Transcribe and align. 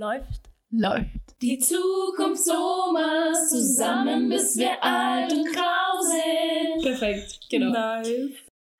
Läuft. 0.00 0.42
Läuft. 0.70 1.42
Die 1.42 1.58
Zukunftsomas 1.58 3.48
zusammen, 3.50 4.28
bis 4.28 4.56
wir 4.56 4.80
alt 4.80 5.32
und 5.32 5.44
grau 5.52 6.00
sind. 6.02 6.84
Perfekt, 6.84 7.40
genau. 7.50 7.72
Nice. 7.72 8.30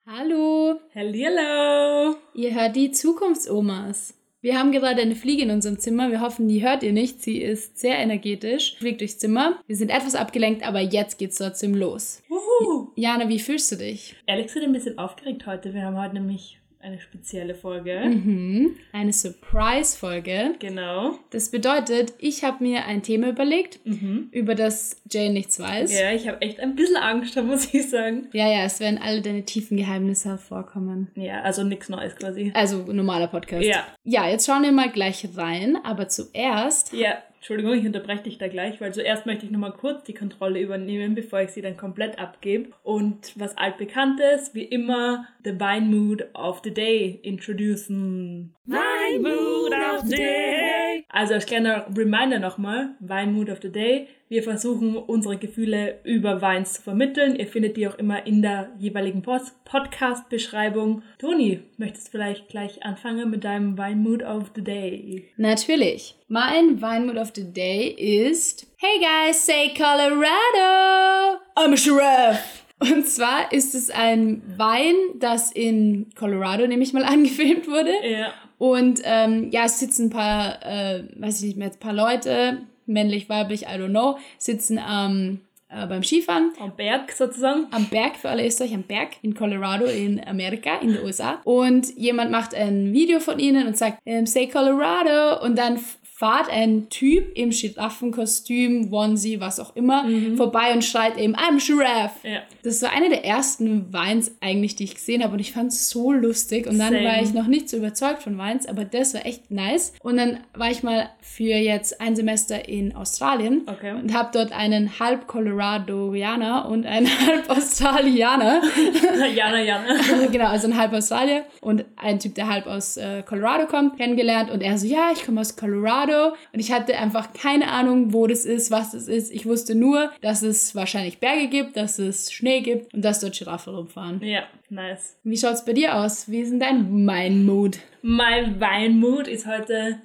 Hallo, 0.06 0.78
Hallihallo. 0.94 2.14
ihr 2.34 2.54
hört 2.54 2.76
die 2.76 2.92
Zukunftsomas. 2.92 4.14
Wir 4.42 4.56
haben 4.56 4.70
gerade 4.70 5.02
eine 5.02 5.16
Fliege 5.16 5.42
in 5.42 5.50
unserem 5.50 5.80
Zimmer. 5.80 6.12
Wir 6.12 6.20
hoffen, 6.20 6.46
die 6.46 6.62
hört 6.64 6.84
ihr 6.84 6.92
nicht. 6.92 7.21
Sie 7.21 7.43
ist 7.43 7.79
sehr 7.79 7.98
energetisch, 7.98 8.77
fliegt 8.79 9.00
durchs 9.00 9.19
Zimmer. 9.19 9.59
Wir 9.66 9.75
sind 9.75 9.91
etwas 9.91 10.14
abgelenkt, 10.14 10.64
aber 10.64 10.79
jetzt 10.79 11.19
geht's 11.19 11.39
trotzdem 11.39 11.75
los. 11.75 12.23
Wuhu. 12.29 12.93
Jana, 12.95 13.29
wie 13.29 13.41
fühlst 13.41 13.73
du 13.73 13.77
dich? 13.77 14.14
Ehrlich 14.27 14.46
gesagt 14.46 14.64
ein 14.64 14.73
bisschen 14.73 14.98
aufgeregt 14.98 15.48
heute. 15.48 15.75
Wir 15.75 15.82
haben 15.82 16.00
heute 16.00 16.14
nämlich 16.14 16.61
eine 16.80 17.00
spezielle 17.00 17.54
Folge. 17.54 18.00
Mhm. 18.04 18.76
Eine 18.92 19.12
Surprise-Folge. 19.12 20.54
Genau. 20.58 21.18
Das 21.30 21.50
bedeutet, 21.50 22.14
ich 22.18 22.44
habe 22.44 22.62
mir 22.64 22.84
ein 22.86 23.02
Thema 23.02 23.29
überlegt, 23.29 23.80
Mhm. 23.84 24.29
über 24.30 24.54
das 24.54 25.00
Jane 25.11 25.30
nichts 25.32 25.58
weiß. 25.61 25.93
Ja, 25.98 26.12
ich 26.12 26.29
habe 26.29 26.40
echt 26.40 26.61
ein 26.61 26.75
bisschen 26.76 26.96
Angst, 26.96 27.36
da 27.36 27.43
muss 27.43 27.72
ich 27.75 27.90
sagen. 27.90 28.29
Ja, 28.32 28.48
ja, 28.48 28.64
es 28.64 28.80
werden 28.80 28.98
alle 29.03 29.20
deine 29.22 29.44
tiefen 29.44 29.76
Geheimnisse 29.76 30.29
hervorkommen. 30.30 31.08
Ja, 31.14 31.43
also 31.43 31.64
nichts 31.64 31.89
Neues 31.89 32.14
quasi. 32.17 32.53
Also 32.55 32.78
normaler 32.92 33.27
Podcast. 33.28 33.64
Ja. 33.64 33.84
Ja, 34.05 34.28
jetzt 34.28 34.47
schauen 34.47 34.62
wir 34.62 34.72
mal 34.72 34.91
gleich 34.91 35.27
rein, 35.36 35.77
aber 35.84 36.08
zuerst. 36.08 36.92
Ja, 36.92 37.19
Entschuldigung, 37.38 37.74
ich 37.74 37.86
unterbreche 37.86 38.24
dich 38.24 38.38
da 38.38 38.48
gleich, 38.48 38.80
weil 38.80 38.92
zuerst 38.92 39.24
möchte 39.24 39.47
ich 39.47 39.52
nochmal 39.52 39.72
kurz 39.72 40.02
die 40.02 40.12
Kontrolle 40.12 40.60
übernehmen, 40.60 41.14
bevor 41.14 41.41
ich 41.41 41.50
sie 41.50 41.62
dann 41.62 41.77
komplett 41.77 42.19
abgebe. 42.19 42.70
Und 42.83 43.33
was 43.36 43.56
altbekanntes, 43.56 44.55
wie 44.55 44.64
immer, 44.64 45.28
the 45.44 45.52
Wine 45.52 45.86
Mood 45.86 46.27
of 46.34 46.61
the 46.64 46.74
Day 46.74 47.20
introducen. 47.22 48.55
Wine 48.70 49.22
Mood 49.22 49.72
of 49.72 50.03
the 50.06 50.14
Day! 50.17 51.05
Also 51.09 51.33
als 51.34 51.47
kleiner 51.47 51.86
Reminder 51.97 52.39
nochmal, 52.39 52.91
Wine 53.00 53.33
Mood 53.33 53.48
of 53.48 53.61
the 53.62 53.72
Day. 53.72 54.09
Wir 54.28 54.42
versuchen 54.42 54.95
unsere 54.95 55.39
Gefühle 55.39 56.01
über 56.05 56.42
Weins 56.42 56.75
zu 56.75 56.83
vermitteln. 56.83 57.34
Ihr 57.37 57.47
findet 57.47 57.79
die 57.79 57.89
auch 57.89 57.97
immer 57.98 58.27
in 58.27 58.42
der 58.42 58.69
jeweiligen 58.79 59.23
Pod- 59.23 59.53
Podcast-Beschreibung. 59.65 61.03
Toni, 61.19 61.61
möchtest 61.79 62.09
du 62.09 62.11
vielleicht 62.11 62.48
gleich 62.48 62.83
anfangen 62.84 63.31
mit 63.31 63.45
deinem 63.45 63.79
Wine 63.79 63.97
Mood 63.97 64.23
of 64.23 64.51
the 64.55 64.62
Day? 64.62 65.25
Natürlich. 65.39 66.14
Mein 66.29 66.83
Weinmood 66.83 67.17
of 67.17 67.33
the 67.35 67.51
Day 67.51 67.89
ist 67.89 68.67
Hey 68.77 68.98
guys, 69.01 69.47
say 69.47 69.73
Colorado! 69.75 71.41
I'm 71.57 71.73
a 71.73 71.77
sheriff! 71.77 72.64
Und 72.81 73.07
zwar 73.09 73.51
ist 73.51 73.75
es 73.75 73.91
ein 73.91 74.42
Wein, 74.59 74.95
das 75.19 75.51
in 75.53 76.11
Colorado, 76.17 76.67
nehme 76.67 76.83
ich 76.83 76.92
mal 76.92 77.05
an, 77.05 77.23
gefilmt 77.25 77.67
wurde. 77.67 77.92
Ja. 78.07 78.35
Und 78.59 79.01
ähm, 79.05 79.51
ja, 79.51 79.64
es 79.64 79.78
sitzen 79.78 80.06
ein 80.06 80.11
paar, 80.11 80.64
äh, 80.64 81.05
weiß 81.17 81.39
ich 81.39 81.47
nicht 81.47 81.56
mehr, 81.56 81.70
ein 81.70 81.78
paar 81.78 81.92
Leute, 81.92 82.59
männlich, 82.87 83.28
weiblich, 83.28 83.62
I 83.62 83.78
don't 83.78 83.91
know, 83.91 84.19
sitzen 84.39 84.78
ähm, 84.78 85.41
äh, 85.69 85.87
beim 85.87 86.03
Skifahren 86.03 86.53
Am 86.61 86.75
Berg 86.75 87.12
sozusagen. 87.12 87.67
am 87.70 87.86
Berg, 87.86 88.17
für 88.17 88.31
alle 88.31 88.47
Österreich, 88.47 88.75
am 88.75 88.83
Berg 88.83 89.11
in 89.23 89.34
Colorado 89.34 89.84
in 89.84 90.23
Amerika, 90.27 90.79
in 90.79 90.95
den 90.95 91.05
USA. 91.05 91.41
Und 91.45 91.95
jemand 91.97 92.31
macht 92.31 92.55
ein 92.55 92.92
Video 92.92 93.20
von 93.20 93.39
ihnen 93.39 93.67
und 93.67 93.77
sagt, 93.77 93.98
ähm, 94.06 94.27
say 94.27 94.48
Colorado. 94.48 95.45
Und 95.45 95.59
dann 95.59 95.79
fahrt 96.19 96.50
ein 96.50 96.88
Typ 96.88 97.36
im 97.38 97.50
Giraffenkostüm, 97.50 98.92
Onesie, 98.92 99.41
was 99.41 99.61
auch 99.61 99.77
immer, 99.77 100.05
vorbei 100.36 100.72
und 100.72 100.84
schreit 100.84 101.16
eben, 101.16 101.36
I'm 101.36 101.64
Giraffe. 101.64 102.27
Ja. 102.27 102.41
Das 102.64 102.83
war 102.83 102.91
eine 102.92 103.08
der 103.08 103.24
ersten 103.24 103.92
Weins 103.92 104.33
eigentlich, 104.41 104.74
die 104.74 104.83
ich 104.83 104.96
gesehen 104.96 105.22
habe 105.22 105.34
und 105.34 105.39
ich 105.39 105.52
fand 105.52 105.69
es 105.70 105.89
so 105.91 106.11
lustig 106.11 106.66
und 106.66 106.77
dann 106.80 106.92
Same. 106.92 107.05
war 107.05 107.22
ich 107.22 107.33
noch 107.34 107.46
nicht 107.46 107.69
so 107.69 107.77
überzeugt 107.77 108.24
von 108.24 108.36
Weins, 108.36 108.66
aber 108.66 108.84
das 108.84 109.14
war 109.14 109.24
echt 109.27 109.52
nice. 109.52 109.92
Und 110.02 110.16
dann 110.16 110.39
war 110.55 110.72
ich 110.72 110.83
mal 110.83 111.08
für 111.20 111.44
jetzt 111.55 112.00
ein 112.00 112.16
Semester 112.16 112.69
in 112.69 112.96
Australien 112.96 113.62
Okay. 113.69 113.92
und 113.92 114.12
habe 114.12 114.30
dort 114.33 114.50
einen 114.50 114.98
halb 114.98 115.28
Coloradoianer 115.28 116.69
und 116.69 116.84
einen 116.84 117.06
halb 117.27 117.48
Australianer, 117.48 118.61
Jana, 119.34 119.62
Jana. 119.62 119.84
genau, 120.33 120.46
also 120.46 120.67
ein 120.67 120.77
halb 120.77 120.92
Australier 120.92 121.45
und 121.61 121.84
ein 121.96 122.18
Typ, 122.18 122.34
der 122.34 122.48
halb 122.48 122.67
aus 122.67 122.96
äh, 122.96 123.23
Colorado 123.23 123.67
kommt, 123.67 123.96
kennengelernt 123.98 124.51
und 124.51 124.62
er 124.62 124.77
so, 124.78 124.86
ja, 124.89 125.11
ich 125.12 125.24
komme 125.24 125.40
aus 125.40 125.55
Colorado 125.57 126.08
und 126.14 126.61
ich 126.61 126.73
hatte 126.73 126.96
einfach 126.96 127.33
keine 127.33 127.70
Ahnung, 127.70 128.12
wo 128.12 128.26
das 128.26 128.44
ist, 128.44 128.70
was 128.70 128.92
das 128.92 129.08
ist. 129.08 129.32
Ich 129.32 129.46
wusste 129.46 129.74
nur, 129.74 130.10
dass 130.20 130.42
es 130.42 130.74
wahrscheinlich 130.74 131.19
Berge 131.19 131.48
gibt, 131.48 131.76
dass 131.76 131.98
es 131.98 132.32
Schnee 132.32 132.60
gibt 132.60 132.94
und 132.94 133.04
dass 133.04 133.20
dort 133.20 133.36
Giraffen 133.38 133.74
rumfahren. 133.74 134.22
Ja, 134.22 134.44
nice. 134.70 135.19
Wie 135.24 135.36
schaut's 135.36 135.64
bei 135.64 135.72
dir 135.72 135.96
aus? 135.96 136.30
Wie 136.30 136.41
ist 136.41 136.50
denn 136.50 136.60
dein 136.60 137.04
Mein-Mood? 137.04 137.78
Mein 138.02 138.60
Weinmut 138.60 139.28
ist 139.28 139.46
heute. 139.46 140.00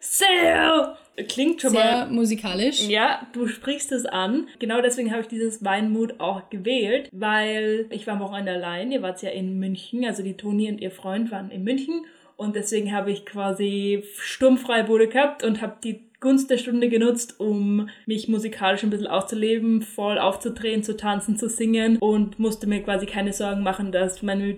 Sail! 0.00 0.96
Klingt 1.28 1.60
schon 1.60 1.70
Sehr 1.70 2.06
mal. 2.06 2.10
musikalisch. 2.10 2.86
Ja, 2.88 3.26
du 3.32 3.46
sprichst 3.46 3.92
es 3.92 4.06
an. 4.06 4.48
Genau 4.58 4.80
deswegen 4.80 5.10
habe 5.10 5.22
ich 5.22 5.28
dieses 5.28 5.64
Weinmut 5.64 6.18
auch 6.20 6.48
gewählt, 6.50 7.08
weil 7.12 7.86
ich 7.90 8.06
war 8.06 8.14
am 8.14 8.20
Wochenende 8.20 8.52
allein. 8.52 8.90
Ihr 8.92 9.02
wart 9.02 9.22
ja 9.22 9.30
in 9.30 9.58
München, 9.58 10.04
also 10.04 10.22
die 10.22 10.36
Toni 10.36 10.68
und 10.70 10.80
ihr 10.80 10.90
Freund 10.90 11.30
waren 11.30 11.50
in 11.50 11.64
München. 11.64 12.04
Und 12.40 12.56
deswegen 12.56 12.90
habe 12.94 13.10
ich 13.10 13.26
quasi 13.26 14.02
sturmfreie 14.16 14.84
Bude 14.84 15.08
gehabt 15.08 15.44
und 15.44 15.60
habe 15.60 15.74
die 15.84 16.00
Gunst 16.20 16.48
der 16.48 16.56
Stunde 16.56 16.88
genutzt, 16.88 17.38
um 17.38 17.90
mich 18.06 18.28
musikalisch 18.28 18.82
ein 18.82 18.88
bisschen 18.88 19.08
auszuleben, 19.08 19.82
voll 19.82 20.18
aufzudrehen, 20.18 20.82
zu 20.82 20.96
tanzen, 20.96 21.36
zu 21.36 21.50
singen 21.50 21.98
und 21.98 22.38
musste 22.38 22.66
mir 22.66 22.82
quasi 22.82 23.04
keine 23.04 23.34
Sorgen 23.34 23.62
machen, 23.62 23.92
dass 23.92 24.22
meine 24.22 24.56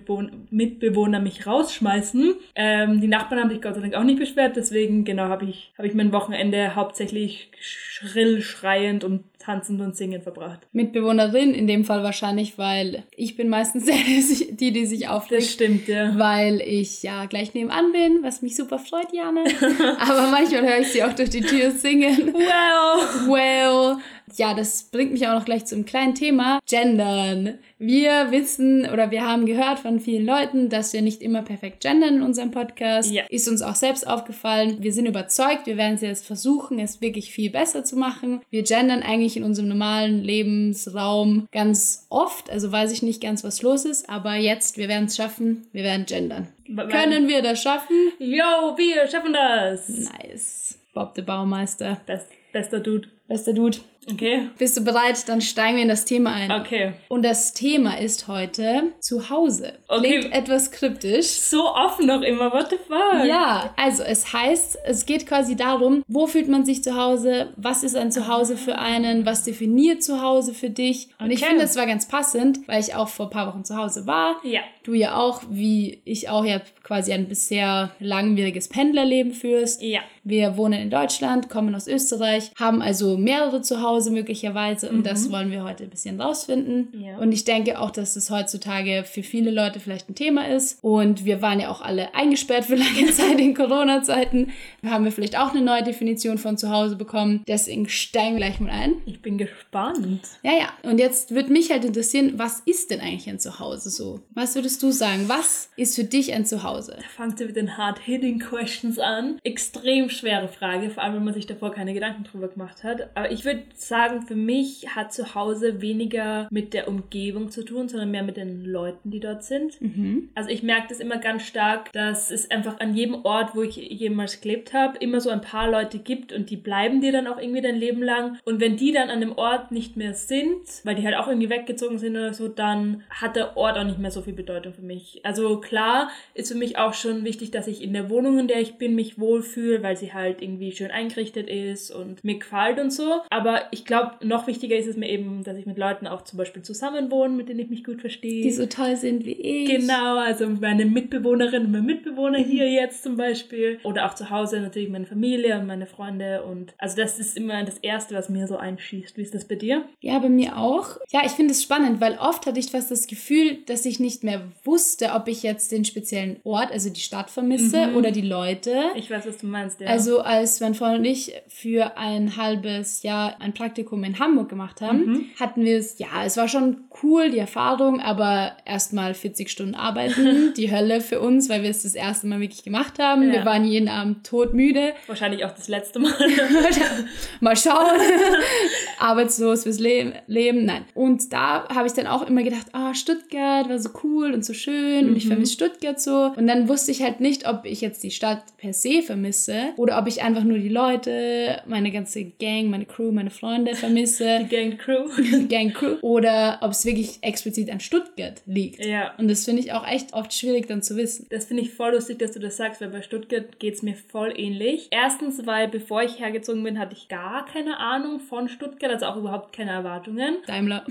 Mitbewohner, 0.49 1.19
mich 1.19 1.45
rausschmeißen. 1.45 2.35
Ähm, 2.55 3.01
die 3.01 3.07
Nachbarn 3.07 3.41
haben 3.41 3.49
sich 3.49 3.61
Gott 3.61 3.75
sei 3.75 3.81
Dank 3.81 3.95
auch 3.95 4.03
nicht 4.03 4.19
beschwert, 4.19 4.55
deswegen 4.55 5.03
genau 5.03 5.23
habe 5.23 5.43
ich, 5.43 5.73
habe 5.77 5.87
ich 5.87 5.93
mein 5.93 6.13
Wochenende 6.13 6.75
hauptsächlich 6.75 7.51
schrill, 7.59 8.41
schreiend 8.41 9.03
und 9.03 9.23
tanzend 9.43 9.81
und 9.81 9.95
singend 9.95 10.23
verbracht. 10.23 10.59
Mitbewohnerin 10.71 11.53
in 11.53 11.67
dem 11.67 11.83
Fall 11.85 12.03
wahrscheinlich, 12.03 12.57
weil 12.57 13.03
ich 13.15 13.35
bin 13.35 13.49
meistens 13.49 13.85
die, 14.07 14.21
sich- 14.21 14.55
die, 14.55 14.85
sich 14.85 15.01
Das 15.01 15.09
aufregt. 15.09 15.43
stimmt, 15.43 15.87
ja. 15.87 16.17
Weil 16.17 16.61
ich 16.61 17.03
ja 17.03 17.25
gleich 17.25 17.53
nebenan 17.53 17.91
bin, 17.91 18.19
was 18.23 18.41
mich 18.41 18.55
super 18.55 18.79
freut, 18.79 19.11
Jana. 19.13 19.43
Aber 19.99 20.27
manchmal 20.31 20.61
höre 20.63 20.79
ich 20.79 20.87
sie 20.87 21.03
auch 21.03 21.13
durch 21.13 21.29
die 21.29 21.41
Tür 21.41 21.71
singen. 21.71 22.33
Well! 22.33 23.29
Well, 23.29 23.97
ja, 24.37 24.53
das 24.53 24.83
bringt 24.83 25.11
mich 25.11 25.27
auch 25.27 25.33
noch 25.33 25.45
gleich 25.45 25.65
zum 25.65 25.85
kleinen 25.85 26.15
Thema. 26.15 26.59
Gendern. 26.69 27.59
Wir 27.79 28.31
wissen 28.31 28.89
oder 28.89 29.11
wir 29.11 29.27
haben 29.27 29.45
gehört 29.45 29.79
von 29.79 29.99
vielen 29.99 30.25
Leuten, 30.25 30.69
dass 30.69 30.93
wir 30.93 31.01
nicht 31.01 31.21
immer 31.21 31.41
perfekt 31.41 31.81
gendern 31.81 32.15
in 32.15 32.21
unserem 32.21 32.51
Podcast. 32.51 33.11
Ja. 33.11 33.23
Ist 33.29 33.47
uns 33.49 33.61
auch 33.61 33.75
selbst 33.75 34.07
aufgefallen. 34.07 34.77
Wir 34.79 34.93
sind 34.93 35.05
überzeugt, 35.05 35.67
wir 35.67 35.75
werden 35.77 35.95
es 35.95 36.01
jetzt 36.01 36.25
versuchen, 36.25 36.79
es 36.79 37.01
wirklich 37.01 37.31
viel 37.31 37.49
besser 37.49 37.83
zu 37.83 37.97
machen. 37.97 38.41
Wir 38.49 38.63
gendern 38.63 39.03
eigentlich 39.03 39.35
in 39.35 39.43
unserem 39.43 39.67
normalen 39.67 40.23
Lebensraum 40.23 41.47
ganz 41.51 42.05
oft. 42.09 42.49
Also 42.49 42.71
weiß 42.71 42.91
ich 42.91 43.03
nicht 43.03 43.21
ganz, 43.21 43.43
was 43.43 43.61
los 43.61 43.85
ist. 43.85 44.09
Aber 44.09 44.35
jetzt, 44.35 44.77
wir 44.77 44.87
werden 44.87 45.05
es 45.05 45.17
schaffen. 45.17 45.67
Wir 45.73 45.83
werden 45.83 46.05
gendern. 46.05 46.47
Können 46.89 47.27
wir 47.27 47.41
das 47.41 47.61
schaffen? 47.61 48.13
Yo, 48.19 48.77
wir 48.77 49.07
schaffen 49.07 49.33
das! 49.33 49.89
Nice. 49.89 50.79
Bob 50.93 51.15
der 51.15 51.23
Baumeister. 51.23 51.99
Best, 52.05 52.27
bester 52.51 52.79
Dude. 52.79 53.09
Bester 53.27 53.53
Dude. 53.53 53.79
Okay? 54.11 54.49
Bist 54.57 54.75
du 54.77 54.81
bereit? 54.83 55.27
Dann 55.27 55.41
steigen 55.41 55.77
wir 55.77 55.83
in 55.83 55.89
das 55.89 56.05
Thema 56.05 56.33
ein. 56.33 56.51
Okay. 56.51 56.93
Und 57.09 57.23
das 57.23 57.53
Thema 57.53 57.99
ist 57.99 58.27
heute 58.27 58.91
Zuhause. 58.99 59.73
Okay. 59.87 60.19
Klingt 60.19 60.33
etwas 60.33 60.71
kryptisch. 60.71 61.27
So 61.27 61.63
offen 61.73 62.07
noch 62.07 62.21
immer, 62.21 62.51
what 62.51 62.69
the 62.69 62.77
fuck? 62.77 63.25
Ja, 63.25 63.73
also 63.77 64.03
es 64.03 64.33
heißt, 64.33 64.77
es 64.85 65.05
geht 65.05 65.25
quasi 65.27 65.55
darum, 65.55 66.03
wo 66.07 66.27
fühlt 66.27 66.47
man 66.49 66.65
sich 66.65 66.83
zu 66.83 66.95
Hause, 66.95 67.49
was 67.55 67.83
ist 67.83 67.95
ein 67.95 68.11
Zuhause 68.11 68.57
für 68.57 68.77
einen, 68.77 69.25
was 69.25 69.43
definiert 69.43 70.03
Zuhause 70.03 70.53
für 70.53 70.69
dich. 70.69 71.09
Und 71.19 71.31
ich 71.31 71.39
Okay. 71.41 71.49
finde, 71.49 71.63
es 71.65 71.75
war 71.75 71.85
ganz 71.85 72.07
passend, 72.07 72.67
weil 72.67 72.81
ich 72.81 72.95
auch 72.95 73.07
vor 73.07 73.27
ein 73.27 73.31
paar 73.31 73.47
Wochen 73.47 73.63
zu 73.63 73.75
Hause 73.77 74.05
war. 74.07 74.35
Ja. 74.43 74.61
Du 74.83 74.93
ja 74.93 75.15
auch, 75.15 75.41
wie 75.49 76.01
ich 76.05 76.29
auch 76.29 76.43
ja 76.45 76.61
quasi 76.83 77.13
ein 77.13 77.27
bisher 77.29 77.91
langwieriges 77.99 78.67
Pendlerleben 78.67 79.31
führst. 79.33 79.81
Ja. 79.81 80.01
Wir 80.23 80.57
wohnen 80.57 80.79
in 80.79 80.89
Deutschland, 80.89 81.49
kommen 81.49 81.75
aus 81.75 81.87
Österreich, 81.87 82.51
haben 82.55 82.81
also 82.81 83.17
mehrere 83.17 83.61
Zuhause 83.61 84.11
möglicherweise 84.11 84.89
und 84.89 85.05
das 85.05 85.31
wollen 85.31 85.51
wir 85.51 85.63
heute 85.63 85.83
ein 85.83 85.89
bisschen 85.89 86.19
rausfinden. 86.19 86.87
Ja. 86.93 87.17
Und 87.17 87.31
ich 87.31 87.43
denke 87.43 87.79
auch, 87.79 87.91
dass 87.91 88.15
es 88.15 88.29
heutzutage 88.29 89.03
für 89.05 89.23
viele 89.23 89.51
Leute 89.51 89.79
vielleicht 89.79 90.09
ein 90.09 90.15
Thema 90.15 90.47
ist. 90.47 90.81
Und 90.81 91.25
wir 91.25 91.41
waren 91.41 91.59
ja 91.59 91.69
auch 91.69 91.81
alle 91.81 92.15
eingesperrt 92.15 92.65
für 92.65 92.75
lange 92.75 93.11
Zeit 93.11 93.39
in 93.39 93.53
Corona-Zeiten. 93.53 94.51
Da 94.81 94.91
haben 94.91 95.03
wir 95.03 95.11
vielleicht 95.11 95.37
auch 95.37 95.51
eine 95.51 95.61
neue 95.61 95.83
Definition 95.83 96.37
von 96.37 96.57
Zuhause 96.57 96.95
bekommen. 96.95 97.43
Deswegen 97.47 97.89
steigen 97.89 98.35
wir 98.35 98.45
gleich 98.45 98.59
mal 98.59 98.71
ein. 98.71 98.95
Ich 99.05 99.21
bin 99.21 99.37
gespannt. 99.37 100.21
Ja, 100.43 100.51
ja. 100.51 100.89
Und 100.89 100.99
jetzt 100.99 101.31
würde 101.31 101.51
mich 101.51 101.69
halt 101.69 101.83
interessieren, 101.83 102.33
was 102.37 102.61
ist 102.65 102.91
denn 102.91 103.01
eigentlich 103.01 103.29
ein 103.29 103.39
Zuhause 103.39 103.89
so? 103.89 104.21
Was 104.33 104.55
würdest 104.55 104.81
du 104.83 104.91
sagen? 104.91 105.25
Was 105.27 105.69
ist 105.75 105.95
für 105.95 106.03
dich 106.05 106.33
ein 106.33 106.45
Zuhause? 106.45 106.97
Fangt 107.15 107.39
ihr 107.39 107.47
mit 107.47 107.55
den 107.55 107.77
hard-hitting 107.77 108.39
questions 108.39 108.99
an. 108.99 109.39
Extrem 109.43 110.09
schwere 110.13 110.47
Frage, 110.47 110.89
vor 110.89 111.03
allem 111.03 111.15
wenn 111.15 111.23
man 111.23 111.33
sich 111.33 111.47
davor 111.47 111.71
keine 111.71 111.93
Gedanken 111.93 112.23
drüber 112.23 112.47
gemacht 112.47 112.83
hat. 112.83 113.09
Aber 113.15 113.31
ich 113.31 113.45
würde 113.45 113.63
sagen, 113.73 114.21
für 114.21 114.35
mich 114.35 114.95
hat 114.95 115.13
zu 115.13 115.35
Hause 115.35 115.81
weniger 115.81 116.47
mit 116.51 116.73
der 116.73 116.87
Umgebung 116.87 117.49
zu 117.49 117.63
tun, 117.63 117.89
sondern 117.89 118.11
mehr 118.11 118.23
mit 118.23 118.37
den 118.37 118.65
Leuten, 118.65 119.11
die 119.11 119.19
dort 119.19 119.43
sind. 119.43 119.81
Mhm. 119.81 120.29
Also 120.35 120.49
ich 120.49 120.63
merke 120.63 120.87
das 120.89 120.99
immer 120.99 121.17
ganz 121.17 121.43
stark, 121.43 121.91
dass 121.91 122.31
es 122.31 122.49
einfach 122.51 122.79
an 122.79 122.95
jedem 122.95 123.25
Ort, 123.25 123.55
wo 123.55 123.63
ich 123.63 123.75
jemals 123.75 124.41
gelebt 124.41 124.73
habe, 124.73 124.97
immer 124.99 125.19
so 125.19 125.29
ein 125.29 125.41
paar 125.41 125.69
Leute 125.69 125.99
gibt 125.99 126.31
und 126.33 126.49
die 126.49 126.57
bleiben 126.57 127.01
dir 127.01 127.11
dann 127.11 127.27
auch 127.27 127.39
irgendwie 127.39 127.61
dein 127.61 127.77
Leben 127.77 128.01
lang. 128.01 128.37
Und 128.45 128.59
wenn 128.59 128.77
die 128.77 128.91
dann 128.91 129.09
an 129.09 129.21
dem 129.21 129.37
Ort 129.37 129.71
nicht 129.71 129.97
mehr 129.97 130.13
sind, 130.13 130.61
weil 130.83 130.95
die 130.95 131.03
halt 131.03 131.15
auch 131.15 131.27
irgendwie 131.27 131.49
weggezogen 131.49 131.97
sind 131.97 132.15
oder 132.15 132.33
so, 132.33 132.47
dann 132.47 133.03
hat 133.09 133.35
der 133.35 133.57
Ort 133.57 133.77
auch 133.77 133.83
nicht 133.83 133.99
mehr 133.99 134.11
so 134.11 134.21
viel 134.21 134.33
Bedeutung 134.33 134.73
für 134.73 134.81
mich. 134.81 135.21
Also 135.23 135.59
klar 135.59 136.09
ist 136.33 136.51
für 136.51 136.57
mich 136.57 136.77
auch 136.77 136.93
schon 136.93 137.23
wichtig, 137.23 137.51
dass 137.51 137.67
ich 137.67 137.83
in 137.83 137.93
der 137.93 138.09
Wohnung, 138.09 138.39
in 138.39 138.47
der 138.47 138.61
ich 138.61 138.75
bin, 138.75 138.95
mich 138.95 139.19
wohlfühle, 139.19 139.83
weil 139.83 139.97
sie 140.03 140.13
halt 140.13 140.41
irgendwie 140.41 140.71
schön 140.71 140.91
eingerichtet 140.91 141.49
ist 141.49 141.91
und 141.91 142.23
mir 142.23 142.37
gefällt 142.39 142.79
und 142.79 142.91
so. 142.91 143.21
Aber 143.29 143.61
ich 143.71 143.85
glaube, 143.85 144.13
noch 144.23 144.47
wichtiger 144.47 144.75
ist 144.75 144.87
es 144.87 144.97
mir 144.97 145.09
eben, 145.09 145.43
dass 145.43 145.57
ich 145.57 145.65
mit 145.65 145.77
Leuten 145.77 146.07
auch 146.07 146.23
zum 146.23 146.37
Beispiel 146.37 146.61
zusammenwohne, 146.61 147.33
mit 147.33 147.49
denen 147.49 147.59
ich 147.59 147.69
mich 147.69 147.83
gut 147.83 148.01
verstehe. 148.01 148.43
Die 148.43 148.51
so 148.51 148.65
toll 148.65 148.95
sind 148.95 149.25
wie 149.25 149.31
ich. 149.31 149.69
Genau, 149.69 150.17
also 150.17 150.47
meine 150.49 150.85
Mitbewohnerin 150.85 151.65
und 151.65 151.71
mein 151.71 151.85
Mitbewohner 151.85 152.39
hier 152.39 152.69
jetzt 152.69 153.03
zum 153.03 153.17
Beispiel. 153.17 153.79
Oder 153.83 154.05
auch 154.07 154.15
zu 154.15 154.29
Hause 154.29 154.59
natürlich 154.59 154.89
meine 154.89 155.05
Familie 155.05 155.57
und 155.59 155.67
meine 155.67 155.85
Freunde. 155.85 156.43
Und 156.43 156.73
also 156.77 156.97
das 156.97 157.19
ist 157.19 157.37
immer 157.37 157.63
das 157.63 157.77
Erste, 157.79 158.15
was 158.15 158.29
mir 158.29 158.47
so 158.47 158.57
einschießt. 158.57 159.17
Wie 159.17 159.21
ist 159.21 159.33
das 159.33 159.45
bei 159.45 159.55
dir? 159.55 159.83
Ja, 160.01 160.19
bei 160.19 160.29
mir 160.29 160.57
auch. 160.57 160.97
Ja, 161.11 161.21
ich 161.25 161.31
finde 161.31 161.51
es 161.53 161.63
spannend, 161.63 162.01
weil 162.01 162.17
oft 162.19 162.45
hatte 162.45 162.59
ich 162.59 162.71
fast 162.71 162.91
das 162.91 163.07
Gefühl, 163.07 163.57
dass 163.65 163.85
ich 163.85 163.99
nicht 163.99 164.23
mehr 164.23 164.41
wusste, 164.63 165.11
ob 165.13 165.27
ich 165.27 165.43
jetzt 165.43 165.71
den 165.71 165.85
speziellen 165.85 166.37
Ort, 166.43 166.71
also 166.71 166.89
die 166.89 166.99
Stadt 167.01 167.29
vermisse 167.29 167.87
Mhm. 167.87 167.95
oder 167.95 168.11
die 168.11 168.21
Leute. 168.21 168.91
Ich 168.95 169.09
weiß, 169.09 169.25
was 169.27 169.37
du 169.37 169.47
meinst, 169.47 169.79
ja. 169.79 169.87
Also 169.93 170.19
als 170.21 170.59
mein 170.59 170.73
Freund 170.75 170.99
und 170.99 171.05
ich 171.05 171.33
für 171.47 171.97
ein 171.97 172.35
halbes 172.37 173.03
Jahr 173.03 173.39
ein 173.39 173.53
Praktikum 173.53 174.03
in 174.03 174.19
Hamburg 174.19 174.49
gemacht 174.49 174.81
haben, 174.81 175.05
Mhm. 175.05 175.25
hatten 175.39 175.63
wir 175.63 175.77
es, 175.77 175.99
ja, 175.99 176.07
es 176.25 176.35
war 176.37 176.47
schon 176.47 176.77
cool, 177.03 177.29
die 177.31 177.37
Erfahrung, 177.39 177.99
aber 177.99 178.53
erstmal 178.65 179.13
40 179.13 179.49
Stunden 179.49 179.75
arbeiten, 179.75 180.53
die 180.57 180.71
Hölle 180.71 181.01
für 181.01 181.19
uns, 181.21 181.49
weil 181.49 181.63
wir 181.63 181.69
es 181.69 181.83
das 181.83 181.95
erste 181.95 182.27
Mal 182.27 182.39
wirklich 182.39 182.63
gemacht 182.63 182.99
haben. 182.99 183.23
Ja. 183.27 183.33
Wir 183.33 183.45
waren 183.45 183.65
jeden 183.65 183.87
Abend 183.89 184.25
todmüde. 184.25 184.93
Wahrscheinlich 185.07 185.45
auch 185.45 185.51
das 185.55 185.67
letzte 185.67 185.99
Mal. 185.99 186.11
Mal 187.39 187.55
schauen. 187.55 187.99
Arbeitslos 188.99 189.63
fürs 189.63 189.79
Le 189.79 190.13
Leben. 190.27 190.65
Nein. 190.65 190.85
Und 190.93 191.31
da 191.33 191.67
habe 191.69 191.87
ich 191.87 191.93
dann 191.93 192.07
auch 192.07 192.27
immer 192.27 192.43
gedacht, 192.43 192.67
ah, 192.73 192.93
Stuttgart 192.93 193.69
war 193.69 193.79
so 193.79 193.89
cool 194.03 194.33
und 194.33 194.43
so 194.45 194.53
schön 194.53 195.09
und 195.09 195.15
ich 195.17 195.25
Mhm. 195.25 195.29
vermisse 195.29 195.53
Stuttgart 195.53 195.99
so. 195.99 196.31
Und 196.35 196.47
dann 196.47 196.67
wusste 196.69 196.91
ich 196.91 197.01
halt 197.01 197.19
nicht, 197.19 197.47
ob 197.47 197.65
ich 197.65 197.81
jetzt 197.81 198.03
die 198.03 198.11
Stadt 198.11 198.43
per 198.57 198.73
se 198.73 199.01
vermisse 199.01 199.73
oder 199.83 199.99
ob 199.99 200.07
ich 200.07 200.23
einfach 200.23 200.45
nur 200.45 200.57
die 200.59 200.69
Leute, 200.69 201.61
meine 201.67 201.91
ganze 201.91 202.23
Gang, 202.23 202.69
meine 202.69 202.85
Crew, 202.85 203.11
meine 203.11 203.29
Freunde 203.29 203.75
vermisse. 203.75 204.39
Die 204.39 204.55
Gang 204.55 204.77
Crew. 204.77 205.09
Gang 205.49 205.73
Crew. 205.73 205.97
Oder 206.01 206.59
ob 206.61 206.71
es 206.71 206.85
wirklich 206.85 207.17
explizit 207.19 207.69
an 207.69 207.81
Stuttgart 207.81 208.41
liegt. 208.45 208.83
ja. 208.83 209.13
Und 209.17 209.29
das 209.29 209.43
finde 209.43 209.61
ich 209.61 209.73
auch 209.73 209.85
echt 209.85 210.13
oft 210.13 210.33
schwierig 210.33 210.67
dann 210.67 210.81
zu 210.81 210.95
wissen. 210.95 211.27
Das 211.29 211.43
finde 211.43 211.63
ich 211.63 211.71
voll 211.71 211.91
lustig, 211.91 212.19
dass 212.19 212.31
du 212.31 212.39
das 212.39 212.55
sagst, 212.55 212.79
weil 212.79 212.87
bei 212.87 213.01
Stuttgart 213.01 213.59
geht 213.59 213.73
es 213.73 213.83
mir 213.83 213.95
voll 213.95 214.33
ähnlich. 214.37 214.87
Erstens, 214.89 215.45
weil 215.45 215.67
bevor 215.67 216.01
ich 216.01 216.17
hergezogen 216.17 216.63
bin, 216.63 216.79
hatte 216.79 216.95
ich 216.95 217.09
gar 217.09 217.45
keine 217.45 217.77
Ahnung 217.79 218.21
von 218.21 218.47
Stuttgart, 218.47 218.89
also 218.89 219.07
auch 219.07 219.17
überhaupt 219.17 219.53
keine 219.53 219.71
Erwartungen. 219.71 220.37
Daimler. 220.47 220.85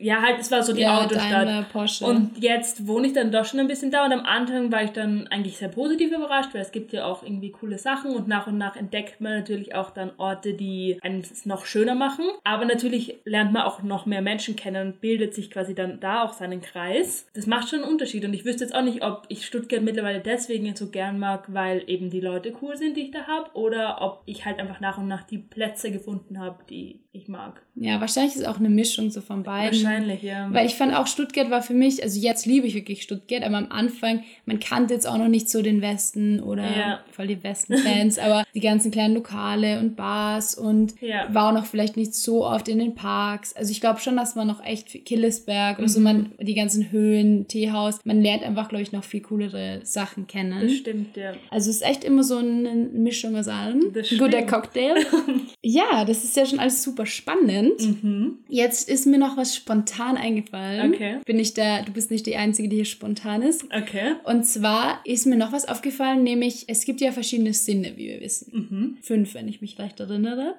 Ja, 0.00 0.20
halt, 0.20 0.40
es 0.40 0.50
war 0.50 0.64
so 0.64 0.72
die 0.72 0.80
ja, 0.80 0.98
Autostadt. 0.98 1.30
Daimler, 1.30 1.66
Porsche. 1.70 2.06
Und 2.06 2.42
jetzt 2.42 2.88
wohne 2.88 3.06
ich 3.06 3.12
dann 3.12 3.30
doch 3.30 3.44
schon 3.44 3.60
ein 3.60 3.68
bisschen 3.68 3.92
da 3.92 4.04
und 4.04 4.12
am 4.12 4.26
Anfang 4.26 4.72
war 4.72 4.82
ich 4.82 4.90
dann 4.90 5.28
eigentlich 5.28 5.58
sehr 5.58 5.68
positiv 5.68 6.10
überrascht, 6.10 6.50
weil 6.54 6.62
es 6.62 6.72
gibt 6.72 6.92
ja 6.92 7.04
auch 7.04 7.22
irgendwie 7.22 7.52
coole 7.52 7.78
Sachen 7.78 8.16
und 8.16 8.31
nach 8.32 8.46
und 8.46 8.56
nach 8.56 8.76
entdeckt 8.76 9.20
man 9.20 9.32
natürlich 9.34 9.74
auch 9.74 9.90
dann 9.90 10.10
Orte, 10.16 10.54
die 10.54 10.98
einen 11.02 11.20
es 11.20 11.44
noch 11.44 11.66
schöner 11.66 11.94
machen. 11.94 12.24
Aber 12.44 12.64
natürlich 12.64 13.16
lernt 13.24 13.52
man 13.52 13.62
auch 13.62 13.82
noch 13.82 14.06
mehr 14.06 14.22
Menschen 14.22 14.56
kennen 14.56 14.86
und 14.88 15.00
bildet 15.02 15.34
sich 15.34 15.50
quasi 15.50 15.74
dann 15.74 16.00
da 16.00 16.22
auch 16.22 16.32
seinen 16.32 16.62
Kreis. 16.62 17.26
Das 17.34 17.46
macht 17.46 17.68
schon 17.68 17.80
einen 17.82 17.92
Unterschied 17.92 18.24
und 18.24 18.32
ich 18.32 18.44
wüsste 18.46 18.64
jetzt 18.64 18.74
auch 18.74 18.82
nicht, 18.82 19.04
ob 19.04 19.24
ich 19.28 19.44
Stuttgart 19.46 19.82
mittlerweile 19.82 20.20
deswegen 20.20 20.74
so 20.74 20.88
gern 20.88 21.18
mag, 21.18 21.52
weil 21.52 21.84
eben 21.86 22.08
die 22.08 22.20
Leute 22.20 22.54
cool 22.62 22.76
sind, 22.76 22.96
die 22.96 23.02
ich 23.02 23.10
da 23.10 23.26
habe 23.26 23.50
oder 23.54 24.00
ob 24.00 24.22
ich 24.24 24.46
halt 24.46 24.58
einfach 24.58 24.80
nach 24.80 24.96
und 24.96 25.08
nach 25.08 25.24
die 25.24 25.38
Plätze 25.38 25.90
gefunden 25.90 26.38
habe, 26.40 26.58
die 26.70 27.00
ich 27.14 27.28
mag. 27.28 27.60
ja, 27.74 28.00
wahrscheinlich 28.00 28.34
ist 28.36 28.40
es 28.40 28.46
auch 28.46 28.58
eine 28.58 28.70
Mischung 28.70 29.10
so 29.10 29.20
von 29.20 29.42
beiden. 29.42 29.82
Wahrscheinlich, 29.82 30.22
ja. 30.22 30.48
Weil 30.50 30.64
ich 30.64 30.76
fand 30.76 30.94
auch 30.96 31.06
Stuttgart 31.06 31.50
war 31.50 31.60
für 31.60 31.74
mich, 31.74 32.02
also 32.02 32.18
jetzt 32.18 32.46
liebe 32.46 32.66
ich 32.66 32.74
wirklich 32.74 33.02
Stuttgart, 33.02 33.42
aber 33.42 33.58
am 33.58 33.70
Anfang, 33.70 34.24
man 34.46 34.58
kannte 34.60 34.94
jetzt 34.94 35.06
auch 35.06 35.18
noch 35.18 35.28
nicht 35.28 35.50
so 35.50 35.60
den 35.60 35.82
Westen 35.82 36.40
oder 36.40 36.62
Ja. 36.64 37.00
voll 37.10 37.26
die 37.26 37.42
Westen-Fans, 37.42 38.18
aber 38.22 38.44
die 38.54 38.60
ganzen 38.60 38.90
kleinen 38.90 39.14
Lokale 39.14 39.78
und 39.80 39.96
Bars 39.96 40.54
und 40.54 40.94
Ja. 41.00 41.26
war 41.32 41.48
auch 41.48 41.52
noch 41.54 41.66
vielleicht 41.66 41.96
nicht 41.96 42.14
so 42.14 42.44
oft 42.46 42.68
in 42.68 42.78
den 42.78 42.94
Parks. 42.94 43.52
Also 43.54 43.70
ich 43.72 43.80
glaube 43.80 44.00
schon, 44.00 44.16
dass 44.16 44.34
man 44.34 44.46
noch 44.46 44.64
echt 44.64 45.04
Killesberg 45.04 45.78
oder 45.78 45.88
so, 45.88 45.98
Mhm. 46.00 46.04
man, 46.04 46.32
die 46.40 46.54
ganzen 46.54 46.90
Höhen, 46.92 47.46
Teehaus, 47.48 47.98
man 48.04 48.20
lernt 48.22 48.42
einfach, 48.42 48.68
glaube 48.68 48.82
ich, 48.82 48.92
noch 48.92 49.04
viel 49.04 49.20
coolere 49.22 49.80
Sachen 49.84 50.26
kennen. 50.26 50.60
das 50.62 50.72
stimmt, 50.72 51.16
ja. 51.16 51.32
Also 51.50 51.70
es 51.70 51.76
ist 51.76 51.82
echt 51.82 52.04
immer 52.04 52.22
so 52.24 52.36
eine 52.38 52.74
Mischung 52.92 53.36
aus 53.36 53.48
allem. 53.48 53.92
Das 53.92 54.10
Ein 54.10 54.18
guter 54.18 54.38
stimmt. 54.38 54.50
Cocktail. 54.50 54.94
ja, 55.62 56.04
das 56.04 56.24
ist 56.24 56.36
ja 56.36 56.46
schon 56.46 56.58
alles 56.58 56.82
super 56.82 57.06
spannend. 57.06 57.80
Mhm. 58.02 58.38
Jetzt 58.48 58.88
ist 58.88 59.06
mir 59.06 59.18
noch 59.18 59.36
was 59.36 59.54
spontan 59.56 60.16
eingefallen. 60.16 60.92
Okay. 60.94 61.16
Bin 61.24 61.38
ich 61.38 61.54
da, 61.54 61.82
du 61.82 61.92
bist 61.92 62.10
nicht 62.10 62.26
die 62.26 62.36
Einzige, 62.36 62.68
die 62.68 62.76
hier 62.76 62.84
spontan 62.84 63.42
ist. 63.42 63.64
Okay. 63.64 64.14
Und 64.24 64.44
zwar 64.44 65.00
ist 65.04 65.26
mir 65.26 65.36
noch 65.36 65.52
was 65.52 65.68
aufgefallen, 65.68 66.22
nämlich 66.22 66.64
es 66.68 66.84
gibt 66.84 67.00
ja 67.00 67.12
verschiedene 67.12 67.52
Sinne, 67.54 67.96
wie 68.02 68.08
wir 68.08 68.20
wissen. 68.20 68.52
Mhm. 68.70 68.98
Fünf, 69.02 69.34
wenn 69.34 69.48
ich 69.48 69.60
mich 69.60 69.78
recht 69.78 70.00
erinnere. 70.00 70.56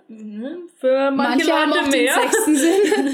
Für 0.80 1.12
manche, 1.12 1.52
haben 1.52 1.70
Leute 1.72 1.82
auch 1.84 1.90
mehr. 1.92 2.16
den 2.16 2.22
sechsten 2.32 2.56
Sinn. 2.56 3.10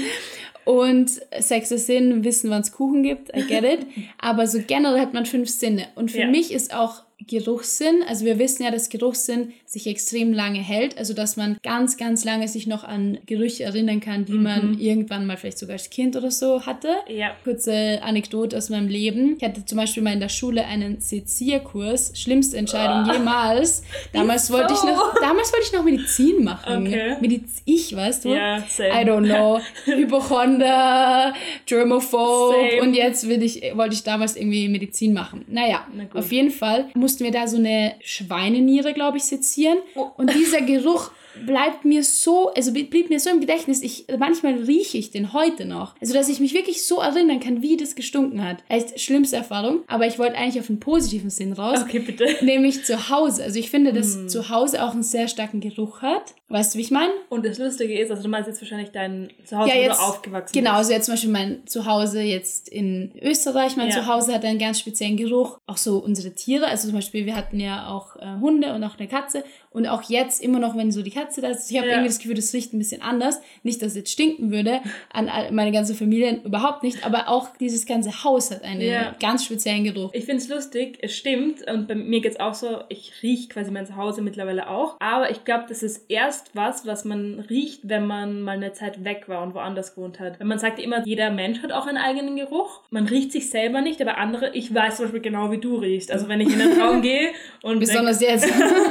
Und 0.64 1.10
sechster 1.40 1.78
Sinn, 1.78 2.22
wissen, 2.22 2.50
wann 2.50 2.60
es 2.60 2.70
Kuchen 2.72 3.02
gibt, 3.02 3.34
I 3.36 3.42
get 3.46 3.64
it. 3.64 3.86
Aber 4.18 4.46
so 4.46 4.60
generell 4.66 5.00
hat 5.00 5.14
man 5.14 5.26
fünf 5.26 5.48
Sinne. 5.48 5.88
Und 5.94 6.10
für 6.10 6.20
Ja. 6.20 6.28
mich 6.28 6.52
ist 6.52 6.74
auch 6.74 7.02
Geruchssinn, 7.30 8.02
also 8.08 8.24
wir 8.24 8.40
wissen 8.40 8.64
ja, 8.64 8.72
dass 8.72 8.88
Geruchssinn 8.88 9.52
sich 9.64 9.86
extrem 9.86 10.32
lange 10.32 10.58
hält, 10.58 10.98
also 10.98 11.14
dass 11.14 11.36
man 11.36 11.58
ganz, 11.62 11.96
ganz 11.96 12.24
lange 12.24 12.48
sich 12.48 12.66
noch 12.66 12.82
an 12.82 13.18
Gerüche 13.26 13.62
erinnern 13.62 14.00
kann, 14.00 14.24
die 14.24 14.32
man 14.32 14.76
irgendwann 14.80 15.26
mal 15.26 15.36
vielleicht 15.36 15.58
sogar 15.58 15.74
als 15.74 15.90
Kind 15.90 16.16
oder 16.16 16.32
so 16.32 16.66
hatte. 16.66 16.88
Ja. 17.06 17.30
Kurze 17.44 18.00
Anekdote 18.02 18.56
aus 18.56 18.68
meinem 18.68 18.88
Leben. 18.88 19.36
Ich 19.38 19.44
hatte 19.44 19.64
zum 19.64 19.78
Beispiel 19.78 20.02
mal 20.02 20.12
in 20.12 20.18
der 20.18 20.28
Schule 20.28 20.66
einen 20.66 21.00
Sezierkurs, 21.00 22.12
schlimmste 22.18 22.56
Entscheidung 22.56 23.14
jemals. 23.14 23.84
Damals 24.12 24.50
wollte 24.50 24.74
ich 24.74 24.82
noch, 24.82 25.14
damals 25.20 25.52
wollte 25.52 25.66
ich 25.66 25.72
noch 25.72 25.84
Medizin 25.84 26.42
machen. 26.42 26.88
Okay. 26.88 27.16
Mediz 27.20 27.62
ich, 27.64 27.94
weißt 27.94 28.24
du? 28.24 28.30
Ja, 28.30 28.64
same. 28.68 28.88
I 28.88 29.04
don't 29.06 29.24
know. 29.24 29.60
Hypochonder, 29.84 31.32
Germophobe 31.66 32.56
Same. 32.70 32.82
und 32.82 32.94
jetzt 32.94 33.28
will 33.28 33.40
ich, 33.42 33.62
wollte 33.74 33.94
ich 33.94 34.02
damals 34.02 34.34
irgendwie 34.34 34.68
Medizin 34.68 35.12
machen. 35.12 35.44
Naja, 35.46 35.86
Na 35.94 36.04
auf 36.18 36.32
jeden 36.32 36.50
Fall 36.50 36.88
mussten 37.20 37.34
wir 37.34 37.38
da 37.38 37.46
so 37.46 37.58
eine 37.58 37.94
Schweineniere, 38.00 38.94
glaube 38.94 39.18
ich, 39.18 39.24
sezieren. 39.24 39.78
Oh. 39.94 40.10
Und 40.16 40.32
dieser 40.34 40.60
Geruch 40.62 41.10
bleibt 41.46 41.84
mir 41.84 42.02
so, 42.04 42.50
also 42.50 42.72
blieb 42.72 43.10
mir 43.10 43.20
so 43.20 43.30
im 43.30 43.40
Gedächtnis. 43.40 43.82
Ich, 43.82 44.06
manchmal 44.18 44.54
rieche 44.54 44.98
ich 44.98 45.10
den 45.10 45.32
heute 45.32 45.64
noch. 45.64 45.94
Also, 46.00 46.14
dass 46.14 46.28
ich 46.28 46.40
mich 46.40 46.54
wirklich 46.54 46.86
so 46.86 47.00
erinnern 47.00 47.40
kann, 47.40 47.62
wie 47.62 47.76
das 47.76 47.94
gestunken 47.94 48.44
hat. 48.44 48.58
Echt 48.68 49.00
schlimmste 49.00 49.36
Erfahrung. 49.36 49.82
Aber 49.86 50.06
ich 50.06 50.18
wollte 50.18 50.36
eigentlich 50.36 50.60
auf 50.60 50.68
einen 50.68 50.80
positiven 50.80 51.30
Sinn 51.30 51.52
raus. 51.52 51.80
Okay, 51.82 52.00
bitte. 52.00 52.26
Nämlich 52.44 52.84
zu 52.84 53.08
Hause. 53.10 53.42
Also 53.44 53.58
ich 53.58 53.70
finde, 53.70 53.92
dass 53.92 54.14
Hm. 54.14 54.28
zu 54.28 54.48
Hause 54.48 54.82
auch 54.84 54.92
einen 54.92 55.02
sehr 55.02 55.28
starken 55.28 55.60
Geruch 55.60 56.02
hat. 56.02 56.34
Weißt 56.48 56.74
du, 56.74 56.78
wie 56.78 56.82
ich 56.82 56.90
meine? 56.90 57.12
Und 57.28 57.46
das 57.46 57.58
Lustige 57.58 57.96
ist, 57.98 58.10
also 58.10 58.24
du 58.24 58.28
meinst 58.28 58.48
jetzt 58.48 58.60
wahrscheinlich 58.60 58.90
dein 58.90 59.30
Zuhause, 59.44 59.68
Ja, 59.70 59.76
wo 59.76 59.80
jetzt- 59.82 59.98
du 60.00 60.02
aufgewachsen 60.04 60.52
Genau, 60.52 60.72
also 60.72 60.92
jetzt 60.92 61.04
zum 61.06 61.12
Beispiel 61.14 61.30
mein 61.30 61.66
Zuhause 61.66 62.20
jetzt 62.22 62.68
in 62.68 63.12
Österreich, 63.22 63.76
mein 63.76 63.90
Ja. 63.90 64.02
Zuhause 64.02 64.34
hat 64.34 64.44
einen 64.44 64.58
ganz 64.58 64.80
speziellen 64.80 65.16
Geruch. 65.16 65.58
Auch 65.66 65.76
so 65.76 65.98
unsere 65.98 66.34
Tiere, 66.34 66.66
also 66.66 66.88
zum 66.88 66.96
Beispiel 66.96 67.24
wir 67.26 67.36
hatten 67.36 67.60
ja 67.60 67.88
auch 67.88 68.16
äh, 68.16 68.40
Hunde 68.40 68.74
und 68.74 68.82
auch 68.82 68.98
eine 68.98 69.06
Katze. 69.06 69.44
Und 69.70 69.86
auch 69.86 70.02
jetzt 70.10 70.42
immer 70.42 70.58
noch, 70.58 70.76
wenn 70.76 70.90
so 70.90 71.02
die 71.02 71.12
Katze 71.12 71.19
da 71.40 71.48
ist, 71.48 71.70
ich 71.70 71.76
habe 71.76 71.86
Ja. 71.88 71.94
irgendwie 71.94 72.08
das 72.08 72.18
Gefühl, 72.18 72.34
das 72.34 72.52
riecht 72.52 72.72
ein 72.72 72.78
bisschen 72.78 73.02
anders. 73.02 73.40
Nicht, 73.62 73.80
dass 73.82 73.88
es 73.88 73.96
jetzt 73.96 74.10
stinken 74.12 74.50
würde, 74.50 74.80
an 75.12 75.28
meine 75.52 75.72
ganze 75.72 75.94
Familie 75.94 76.40
überhaupt 76.44 76.82
nicht, 76.82 77.04
aber 77.04 77.28
auch 77.28 77.48
dieses 77.58 77.86
ganze 77.86 78.24
Haus 78.24 78.50
hat 78.50 78.62
einen 78.64 78.80
Ja. 78.80 79.14
ganz 79.20 79.44
speziellen 79.44 79.84
Geruch. 79.84 80.10
Ich 80.12 80.24
finde 80.24 80.42
es 80.42 80.48
lustig, 80.48 80.98
es 81.02 81.16
stimmt 81.16 81.68
und 81.70 81.86
bei 81.88 81.94
mir 81.94 82.20
geht's 82.20 82.40
auch 82.40 82.54
so, 82.54 82.78
ich 82.88 83.12
rieche 83.22 83.48
quasi 83.48 83.70
mein 83.70 83.86
Zuhause 83.86 84.22
mittlerweile 84.22 84.68
auch, 84.68 84.96
aber 85.00 85.30
ich 85.30 85.44
glaube, 85.44 85.64
das 85.68 85.82
ist 85.82 86.04
erst 86.10 86.50
was, 86.54 86.86
was 86.86 87.04
man 87.04 87.40
riecht, 87.50 87.80
wenn 87.84 88.06
man 88.06 88.42
mal 88.42 88.52
eine 88.56 88.72
Zeit 88.72 89.04
weg 89.04 89.24
war 89.28 89.42
und 89.42 89.54
woanders 89.54 89.94
gewohnt 89.94 90.20
hat. 90.20 90.38
Weil 90.40 90.46
man 90.46 90.58
sagt 90.58 90.78
immer, 90.78 91.06
jeder 91.06 91.30
Mensch 91.30 91.62
hat 91.62 91.72
auch 91.72 91.86
einen 91.86 91.98
eigenen 91.98 92.36
Geruch. 92.36 92.80
Man 92.90 93.06
riecht 93.06 93.32
sich 93.32 93.50
selber 93.50 93.80
nicht, 93.80 94.00
aber 94.00 94.18
andere, 94.18 94.54
ich 94.54 94.74
weiß 94.74 94.96
zum 94.96 95.06
Beispiel 95.06 95.20
genau, 95.20 95.50
wie 95.50 95.58
du 95.58 95.76
riechst. 95.76 96.10
Also 96.10 96.28
wenn 96.28 96.40
ich 96.40 96.52
in 96.52 96.60
einen 96.60 96.80
Raum 96.80 97.02
gehe 97.02 97.28
und, 97.62 97.80
denk, 97.80 97.80
Besonders 97.80 98.20
jetzt. 98.20 98.48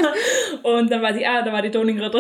und 0.64 0.92
dann 0.92 1.02
weiß 1.02 1.16
ich, 1.18 1.28
ah, 1.28 1.42
da 1.42 1.52
war 1.54 1.62
die 1.62 1.72
Toni 1.72 1.94
gerade. 1.94 2.19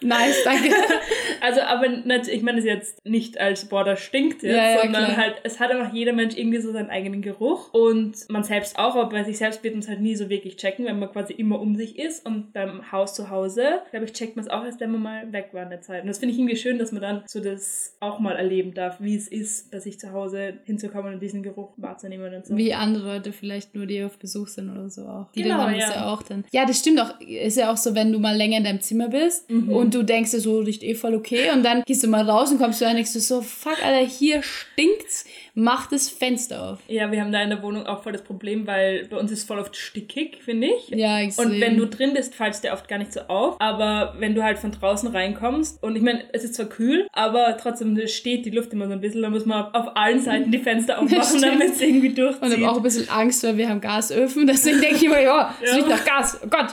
Nice, 0.00 0.42
danke. 0.44 0.70
Also, 1.40 1.60
aber 1.62 1.88
natürlich, 1.88 2.38
ich 2.38 2.42
meine 2.42 2.58
es 2.58 2.64
jetzt 2.64 3.04
nicht 3.06 3.38
als, 3.40 3.66
boah, 3.66 3.84
das 3.84 4.00
stinkt 4.00 4.42
jetzt, 4.42 4.54
Ja, 4.56 4.70
ja, 4.70 4.82
sondern 4.82 5.04
klar. 5.06 5.16
halt, 5.16 5.34
es 5.42 5.60
hat 5.60 5.70
einfach 5.70 5.92
jeder 5.92 6.12
Mensch 6.12 6.36
irgendwie 6.36 6.60
so 6.60 6.72
seinen 6.72 6.90
eigenen 6.90 7.22
Geruch 7.22 7.72
und 7.72 8.14
man 8.28 8.42
selbst 8.44 8.78
auch, 8.78 8.96
aber 8.96 9.08
bei 9.08 9.24
sich 9.24 9.38
selbst 9.38 9.62
wird 9.64 9.74
man 9.74 9.82
es 9.82 9.88
halt 9.88 10.00
nie 10.00 10.16
so 10.16 10.28
wirklich 10.28 10.56
checken, 10.56 10.84
wenn 10.86 10.98
man 10.98 11.10
quasi 11.12 11.32
immer 11.34 11.60
um 11.60 11.76
sich 11.76 11.98
ist 11.98 12.24
und 12.26 12.52
beim 12.52 12.90
Haus 12.92 13.14
zu 13.14 13.30
Hause, 13.30 13.80
glaube 13.90 14.06
ich, 14.06 14.12
checkt 14.12 14.36
man 14.36 14.44
es 14.44 14.50
auch 14.50 14.64
erst, 14.64 14.80
wenn 14.80 14.90
man 14.92 15.02
mal 15.02 15.32
weg 15.32 15.48
war 15.52 15.62
in 15.64 15.70
der 15.70 15.80
Zeit. 15.80 16.02
Und 16.02 16.08
das 16.08 16.18
finde 16.18 16.32
ich 16.32 16.38
irgendwie 16.38 16.56
schön, 16.56 16.78
dass 16.78 16.92
man 16.92 17.02
dann 17.02 17.22
so 17.26 17.40
das 17.40 17.96
auch 18.00 18.18
mal 18.18 18.36
erleben 18.36 18.74
darf, 18.74 18.96
wie 19.00 19.14
es 19.16 19.28
ist, 19.28 19.70
bei 19.70 19.80
sich 19.80 19.98
zu 19.98 20.12
Hause 20.12 20.54
hinzukommen 20.64 21.14
und 21.14 21.20
diesen 21.20 21.42
Geruch 21.42 21.72
wahrzunehmen 21.76 22.32
und 22.34 22.46
so. 22.46 22.56
Wie 22.56 22.74
andere 22.74 23.14
Leute 23.14 23.32
vielleicht 23.32 23.74
nur, 23.74 23.86
die 23.86 24.02
auf 24.04 24.18
Besuch 24.18 24.48
sind 24.48 24.70
oder 24.70 24.88
so 24.90 25.02
auch. 25.02 25.30
Die 25.32 25.42
Genau, 25.42 25.56
haben 25.56 25.72
das 25.74 25.80
ja. 25.90 25.94
ja 25.96 26.06
auch 26.12 26.22
dann. 26.22 26.44
Ja, 26.52 26.64
das 26.66 26.78
stimmt 26.78 27.00
auch. 27.00 27.20
Ist 27.20 27.56
ja 27.56 27.72
auch 27.72 27.76
so, 27.76 27.94
wenn 27.94 28.12
du 28.12 28.18
mal 28.18 28.36
länger 28.36 28.58
in 28.58 28.64
deinem 28.64 28.80
Zimmer 28.80 29.08
bist 29.08 29.50
Mhm. 29.50 29.68
und 29.70 29.94
du 29.94 30.02
denkst 30.02 30.30
dir 30.30 30.40
so, 30.40 30.58
riecht 30.60 30.82
eh 30.82 30.94
voll 30.94 31.14
okay 31.14 31.33
und 31.54 31.62
dann 31.64 31.82
gehst 31.84 32.02
du 32.02 32.08
mal 32.08 32.28
raus 32.28 32.50
und 32.50 32.58
kommst 32.58 32.80
du 32.80 32.84
und 32.86 32.94
denkst 32.94 33.12
du 33.12 33.20
so, 33.20 33.42
fuck, 33.42 33.82
Alter, 33.84 34.06
hier 34.06 34.42
stinkt's, 34.42 35.24
mach 35.54 35.86
das 35.86 36.08
Fenster 36.08 36.62
auf. 36.72 36.78
Ja, 36.88 37.10
wir 37.12 37.20
haben 37.20 37.30
da 37.32 37.42
in 37.42 37.50
der 37.50 37.62
Wohnung 37.62 37.86
auch 37.86 38.02
voll 38.02 38.12
das 38.12 38.22
Problem, 38.22 38.66
weil 38.66 39.06
bei 39.08 39.16
uns 39.16 39.30
ist 39.30 39.46
voll 39.46 39.58
oft 39.58 39.76
stickig, 39.76 40.38
finde 40.44 40.68
ich. 40.68 40.88
Ja, 40.88 41.20
extrem. 41.20 41.50
Und 41.52 41.60
wenn 41.60 41.76
du 41.76 41.86
drin 41.86 42.12
bist, 42.14 42.34
fällt 42.34 42.54
es 42.54 42.60
dir 42.60 42.72
oft 42.72 42.88
gar 42.88 42.98
nicht 42.98 43.12
so 43.12 43.20
auf. 43.28 43.56
Aber 43.60 44.14
wenn 44.18 44.34
du 44.34 44.42
halt 44.42 44.58
von 44.58 44.72
draußen 44.72 45.08
reinkommst, 45.08 45.82
und 45.82 45.96
ich 45.96 46.02
meine, 46.02 46.24
es 46.32 46.44
ist 46.44 46.54
zwar 46.54 46.66
kühl, 46.66 47.06
aber 47.12 47.56
trotzdem 47.60 47.98
steht 48.08 48.46
die 48.46 48.50
Luft 48.50 48.72
immer 48.72 48.86
so 48.86 48.92
ein 48.92 49.00
bisschen, 49.00 49.22
da 49.22 49.30
muss 49.30 49.46
man 49.46 49.72
auf 49.74 49.96
allen 49.96 50.20
Seiten 50.20 50.50
die 50.50 50.58
Fenster 50.58 50.98
aufmachen, 51.00 51.40
damit 51.40 51.70
es 51.74 51.80
irgendwie 51.80 52.08
Und 52.08 52.18
durchzieht. 52.18 52.58
ich 52.58 52.64
habe 52.64 52.70
auch 52.72 52.76
ein 52.78 52.82
bisschen 52.82 53.08
Angst, 53.08 53.42
weil 53.44 53.56
wir 53.56 53.68
haben 53.68 53.80
Gasöfen. 53.80 54.46
Deswegen 54.46 54.80
denke 54.80 54.96
ich 54.96 55.04
immer, 55.04 55.20
ja, 55.20 55.54
es 55.62 55.70
Ja. 55.70 55.76
riecht 55.76 55.88
nach 55.88 56.04
Gas. 56.04 56.40
Oh 56.44 56.48
Gott. 56.48 56.68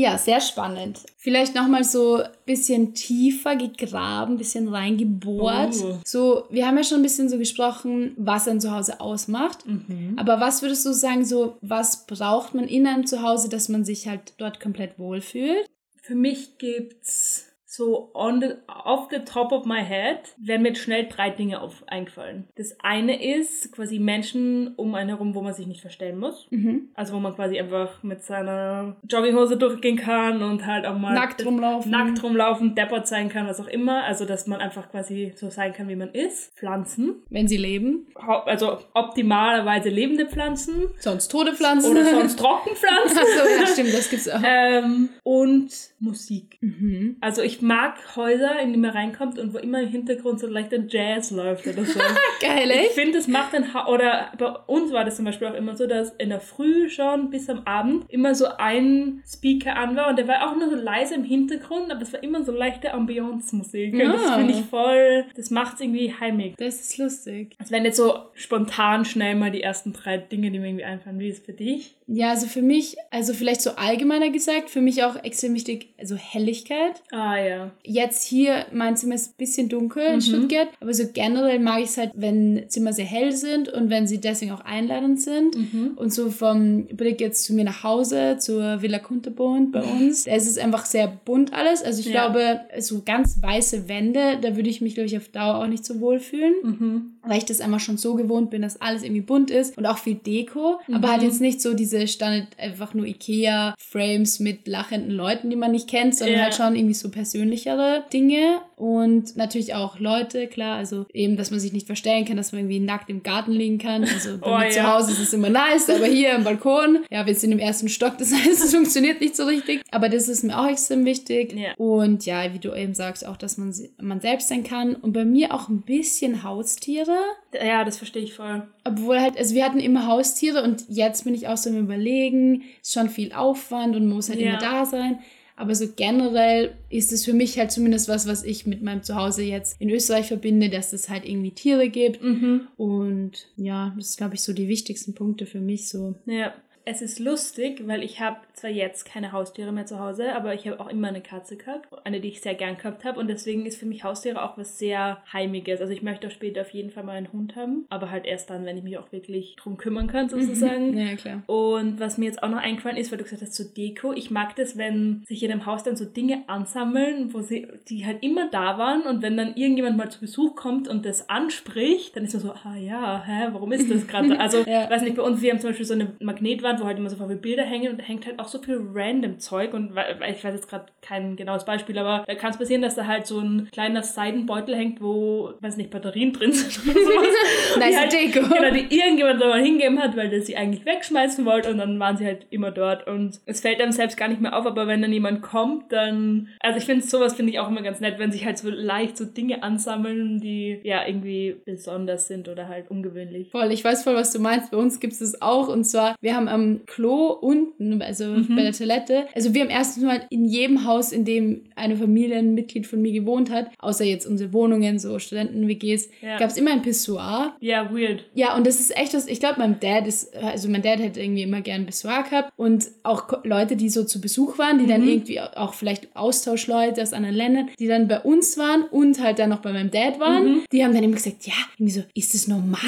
Ja, 0.00 0.16
sehr 0.16 0.40
spannend. 0.40 1.00
Vielleicht 1.18 1.54
nochmal 1.54 1.84
so 1.84 2.22
ein 2.22 2.30
bisschen 2.46 2.94
tiefer 2.94 3.54
gegraben, 3.54 4.32
ein 4.32 4.38
bisschen 4.38 4.66
reingebohrt. 4.68 5.74
Oh. 5.84 5.98
So, 6.06 6.44
wir 6.48 6.66
haben 6.66 6.78
ja 6.78 6.84
schon 6.84 7.00
ein 7.00 7.02
bisschen 7.02 7.28
so 7.28 7.36
gesprochen, 7.36 8.14
was 8.16 8.48
ein 8.48 8.62
Zuhause 8.62 8.98
ausmacht. 8.98 9.66
Mhm. 9.66 10.14
Aber 10.16 10.40
was 10.40 10.62
würdest 10.62 10.86
du 10.86 10.94
sagen, 10.94 11.26
so, 11.26 11.58
was 11.60 12.06
braucht 12.06 12.54
man 12.54 12.66
in 12.66 12.86
einem 12.86 13.06
Zuhause, 13.06 13.50
dass 13.50 13.68
man 13.68 13.84
sich 13.84 14.08
halt 14.08 14.32
dort 14.38 14.58
komplett 14.58 14.98
wohlfühlt? 14.98 15.66
Für 16.00 16.14
mich 16.14 16.56
gibt's 16.56 17.49
so 17.72 18.10
on 18.14 18.40
the, 18.40 18.54
off 18.84 19.08
the 19.12 19.20
top 19.20 19.52
of 19.52 19.64
my 19.64 19.80
head 19.84 20.18
wären 20.38 20.62
mir 20.62 20.74
schnell 20.74 21.06
drei 21.08 21.30
Dinge 21.30 21.60
auf, 21.60 21.84
eingefallen. 21.86 22.48
Das 22.56 22.74
eine 22.82 23.22
ist 23.38 23.70
quasi 23.70 24.00
Menschen 24.00 24.74
um 24.74 24.96
einen 24.96 25.10
herum, 25.10 25.36
wo 25.36 25.40
man 25.40 25.54
sich 25.54 25.68
nicht 25.68 25.80
verstellen 25.80 26.18
muss. 26.18 26.48
Mhm. 26.50 26.88
Also 26.94 27.14
wo 27.14 27.20
man 27.20 27.32
quasi 27.36 27.60
einfach 27.60 28.02
mit 28.02 28.24
seiner 28.24 28.96
Jogginghose 29.08 29.56
durchgehen 29.56 29.96
kann 29.96 30.42
und 30.42 30.66
halt 30.66 30.84
auch 30.84 30.98
mal 30.98 31.14
Nackt 31.14 31.46
rumlaufen. 31.46 31.92
nackt 31.92 32.20
rumlaufen, 32.24 32.74
deppert 32.74 33.06
sein 33.06 33.28
kann, 33.28 33.46
was 33.46 33.60
auch 33.60 33.68
immer. 33.68 34.02
Also 34.02 34.24
dass 34.24 34.48
man 34.48 34.60
einfach 34.60 34.90
quasi 34.90 35.32
so 35.36 35.48
sein 35.48 35.72
kann, 35.72 35.88
wie 35.88 35.94
man 35.96 36.08
ist. 36.10 36.52
Pflanzen. 36.58 37.22
Wenn 37.30 37.46
sie 37.46 37.56
leben. 37.56 38.06
Also 38.46 38.78
optimalerweise 38.94 39.90
lebende 39.90 40.26
Pflanzen 40.26 40.88
Sonst 40.98 41.28
tote 41.28 41.54
Pflanzen. 41.54 41.92
oder 41.92 42.04
sonst 42.10 42.36
Trockenpflanzen. 42.38 43.18
Achso, 43.18 43.60
ja, 43.60 43.66
stimmt, 43.68 43.94
das 43.94 44.10
gibt's 44.10 44.28
auch. 44.28 44.40
ähm, 44.44 45.10
und 45.22 45.70
Musik. 46.00 46.58
Mhm. 46.60 47.16
Also 47.20 47.42
ich 47.42 47.59
mag 47.62 48.16
Häuser, 48.16 48.58
in 48.60 48.72
die 48.72 48.78
man 48.78 48.90
reinkommt 48.90 49.38
und 49.38 49.54
wo 49.54 49.58
immer 49.58 49.80
im 49.80 49.88
Hintergrund 49.88 50.40
so 50.40 50.46
leichter 50.46 50.78
Jazz 50.86 51.30
läuft 51.30 51.66
oder 51.66 51.84
so. 51.84 51.98
Geil, 52.40 52.70
ich 52.70 52.76
echt? 52.76 52.92
finde, 52.92 53.18
das 53.18 53.28
macht 53.28 53.54
ein 53.54 53.74
ha 53.74 53.88
oder 53.88 54.32
bei 54.38 54.50
uns 54.66 54.92
war 54.92 55.04
das 55.04 55.16
zum 55.16 55.24
Beispiel 55.24 55.48
auch 55.48 55.54
immer 55.54 55.76
so, 55.76 55.86
dass 55.86 56.10
in 56.18 56.30
der 56.30 56.40
Früh 56.40 56.88
schon 56.88 57.30
bis 57.30 57.48
am 57.48 57.62
Abend 57.64 58.04
immer 58.08 58.34
so 58.34 58.46
ein 58.58 59.22
Speaker 59.26 59.76
an 59.76 59.96
war 59.96 60.08
und 60.08 60.18
der 60.18 60.28
war 60.28 60.48
auch 60.48 60.56
nur 60.56 60.70
so 60.70 60.76
leise 60.76 61.14
im 61.14 61.24
Hintergrund, 61.24 61.90
aber 61.90 62.02
es 62.02 62.12
war 62.12 62.22
immer 62.22 62.44
so 62.44 62.52
leichte 62.52 62.92
Ambiance-Musik. 62.92 63.94
Und 63.94 64.00
das 64.00 64.30
finde 64.34 64.52
ich 64.54 64.64
voll, 64.64 65.24
das 65.36 65.50
macht 65.50 65.74
es 65.74 65.80
irgendwie 65.80 66.14
heimig. 66.18 66.56
Das 66.56 66.80
ist 66.80 66.98
lustig. 66.98 67.56
Das 67.58 67.70
wären 67.70 67.84
jetzt 67.84 67.96
so 67.96 68.18
spontan 68.34 69.04
schnell 69.04 69.34
mal 69.34 69.50
die 69.50 69.62
ersten 69.62 69.92
drei 69.92 70.18
Dinge, 70.18 70.50
die 70.50 70.58
mir 70.58 70.68
irgendwie 70.68 70.84
einfallen. 70.84 71.18
Wie 71.18 71.28
ist 71.28 71.40
es 71.40 71.44
für 71.44 71.52
dich? 71.52 71.96
Ja, 72.06 72.30
also 72.30 72.46
für 72.46 72.62
mich, 72.62 72.96
also 73.10 73.32
vielleicht 73.34 73.62
so 73.62 73.70
allgemeiner 73.76 74.30
gesagt, 74.30 74.68
für 74.70 74.80
mich 74.80 75.04
auch 75.04 75.22
extrem 75.22 75.54
wichtig, 75.54 75.88
also 75.98 76.16
Helligkeit. 76.16 77.02
Ah 77.12 77.36
ja. 77.38 77.49
Jetzt 77.84 78.24
hier, 78.26 78.66
mein 78.72 78.96
Zimmer 78.96 79.14
ist 79.14 79.32
ein 79.32 79.34
bisschen 79.38 79.68
dunkel 79.68 80.02
in 80.02 80.14
Mhm. 80.16 80.20
Stuttgart, 80.20 80.68
aber 80.80 80.92
so 80.94 81.04
generell 81.12 81.58
mag 81.58 81.78
ich 81.80 81.86
es 81.90 81.96
halt, 81.98 82.12
wenn 82.14 82.64
Zimmer 82.68 82.92
sehr 82.92 83.04
hell 83.04 83.32
sind 83.32 83.68
und 83.68 83.90
wenn 83.90 84.06
sie 84.06 84.18
deswegen 84.20 84.52
auch 84.52 84.60
einladend 84.64 85.20
sind. 85.20 85.56
Mhm. 85.56 85.92
Und 85.96 86.12
so 86.12 86.30
vom 86.30 86.84
Blick 86.86 87.20
jetzt 87.20 87.44
zu 87.44 87.54
mir 87.54 87.64
nach 87.64 87.82
Hause, 87.82 88.36
zur 88.38 88.82
Villa 88.82 88.98
Kunterbund 88.98 89.72
bei 89.72 89.82
uns, 89.82 90.24
da 90.24 90.34
ist 90.34 90.48
es 90.48 90.58
einfach 90.58 90.86
sehr 90.86 91.08
bunt 91.24 91.52
alles. 91.52 91.82
Also 91.82 92.00
ich 92.00 92.06
Ja. 92.06 92.28
glaube, 92.28 92.60
so 92.78 93.02
ganz 93.04 93.42
weiße 93.42 93.88
Wände, 93.88 94.38
da 94.40 94.56
würde 94.56 94.68
ich 94.70 94.80
mich, 94.80 94.94
glaube 94.94 95.06
ich, 95.06 95.16
auf 95.16 95.28
Dauer 95.28 95.56
auch 95.62 95.66
nicht 95.66 95.84
so 95.84 96.00
wohl 96.00 96.18
fühlen 96.20 96.54
Mhm. 96.62 97.02
Weil 97.26 97.38
ich 97.38 97.44
das 97.44 97.60
einfach 97.60 97.80
schon 97.80 97.98
so 97.98 98.14
gewohnt 98.14 98.50
bin, 98.50 98.62
dass 98.62 98.80
alles 98.80 99.02
irgendwie 99.02 99.20
bunt 99.20 99.50
ist 99.50 99.76
und 99.76 99.86
auch 99.86 99.98
viel 99.98 100.14
Deko, 100.14 100.80
Mhm. 100.86 100.94
aber 100.94 101.10
halt 101.12 101.22
jetzt 101.22 101.40
nicht 101.40 101.60
so 101.60 101.74
diese 101.74 102.06
Standard 102.08 102.46
einfach 102.58 102.94
nur 102.94 103.06
Ikea 103.06 103.74
Frames 103.78 104.40
mit 104.40 104.66
lachenden 104.66 105.10
Leuten, 105.10 105.50
die 105.50 105.56
man 105.56 105.72
nicht 105.72 105.88
kennt, 105.88 106.14
sondern 106.16 106.36
Ja. 106.38 106.42
halt 106.44 106.54
schon 106.54 106.76
irgendwie 106.76 106.94
so 106.94 107.10
persönlichere 107.10 108.04
Dinge 108.12 108.60
und 108.80 109.36
natürlich 109.36 109.74
auch 109.74 109.98
Leute, 110.00 110.46
klar, 110.46 110.76
also 110.76 111.04
eben, 111.12 111.36
dass 111.36 111.50
man 111.50 111.60
sich 111.60 111.72
nicht 111.72 111.86
verstellen 111.86 112.24
kann, 112.24 112.36
dass 112.36 112.52
man 112.52 112.62
irgendwie 112.62 112.80
nackt 112.80 113.10
im 113.10 113.22
Garten 113.22 113.52
liegen 113.52 113.78
kann. 113.78 114.04
Also 114.04 114.38
bei 114.38 114.46
Oh, 114.50 114.58
mir 114.58 114.70
zu 114.70 114.78
ja. 114.78 114.94
Hause 114.96 115.12
ist 115.12 115.18
es 115.20 115.32
immer 115.32 115.50
nice, 115.50 115.90
aber 115.90 116.06
hier 116.06 116.32
im 116.34 116.44
Balkon, 116.44 117.00
ja, 117.10 117.26
wir 117.26 117.34
sind 117.34 117.52
im 117.52 117.58
ersten 117.58 117.88
Stock, 117.88 118.16
das 118.18 118.32
heißt, 118.34 118.64
es 118.64 118.74
funktioniert 118.74 119.20
nicht 119.20 119.36
so 119.36 119.44
richtig, 119.44 119.82
aber 119.90 120.08
das 120.08 120.28
ist 120.28 120.42
mir 120.44 120.58
auch 120.58 120.66
extrem 120.68 121.04
wichtig 121.04 121.52
Ja. 121.52 121.74
und 121.76 122.24
ja, 122.26 122.52
wie 122.54 122.58
du 122.58 122.74
eben 122.74 122.94
sagst, 122.94 123.26
auch, 123.26 123.36
dass 123.36 123.58
man 123.58 123.74
man 124.00 124.20
selbst 124.20 124.48
sein 124.48 124.64
kann 124.64 124.94
und 124.94 125.12
bei 125.12 125.24
mir 125.24 125.54
auch 125.54 125.68
ein 125.68 125.82
bisschen 125.82 126.42
Haustiere. 126.42 127.16
Ja, 127.54 127.84
das 127.84 127.98
verstehe 127.98 128.22
ich 128.22 128.32
voll. 128.34 128.62
Obwohl 128.84 129.20
halt, 129.20 129.36
also 129.36 129.54
wir 129.54 129.64
hatten 129.64 129.80
immer 129.80 130.06
Haustiere 130.06 130.62
und 130.62 130.84
jetzt 130.88 131.24
bin 131.24 131.34
ich 131.34 131.48
auch 131.48 131.56
so 131.56 131.68
im 131.70 131.78
Überlegen, 131.78 132.62
ist 132.82 132.94
schon 132.94 133.08
viel 133.10 133.32
Aufwand 133.32 133.94
und 133.96 134.06
man 134.06 134.16
muss 134.16 134.28
halt 134.30 134.40
Ja. 134.40 134.50
immer 134.50 134.58
da 134.58 134.86
sein. 134.86 135.18
Aber 135.60 135.74
so 135.74 135.88
generell 135.94 136.72
ist 136.88 137.12
es 137.12 137.26
für 137.26 137.34
mich 137.34 137.58
halt 137.58 137.70
zumindest 137.70 138.08
was, 138.08 138.26
was 138.26 138.44
ich 138.44 138.64
mit 138.64 138.82
meinem 138.82 139.02
Zuhause 139.02 139.42
jetzt 139.42 139.78
in 139.78 139.90
Österreich 139.90 140.28
verbinde, 140.28 140.70
dass 140.70 140.94
es 140.94 141.10
halt 141.10 141.28
irgendwie 141.28 141.50
Tiere 141.50 141.90
gibt. 141.90 142.22
Mhm. 142.22 142.68
Und 142.78 143.46
ja, 143.56 143.92
das 143.94 144.08
ist, 144.08 144.16
glaube 144.16 144.36
ich, 144.36 144.40
so 144.40 144.54
die 144.54 144.68
wichtigsten 144.68 145.12
Punkte 145.12 145.44
für 145.44 145.60
mich 145.60 145.90
so. 145.90 146.14
Ja, 146.24 146.54
es 146.84 147.02
ist 147.02 147.18
lustig, 147.18 147.82
weil 147.86 148.02
ich 148.02 148.20
habe 148.20 148.36
zwar 148.54 148.70
jetzt 148.70 149.04
keine 149.04 149.32
Haustiere 149.32 149.70
mehr 149.72 149.86
zu 149.86 149.98
Hause, 150.00 150.34
aber 150.34 150.54
ich 150.54 150.66
habe 150.66 150.80
auch 150.80 150.88
immer 150.88 151.08
eine 151.08 151.20
Katze 151.20 151.56
gehabt, 151.56 151.88
eine, 152.04 152.20
die 152.20 152.28
ich 152.28 152.40
sehr 152.40 152.54
gern 152.54 152.76
gehabt 152.78 153.04
habe 153.04 153.20
und 153.20 153.28
deswegen 153.28 153.66
ist 153.66 153.78
für 153.78 153.86
mich 153.86 154.02
Haustiere 154.04 154.42
auch 154.42 154.56
was 154.58 154.78
sehr 154.78 155.18
Heimiges. 155.32 155.80
Also 155.80 155.92
ich 155.92 156.02
möchte 156.02 156.26
auch 156.26 156.30
später 156.30 156.62
auf 156.62 156.70
jeden 156.70 156.90
Fall 156.90 157.04
mal 157.04 157.16
einen 157.16 157.32
Hund 157.32 157.54
haben, 157.56 157.84
aber 157.90 158.10
halt 158.10 158.24
erst 158.26 158.50
dann, 158.50 158.64
wenn 158.64 158.76
ich 158.78 158.82
mich 158.84 158.98
auch 158.98 159.12
wirklich 159.12 159.56
drum 159.56 159.76
kümmern 159.76 160.06
kann 160.06 160.28
sozusagen. 160.28 160.96
Ja, 160.96 161.14
klar. 161.16 161.42
Und 161.46 162.00
was 162.00 162.18
mir 162.18 162.24
jetzt 162.26 162.42
auch 162.42 162.48
noch 162.48 162.58
eingefallen 162.58 162.96
ist, 162.96 163.10
weil 163.10 163.18
du 163.18 163.24
gesagt 163.24 163.42
hast, 163.42 163.54
so 163.54 163.64
Deko, 163.64 164.12
ich 164.12 164.30
mag 164.30 164.56
das, 164.56 164.76
wenn 164.76 165.22
sich 165.26 165.42
in 165.42 165.52
einem 165.52 165.66
Haus 165.66 165.82
dann 165.82 165.96
so 165.96 166.04
Dinge 166.04 166.42
ansammeln, 166.46 167.32
wo 167.34 167.40
sie, 167.40 167.68
die 167.88 168.06
halt 168.06 168.22
immer 168.22 168.48
da 168.50 168.78
waren 168.78 169.02
und 169.02 169.22
wenn 169.22 169.36
dann 169.36 169.54
irgendjemand 169.54 169.96
mal 169.96 170.10
zu 170.10 170.20
Besuch 170.20 170.56
kommt 170.56 170.88
und 170.88 171.04
das 171.04 171.28
anspricht, 171.28 172.16
dann 172.16 172.24
ist 172.24 172.32
man 172.34 172.42
so, 172.42 172.52
ah 172.52 172.76
ja, 172.76 173.22
hä, 173.24 173.48
warum 173.52 173.72
ist 173.72 173.90
das 173.90 174.06
gerade? 174.08 174.38
Also, 174.40 174.58
Ja. 174.66 174.88
weiß 174.88 175.02
nicht, 175.02 175.16
bei 175.16 175.22
uns, 175.22 175.42
wir 175.42 175.50
haben 175.52 175.60
zum 175.60 175.70
Beispiel 175.70 175.86
so 175.86 175.94
eine 175.94 176.12
Magnetwand, 176.20 176.69
wo 176.78 176.84
halt 176.84 176.98
immer 176.98 177.08
so 177.08 177.16
viele 177.16 177.36
Bilder 177.36 177.64
hängen 177.64 177.92
und 177.92 178.00
da 178.00 178.04
hängt 178.04 178.26
halt 178.26 178.38
auch 178.38 178.48
so 178.48 178.58
viel 178.58 178.78
random 178.94 179.38
Zeug 179.38 179.72
und 179.72 179.92
ich 180.28 180.44
weiß 180.44 180.54
jetzt 180.54 180.68
gerade 180.68 180.86
kein 181.00 181.36
genaues 181.36 181.64
Beispiel, 181.64 181.98
aber 181.98 182.24
da 182.26 182.34
kann 182.34 182.50
es 182.50 182.58
passieren, 182.58 182.82
dass 182.82 182.94
da 182.94 183.06
halt 183.06 183.26
so 183.26 183.40
ein 183.40 183.68
kleiner 183.72 184.02
Seidenbeutel 184.02 184.76
hängt, 184.76 185.00
wo, 185.00 185.54
weiß 185.60 185.78
nicht, 185.78 185.90
Batterien 185.90 186.32
drin 186.32 186.52
sind 186.52 186.78
oder 186.84 187.00
sowas. 187.04 187.78
Nice 187.78 187.98
halt, 187.98 188.12
Deko. 188.12 188.40
Genau, 188.54 188.70
die 188.70 188.94
irgendjemand 188.94 189.40
da 189.40 189.48
mal 189.48 189.62
hingegeben 189.62 189.98
hat, 189.98 190.16
weil 190.16 190.28
der 190.28 190.42
sie 190.42 190.56
eigentlich 190.56 190.84
wegschmeißen 190.84 191.44
wollte 191.44 191.70
und 191.70 191.78
dann 191.78 191.98
waren 191.98 192.16
sie 192.16 192.26
halt 192.26 192.46
immer 192.50 192.70
dort 192.70 193.06
und 193.06 193.40
es 193.46 193.60
fällt 193.60 193.80
einem 193.80 193.92
selbst 193.92 194.16
gar 194.16 194.28
nicht 194.28 194.40
mehr 194.40 194.56
auf, 194.56 194.66
aber 194.66 194.86
wenn 194.86 195.02
dann 195.02 195.12
jemand 195.12 195.42
kommt, 195.42 195.90
dann, 195.90 196.48
also 196.60 196.78
ich 196.78 196.84
finde 196.84 197.04
sowas 197.04 197.34
finde 197.34 197.52
ich 197.52 197.58
auch 197.58 197.68
immer 197.68 197.82
ganz 197.82 198.00
nett, 198.00 198.18
wenn 198.18 198.30
sich 198.30 198.44
halt 198.44 198.58
so 198.58 198.68
leicht 198.68 199.16
so 199.16 199.24
Dinge 199.24 199.62
ansammeln, 199.62 200.40
die 200.40 200.80
ja 200.82 201.06
irgendwie 201.06 201.56
besonders 201.64 202.28
sind 202.28 202.48
oder 202.48 202.68
halt 202.68 202.90
ungewöhnlich. 202.90 203.50
Voll, 203.50 203.72
ich 203.72 203.84
weiß 203.84 204.04
voll, 204.04 204.14
was 204.14 204.32
du 204.32 204.40
meinst. 204.40 204.70
Bei 204.70 204.76
uns 204.76 205.00
gibt 205.00 205.14
es 205.14 205.18
das 205.20 205.40
auch. 205.42 205.68
Und 205.68 205.84
zwar, 205.84 206.16
wir 206.20 206.34
haben 206.34 206.48
am 206.48 206.59
Klo 206.86 207.28
unten, 207.32 208.00
also 208.02 208.24
Mhm. 208.26 208.56
bei 208.56 208.62
der 208.62 208.72
Toilette, 208.72 209.26
also 209.34 209.54
wir 209.54 209.62
haben 209.62 209.70
erstens 209.70 210.04
mal 210.04 210.22
in 210.30 210.44
jedem 210.44 210.84
Haus, 210.86 211.12
in 211.12 211.24
dem 211.24 211.62
eine 211.76 211.96
Familie, 211.96 212.36
ein 212.38 212.54
Mitglied 212.54 212.86
von 212.86 213.00
mir 213.02 213.12
gewohnt 213.12 213.50
hat, 213.50 213.70
außer 213.78 214.04
jetzt 214.04 214.26
unsere 214.26 214.52
Wohnungen, 214.52 214.98
so 214.98 215.18
Studenten-WGs, 215.18 216.08
Ja. 216.22 216.38
gab 216.38 216.50
es 216.50 216.56
immer 216.56 216.72
ein 216.72 216.82
Pissoir. 216.82 217.54
Ja, 217.60 217.90
weird. 217.92 218.24
Ja, 218.34 218.56
und 218.56 218.66
das 218.66 218.80
ist 218.80 218.96
echt 218.96 219.14
was, 219.14 219.26
ich 219.26 219.40
glaube, 219.40 219.56
mein 219.58 219.78
Dad 219.80 220.06
ist, 220.06 220.34
also 220.36 220.68
mein 220.68 220.82
Dad 220.82 220.98
hätte 221.00 221.20
irgendwie 221.20 221.42
immer 221.42 221.60
gern 221.60 221.82
ein 221.82 221.86
Pissoir 221.86 222.22
gehabt 222.28 222.52
und 222.56 222.86
auch 223.02 223.44
Leute, 223.44 223.76
die 223.76 223.88
so 223.88 224.04
zu 224.04 224.20
Besuch 224.20 224.58
waren, 224.58 224.78
die 224.78 224.86
dann 224.86 225.06
irgendwie 225.06 225.40
auch 225.40 225.74
vielleicht 225.74 226.08
Austauschleute 226.16 227.02
aus 227.02 227.12
anderen 227.12 227.36
Ländern, 227.36 227.68
die 227.78 227.86
dann 227.86 228.08
bei 228.08 228.20
uns 228.20 228.56
waren 228.58 228.82
und 228.90 229.22
halt 229.22 229.38
dann 229.38 229.50
noch 229.50 229.60
bei 229.60 229.72
meinem 229.72 229.90
Dad 229.90 230.20
waren, 230.20 230.62
die 230.72 230.84
haben 230.84 230.94
dann 230.94 231.02
immer 231.04 231.14
gesagt, 231.16 231.46
ja, 231.46 231.52
irgendwie 231.78 231.92
so, 231.92 232.02
ist 232.14 232.34
das 232.34 232.48
normal? 232.48 232.80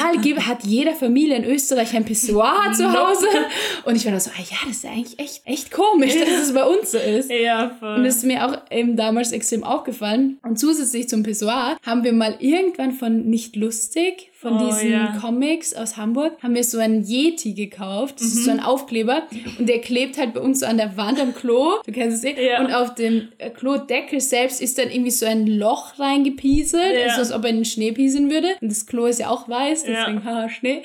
Hat 0.46 0.64
jede 0.64 0.92
Familie 0.92 1.36
in 1.36 1.44
Österreich 1.44 1.94
ein 1.96 2.04
Pissoir 2.04 2.72
zu. 2.76 2.92
Hause? 2.92 3.26
Und 3.84 3.96
ich 3.96 4.04
war 4.04 4.12
dann 4.12 4.20
so, 4.20 4.30
ah 4.30 4.40
ja, 4.50 4.56
das 4.66 4.76
ist 4.78 4.84
eigentlich 4.86 5.18
echt, 5.18 5.42
echt 5.46 5.70
komisch, 5.70 6.14
dass 6.18 6.28
es 6.48 6.54
bei 6.54 6.64
uns 6.64 6.92
so 6.92 6.98
ist. 6.98 7.30
Ja, 7.30 7.70
voll. 7.78 7.96
Und 7.96 8.04
das 8.04 8.16
ist 8.16 8.24
mir 8.24 8.46
auch 8.46 8.56
eben 8.70 8.96
damals 8.96 9.32
extrem 9.32 9.64
aufgefallen. 9.64 10.38
Und 10.42 10.58
zusätzlich 10.58 11.08
zum 11.08 11.22
Pessoir 11.22 11.76
haben 11.84 12.04
wir 12.04 12.12
mal 12.12 12.36
irgendwann 12.40 12.92
von 12.92 13.28
Nicht 13.28 13.56
Lustig, 13.56 14.30
von 14.40 14.54
Oh, 14.60 14.66
diesen 14.66 14.90
ja. 14.90 15.16
Comics 15.20 15.72
aus 15.74 15.96
Hamburg, 15.96 16.32
haben 16.42 16.54
wir 16.54 16.64
so 16.64 16.78
einen 16.78 17.04
Yeti 17.04 17.52
gekauft. 17.54 18.16
Das 18.20 18.22
Mhm. 18.32 18.38
ist 18.38 18.44
so 18.44 18.50
ein 18.50 18.60
Aufkleber. 18.60 19.22
Und 19.58 19.68
der 19.68 19.80
klebt 19.80 20.18
halt 20.18 20.34
bei 20.34 20.40
uns 20.40 20.60
so 20.60 20.66
an 20.66 20.76
der 20.78 20.96
Wand 20.96 21.20
am 21.20 21.32
Klo. 21.34 21.74
Du 21.86 21.92
kennst 21.92 22.18
es 22.18 22.24
eh. 22.24 22.48
Ja. 22.48 22.60
Und 22.60 22.72
auf 22.74 22.94
dem 22.96 23.28
äh, 23.38 23.50
Klodeckel 23.50 24.20
selbst 24.20 24.60
ist 24.60 24.78
dann 24.78 24.90
irgendwie 24.90 25.10
so 25.12 25.26
ein 25.26 25.46
Loch 25.46 25.98
reingepieselt. 25.98 26.94
Ja. 26.98 27.04
Also 27.06 27.20
als 27.20 27.32
ob 27.32 27.44
er 27.44 27.50
in 27.50 27.56
den 27.56 27.64
Schnee 27.64 27.92
pieseln 27.92 28.30
würde. 28.30 28.48
Und 28.60 28.70
das 28.70 28.86
Klo 28.86 29.06
ist 29.06 29.20
ja 29.20 29.28
auch 29.28 29.48
weiß, 29.48 29.86
Ja. 29.86 29.92
deswegen 30.06 30.24
haha, 30.24 30.48
Schnee. 30.48 30.82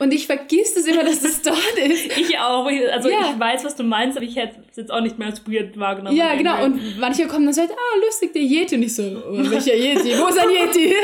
Und 0.00 0.12
ich 0.12 0.26
vergiss 0.26 0.74
das 0.74 0.86
immer, 0.86 1.04
dass 1.04 1.20
das 1.20 1.42
dort 1.44 1.78
ist. 1.78 2.16
Ich 2.18 2.38
auch. 2.38 2.66
Also 2.92 3.08
Ja. 3.10 3.30
ich 3.32 3.38
weiß, 3.38 3.64
was 3.64 3.76
du 3.76 3.84
meinst, 3.84 4.16
aber 4.16 4.26
ich 4.26 4.34
hätte 4.36 4.56
es 4.70 4.76
jetzt 4.76 4.90
auch 4.90 5.00
nicht 5.00 5.18
mehr 5.18 5.28
als 5.28 5.46
weird 5.46 5.78
wahrgenommen. 5.78 6.16
Ja, 6.16 6.34
genau. 6.34 6.64
Und 6.64 6.98
manche 6.98 7.26
kommen 7.26 7.44
dann 7.46 7.54
so, 7.54 7.60
halt, 7.62 7.70
ah, 7.72 8.04
lustig, 8.04 8.32
der 8.32 8.42
Yeti. 8.42 8.76
Und 8.76 8.82
ich 8.82 8.94
so, 8.94 9.02
oh, 9.02 9.32
welcher 9.50 9.74
Yeti? 9.74 10.10
Wo 10.18 10.28
ist 10.28 10.38
ein 10.38 10.48
Yeti? 10.50 10.94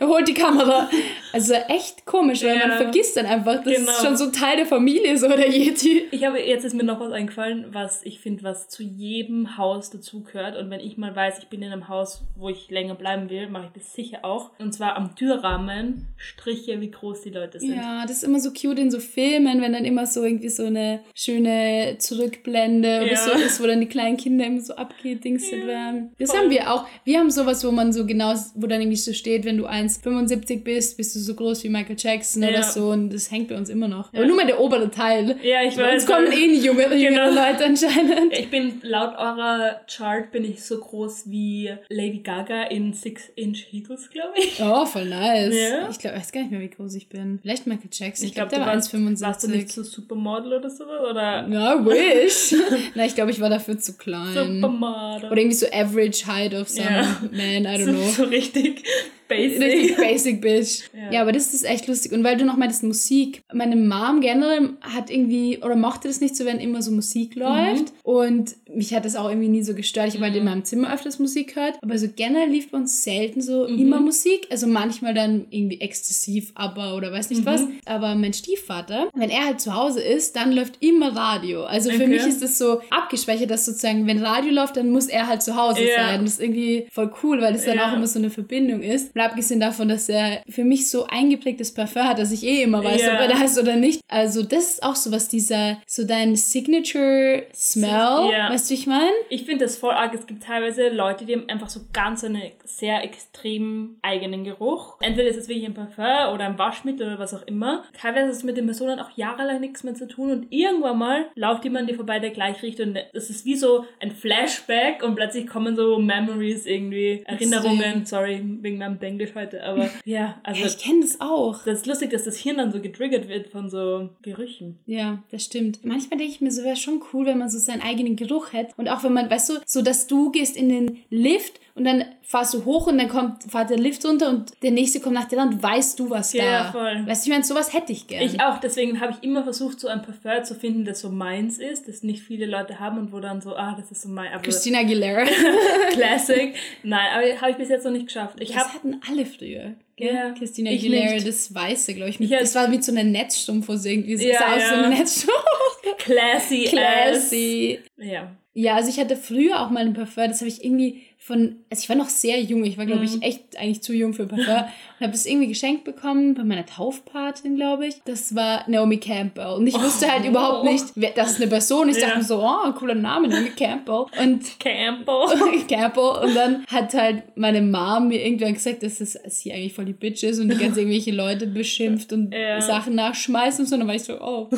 Holt 0.00 0.28
die 0.28 0.34
Kamera. 0.34 0.88
Also 1.32 1.54
echt 1.54 2.06
komisch, 2.06 2.42
weil 2.42 2.56
Ja. 2.56 2.66
man 2.68 2.76
vergisst 2.78 3.16
dann 3.16 3.26
einfach, 3.26 3.62
das 3.62 3.74
Genau. 3.74 3.90
ist 3.90 4.02
schon 4.04 4.16
so 4.16 4.30
Teil 4.30 4.56
der 4.56 4.66
Familie, 4.66 5.18
so 5.18 5.28
der 5.28 5.50
Yeti. 5.50 6.04
Ich 6.10 6.24
habe, 6.24 6.40
jetzt 6.40 6.64
ist 6.64 6.74
mir 6.74 6.84
noch 6.84 7.00
was 7.00 7.12
eingefallen, 7.12 7.66
was 7.72 8.02
ich 8.04 8.20
finde, 8.20 8.42
was 8.42 8.68
zu 8.68 8.82
jedem 8.82 9.56
Haus 9.58 9.90
dazugehört. 9.90 10.56
Und 10.56 10.70
wenn 10.70 10.80
ich 10.80 10.96
mal 10.96 11.14
weiß, 11.14 11.38
ich 11.40 11.46
bin 11.48 11.62
in 11.62 11.72
einem 11.72 11.88
Haus, 11.88 12.22
wo 12.36 12.48
ich 12.48 12.70
länger 12.70 12.94
bleiben 12.94 13.28
will, 13.28 13.48
mache 13.48 13.66
ich 13.74 13.82
das 13.82 13.92
sicher 13.92 14.24
auch. 14.24 14.50
Und 14.58 14.72
zwar 14.72 14.96
am 14.96 15.14
Türrahmen 15.16 16.08
Striche, 16.16 16.80
wie 16.80 16.90
groß 16.90 17.22
die 17.22 17.30
Leute 17.30 17.60
sind. 17.60 17.76
Ja, 17.76 18.02
das 18.02 18.18
ist 18.18 18.22
immer 18.24 18.40
so 18.40 18.50
cute 18.50 18.78
in 18.78 18.90
so 18.90 18.98
Filmen, 19.00 19.60
wenn 19.60 19.72
dann 19.72 19.84
immer 19.84 20.06
so 20.06 20.24
irgendwie 20.24 20.48
so 20.48 20.64
eine 20.64 21.00
schöne 21.14 21.96
Zurückblende 21.98 23.02
oder 23.02 23.15
Ja. 23.16 23.38
so 23.38 23.44
ist, 23.44 23.60
wo 23.62 23.66
dann 23.66 23.80
die 23.80 23.86
kleinen 23.86 24.16
Kinder 24.16 24.46
immer 24.46 24.60
so 24.60 24.74
abgedingstet 24.74 25.60
Ja, 25.60 25.66
werden. 25.66 26.12
Das 26.18 26.30
voll. 26.30 26.40
haben 26.40 26.50
wir 26.50 26.72
auch. 26.72 26.86
Wir 27.04 27.18
haben 27.18 27.30
sowas, 27.30 27.64
wo 27.64 27.70
man 27.70 27.92
so 27.92 28.06
genau, 28.06 28.34
wo 28.54 28.66
dann 28.66 28.80
irgendwie 28.80 28.96
so 28.96 29.12
steht, 29.12 29.44
wenn 29.44 29.56
du 29.58 29.66
1,75 29.66 30.62
bist, 30.62 30.96
bist 30.96 31.14
du 31.14 31.20
so 31.20 31.34
groß 31.34 31.64
wie 31.64 31.68
Michael 31.68 31.96
Jackson 31.98 32.42
Ja. 32.42 32.50
oder 32.50 32.62
so 32.62 32.90
und 32.90 33.10
das 33.10 33.30
hängt 33.30 33.48
bei 33.48 33.56
uns 33.56 33.68
immer 33.68 33.88
noch. 33.88 34.12
Aber 34.12 34.26
nur 34.26 34.36
mal 34.36 34.46
der 34.46 34.60
obere 34.60 34.90
Teil. 34.90 35.36
Ja, 35.42 35.62
ich 35.62 35.76
weiß. 35.76 36.02
uns 36.02 36.06
kommen 36.06 36.30
eh 36.32 36.54
junge, 36.54 36.94
jüngere 36.94 37.28
Genau. 37.30 37.46
Leute 37.48 37.64
anscheinend. 37.64 38.32
Ich 38.32 38.50
bin 38.50 38.80
laut 38.82 39.16
eurer 39.16 39.80
Chart 39.86 40.30
bin 40.32 40.44
ich 40.44 40.62
so 40.64 40.78
groß 40.78 41.30
wie 41.30 41.70
Lady 41.88 42.18
Gaga 42.18 42.64
in 42.64 42.92
Six 42.92 43.30
Inch 43.36 43.66
Heels, 43.70 44.10
glaube 44.10 44.32
ich. 44.38 44.60
Oh, 44.62 44.84
voll 44.86 45.06
nice. 45.06 45.54
Ja. 45.54 45.88
Ich 45.90 45.98
glaube, 45.98 46.16
ich 46.16 46.22
weiß 46.22 46.32
gar 46.32 46.40
nicht 46.40 46.50
mehr, 46.50 46.60
wie 46.60 46.70
groß 46.70 46.94
ich 46.94 47.08
bin. 47.08 47.38
Vielleicht 47.42 47.66
Michael 47.66 47.90
Jackson. 47.92 48.24
Ich, 48.24 48.30
Ich 48.30 48.34
glaube, 48.34 48.48
glaube, 48.48 48.50
der 48.50 48.58
du 48.60 48.66
war 48.66 48.74
warst, 48.74 49.22
warst 49.22 49.44
du 49.44 49.48
nicht 49.50 49.68
1,75. 49.68 49.72
so 49.72 49.82
Supermodel 49.82 50.52
oder 50.54 50.70
sowas? 50.70 51.00
Oder 51.10 51.46
Ja, 51.48 51.84
wish. 51.84 52.54
Na, 52.94 53.04
ich 53.06 53.14
glaube, 53.14 53.30
ich 53.30 53.40
war 53.40 53.48
dafür 53.50 53.78
zu 53.78 53.94
klein. 53.96 54.34
Supermodel? 54.34 55.30
Oder 55.30 55.38
irgendwie 55.40 55.56
so 55.56 55.66
average 55.72 56.26
height 56.26 56.54
of 56.54 56.68
some 56.68 56.84
Ja. 56.88 57.18
man, 57.30 57.64
I 57.64 57.78
don't 57.78 57.84
so, 57.86 57.92
know. 57.92 58.08
so 58.10 58.24
richtig 58.24 58.82
basic. 59.28 59.60
Richtig 59.62 59.96
basic 59.96 60.40
bitch. 60.40 60.82
Ja. 60.94 61.12
Ja. 61.12 61.22
aber 61.22 61.32
das 61.32 61.52
ist 61.54 61.64
echt 61.64 61.88
lustig. 61.88 62.12
Und 62.12 62.22
weil 62.24 62.36
du 62.36 62.44
noch 62.44 62.56
meintest 62.56 62.82
Musik, 62.84 63.42
meine 63.52 63.74
Mom 63.76 64.20
generell 64.20 64.70
hat 64.80 65.10
irgendwie, 65.10 65.58
oder 65.58 65.74
mochte 65.76 66.06
das 66.08 66.20
nicht 66.20 66.36
so, 66.36 66.44
wenn 66.44 66.58
immer 66.60 66.82
so 66.82 66.90
Musik 66.92 67.34
Mhm. 67.36 67.42
läuft. 67.42 67.92
Und 68.04 68.54
mich 68.76 68.94
hat 68.94 69.04
das 69.04 69.16
auch 69.16 69.28
irgendwie 69.28 69.48
nie 69.48 69.62
so 69.62 69.74
gestört. 69.74 70.08
Ich 70.08 70.14
habe 70.14 70.26
halt 70.26 70.36
in 70.36 70.44
meinem 70.44 70.64
Zimmer 70.64 70.92
öfters 70.92 71.18
Musik 71.18 71.54
gehört. 71.54 71.74
Aber 71.82 71.98
so 71.98 72.06
generell 72.14 72.48
lief 72.50 72.70
bei 72.70 72.78
uns 72.78 73.02
selten 73.02 73.40
so 73.40 73.66
Mhm. 73.68 73.78
immer 73.78 74.00
Musik. 74.00 74.46
Also 74.50 74.66
manchmal 74.66 75.14
dann 75.14 75.46
irgendwie 75.50 75.80
exzessiv, 75.80 76.52
aber 76.54 76.94
oder 76.96 77.12
weiß 77.12 77.30
nicht 77.30 77.42
Mhm. 77.42 77.46
was. 77.46 77.62
Aber 77.86 78.14
mein 78.14 78.32
Stiefvater, 78.34 79.08
wenn 79.14 79.30
er 79.30 79.46
halt 79.46 79.60
zu 79.60 79.74
Hause 79.74 80.00
ist, 80.02 80.36
dann 80.36 80.52
läuft 80.52 80.82
immer 80.82 81.16
Radio. 81.16 81.64
Also 81.64 81.90
für 81.90 81.96
Okay. 81.96 82.06
mich 82.08 82.26
ist 82.26 82.42
das 82.42 82.58
so 82.58 82.80
abgespeichert, 82.90 83.50
dass 83.50 83.64
sozusagen, 83.64 84.06
wenn 84.06 84.22
Radio 84.22 84.52
läuft, 84.52 84.76
dann 84.76 84.90
muss 84.90 85.06
er 85.06 85.26
halt 85.26 85.42
zu 85.42 85.56
Hause 85.56 85.82
Ja. 85.82 86.08
sein. 86.08 86.24
Das 86.24 86.34
ist 86.34 86.40
irgendwie 86.40 86.86
voll 86.92 87.12
cool, 87.22 87.40
weil 87.40 87.52
das 87.52 87.64
dann 87.64 87.76
Ja. 87.76 87.88
auch 87.90 87.96
immer 87.96 88.06
so 88.06 88.18
eine 88.18 88.30
Verbindung 88.30 88.82
ist. 88.82 89.14
Und 89.14 89.20
abgesehen 89.20 89.60
davon, 89.60 89.88
dass 89.88 90.08
er 90.08 90.42
für 90.48 90.64
mich 90.64 90.90
so 90.90 91.06
eingeprägtes 91.06 91.72
Parfum 91.72 92.02
hat, 92.04 92.18
dass 92.18 92.32
ich 92.32 92.42
eh 92.44 92.62
immer 92.62 92.84
weiß, 92.84 93.00
Ja. 93.02 93.14
ob 93.14 93.20
er 93.20 93.28
da 93.28 93.42
ist 93.44 93.58
oder 93.58 93.76
nicht. 93.76 94.00
Also 94.08 94.42
das 94.42 94.72
ist 94.74 94.82
auch 94.82 94.96
so 94.96 95.10
was, 95.12 95.28
dieser, 95.28 95.78
so 95.86 96.04
dein 96.04 96.36
Signature 96.36 97.44
Smell, 97.54 97.90
Ja. 97.90 98.50
weißt 98.50 98.65
du, 98.68 98.74
wie 98.74 98.78
ich 98.78 98.86
meine? 98.86 99.10
Ich 99.28 99.44
finde 99.44 99.64
das 99.64 99.76
voll 99.76 99.92
arg. 99.92 100.14
Es 100.14 100.26
gibt 100.26 100.42
teilweise 100.42 100.88
Leute, 100.88 101.24
die 101.24 101.34
haben 101.34 101.48
einfach 101.48 101.68
so 101.68 101.80
ganz 101.92 102.24
einen 102.24 102.42
sehr 102.64 103.02
extrem 103.04 103.96
eigenen 104.02 104.44
Geruch. 104.44 104.96
Entweder 105.00 105.28
ist 105.28 105.36
es 105.36 105.48
wirklich 105.48 105.66
ein 105.66 105.74
Parfum 105.74 106.34
oder 106.34 106.44
ein 106.46 106.58
Waschmittel 106.58 107.06
oder 107.06 107.18
was 107.18 107.34
auch 107.34 107.42
immer. 107.46 107.84
Teilweise 107.98 108.30
ist 108.30 108.38
es 108.38 108.44
mit 108.44 108.56
den 108.56 108.66
Personen 108.66 108.98
auch 109.00 109.10
jahrelang 109.16 109.60
nichts 109.60 109.82
mehr 109.84 109.94
zu 109.94 110.06
tun 110.06 110.30
und 110.30 110.46
irgendwann 110.50 110.98
mal 110.98 111.26
läuft 111.34 111.64
jemand 111.64 111.88
dir 111.88 111.94
vorbei, 111.94 112.18
der 112.18 112.30
gleich 112.30 112.62
riecht 112.62 112.80
und 112.80 112.96
das 113.12 113.30
ist 113.30 113.44
wie 113.44 113.56
so 113.56 113.84
ein 114.00 114.10
Flashback 114.10 115.02
und 115.02 115.14
plötzlich 115.16 115.46
kommen 115.46 115.76
so 115.76 115.98
Memories 115.98 116.66
irgendwie, 116.66 117.22
Erinnerungen. 117.26 118.04
Sorry, 118.06 118.42
wegen 118.60 118.78
meinem 118.78 118.98
Englisch 119.00 119.34
heute, 119.34 119.62
aber 119.64 119.88
ja, 120.04 120.38
also 120.42 120.60
Ja, 120.60 120.66
ich 120.66 120.78
kenne 120.78 121.00
das 121.00 121.20
auch. 121.20 121.64
das 121.64 121.78
ist 121.78 121.86
lustig, 121.86 122.10
dass 122.10 122.24
das 122.24 122.36
Hirn 122.36 122.58
dann 122.58 122.72
so 122.72 122.80
getriggert 122.80 123.28
wird 123.28 123.48
von 123.48 123.70
so 123.70 124.10
Gerüchen. 124.22 124.78
Ja, 124.86 125.22
das 125.30 125.44
stimmt. 125.44 125.84
Manchmal 125.84 126.18
denke 126.18 126.32
ich 126.32 126.40
mir 126.40 126.50
so, 126.50 126.64
wäre 126.64 126.76
schon 126.76 127.02
cool, 127.12 127.26
wenn 127.26 127.38
man 127.38 127.48
so 127.48 127.58
seinen 127.58 127.82
eigenen 127.82 128.16
Geruch 128.16 128.52
hätte. 128.52 128.55
Und 128.76 128.88
auch 128.88 129.02
wenn 129.04 129.12
man, 129.12 129.30
weißt 129.30 129.48
du, 129.50 129.54
so 129.64 129.82
dass 129.82 130.06
du 130.06 130.30
gehst 130.30 130.56
in 130.56 130.68
den 130.68 130.98
Lift 131.10 131.60
und 131.74 131.84
dann 131.84 132.04
fahrst 132.22 132.54
du 132.54 132.64
hoch 132.64 132.86
und 132.86 132.98
dann 132.98 133.08
kommt, 133.08 133.44
fährt 133.50 133.70
der 133.70 133.76
Lift 133.78 134.04
runter 134.04 134.30
und 134.30 134.50
der 134.62 134.70
nächste 134.70 134.98
kommt 135.00 135.14
nach 135.14 135.26
dir 135.28 135.38
und 135.40 135.62
weißt 135.62 135.98
du, 136.00 136.10
was 136.10 136.32
Ja, 136.32 136.64
da. 136.64 136.72
voll. 136.72 137.06
Weißt 137.06 137.24
du, 137.24 137.28
ich 137.28 137.32
meine, 137.34 137.44
sowas 137.44 137.72
hätte 137.72 137.92
ich 137.92 138.06
gern. 138.06 138.22
Ich 138.22 138.40
auch, 138.40 138.58
deswegen 138.58 139.00
habe 139.00 139.12
ich 139.12 139.22
immer 139.22 139.44
versucht, 139.44 139.78
so 139.78 139.88
ein 139.88 140.02
Parfum 140.02 140.42
zu 140.44 140.54
finden, 140.54 140.84
das 140.84 141.00
so 141.00 141.10
meins 141.10 141.58
ist, 141.58 141.86
das 141.86 142.02
nicht 142.02 142.22
viele 142.22 142.46
Leute 142.46 142.80
haben 142.80 142.98
und 142.98 143.12
wo 143.12 143.20
dann 143.20 143.40
so, 143.42 143.54
ah, 143.54 143.76
das 143.78 143.90
ist 143.92 144.02
so 144.02 144.08
mein, 144.08 144.32
aber 144.32 144.42
Christina 144.42 144.78
Aguilera. 144.80 145.24
Classic. 145.92 146.54
Nein, 146.82 147.06
aber 147.14 147.40
habe 147.40 147.50
ich 147.52 147.56
bis 147.58 147.68
jetzt 147.68 147.84
noch 147.84 147.92
nicht 147.92 148.06
geschafft. 148.06 148.36
Ich 148.40 148.48
das 148.52 148.58
habe 148.58 148.72
hatten 148.72 149.00
alle 149.08 149.26
früher. 149.26 149.74
gell? 149.96 150.14
Ja, 150.14 150.30
Christina 150.32 150.70
Aguilera, 150.70 151.18
das 151.24 151.54
Weiße, 151.54 151.94
glaube 151.94 152.10
ich. 152.10 152.20
Ich 152.20 152.30
das 152.30 152.54
war 152.54 152.68
mit 152.68 152.82
so 152.84 152.90
einer 152.92 153.04
Netzstrumpfhose 153.04 153.90
irgendwie. 153.90 154.16
So 154.16 154.26
Ja, 154.26 154.38
sah 154.38 154.54
aus 154.56 154.62
ja. 154.62 154.68
so 154.68 154.74
eine 154.74 154.88
Netzstrumpfhose. 154.88 155.94
classy, 155.98 156.64
Classy. 156.64 157.78
Ass. 157.98 158.04
Ja. 158.06 158.36
Ja, 158.58 158.74
also 158.76 158.88
ich 158.88 158.98
hatte 158.98 159.16
früher 159.18 159.60
auch 159.60 159.68
mal 159.70 159.84
ein 159.84 159.92
Parfum, 159.92 160.28
das 160.28 160.40
habe 160.40 160.48
ich 160.48 160.64
irgendwie 160.64 161.02
von, 161.26 161.56
also 161.70 161.82
ich 161.82 161.88
war 161.88 161.96
noch 161.96 162.08
sehr 162.08 162.40
jung, 162.40 162.64
ich 162.64 162.78
war 162.78 162.86
glaube 162.86 163.00
Mhm. 163.00 163.06
ich 163.20 163.22
echt 163.22 163.58
eigentlich 163.58 163.82
zu 163.82 163.92
jung 163.92 164.14
für 164.14 164.26
Parfum 164.26 164.46
und 165.00 165.04
habe 165.04 165.12
es 165.12 165.26
irgendwie 165.26 165.48
geschenkt 165.48 165.82
bekommen 165.82 166.34
bei 166.34 166.44
meiner 166.44 166.64
Taufpatin, 166.64 167.56
glaube 167.56 167.88
ich. 167.88 167.96
Das 168.04 168.36
war 168.36 168.62
Naomi 168.68 168.98
Campbell 168.98 169.54
und 169.54 169.66
ich 169.66 169.74
wusste 169.74 170.08
halt 170.10 170.22
Oh. 170.24 170.28
überhaupt 170.28 170.64
nicht, 170.70 170.84
wer, 170.94 171.10
das 171.10 171.32
ist 171.32 171.40
eine 171.40 171.50
Person. 171.50 171.88
Ich 171.88 171.96
Ja. 171.96 172.02
dachte 172.06 172.18
mir 172.18 172.24
so, 172.24 172.40
oh, 172.42 172.70
cooler 172.78 172.94
Name, 172.94 173.26
Naomi 173.26 173.50
Campbell. 173.50 174.04
Und 174.22 174.44
Campbell. 174.60 175.26
Campbell 175.68 176.28
und 176.28 176.34
dann 176.36 176.64
hat 176.68 176.94
halt 176.94 177.24
meine 177.36 177.60
Mom 177.60 178.06
mir 178.06 178.24
irgendwann 178.24 178.54
gesagt, 178.54 178.84
dass 178.84 178.98
das 178.98 179.18
sie 179.26 179.52
eigentlich 179.52 179.72
voll 179.74 179.86
die 179.86 179.94
Bitch 179.94 180.22
ist 180.22 180.38
und 180.38 180.48
die 180.48 180.56
ganz 180.56 180.76
irgendwelche 180.76 181.10
Leute 181.10 181.48
beschimpft 181.48 182.12
und 182.12 182.32
Ja. 182.32 182.60
Sachen 182.60 182.94
nachschmeißt 182.94 183.58
und 183.58 183.66
so. 183.66 183.74
Und 183.74 183.80
dann 183.80 183.88
war 183.88 183.96
ich 183.96 184.04
so, 184.04 184.20
oh, 184.20 184.48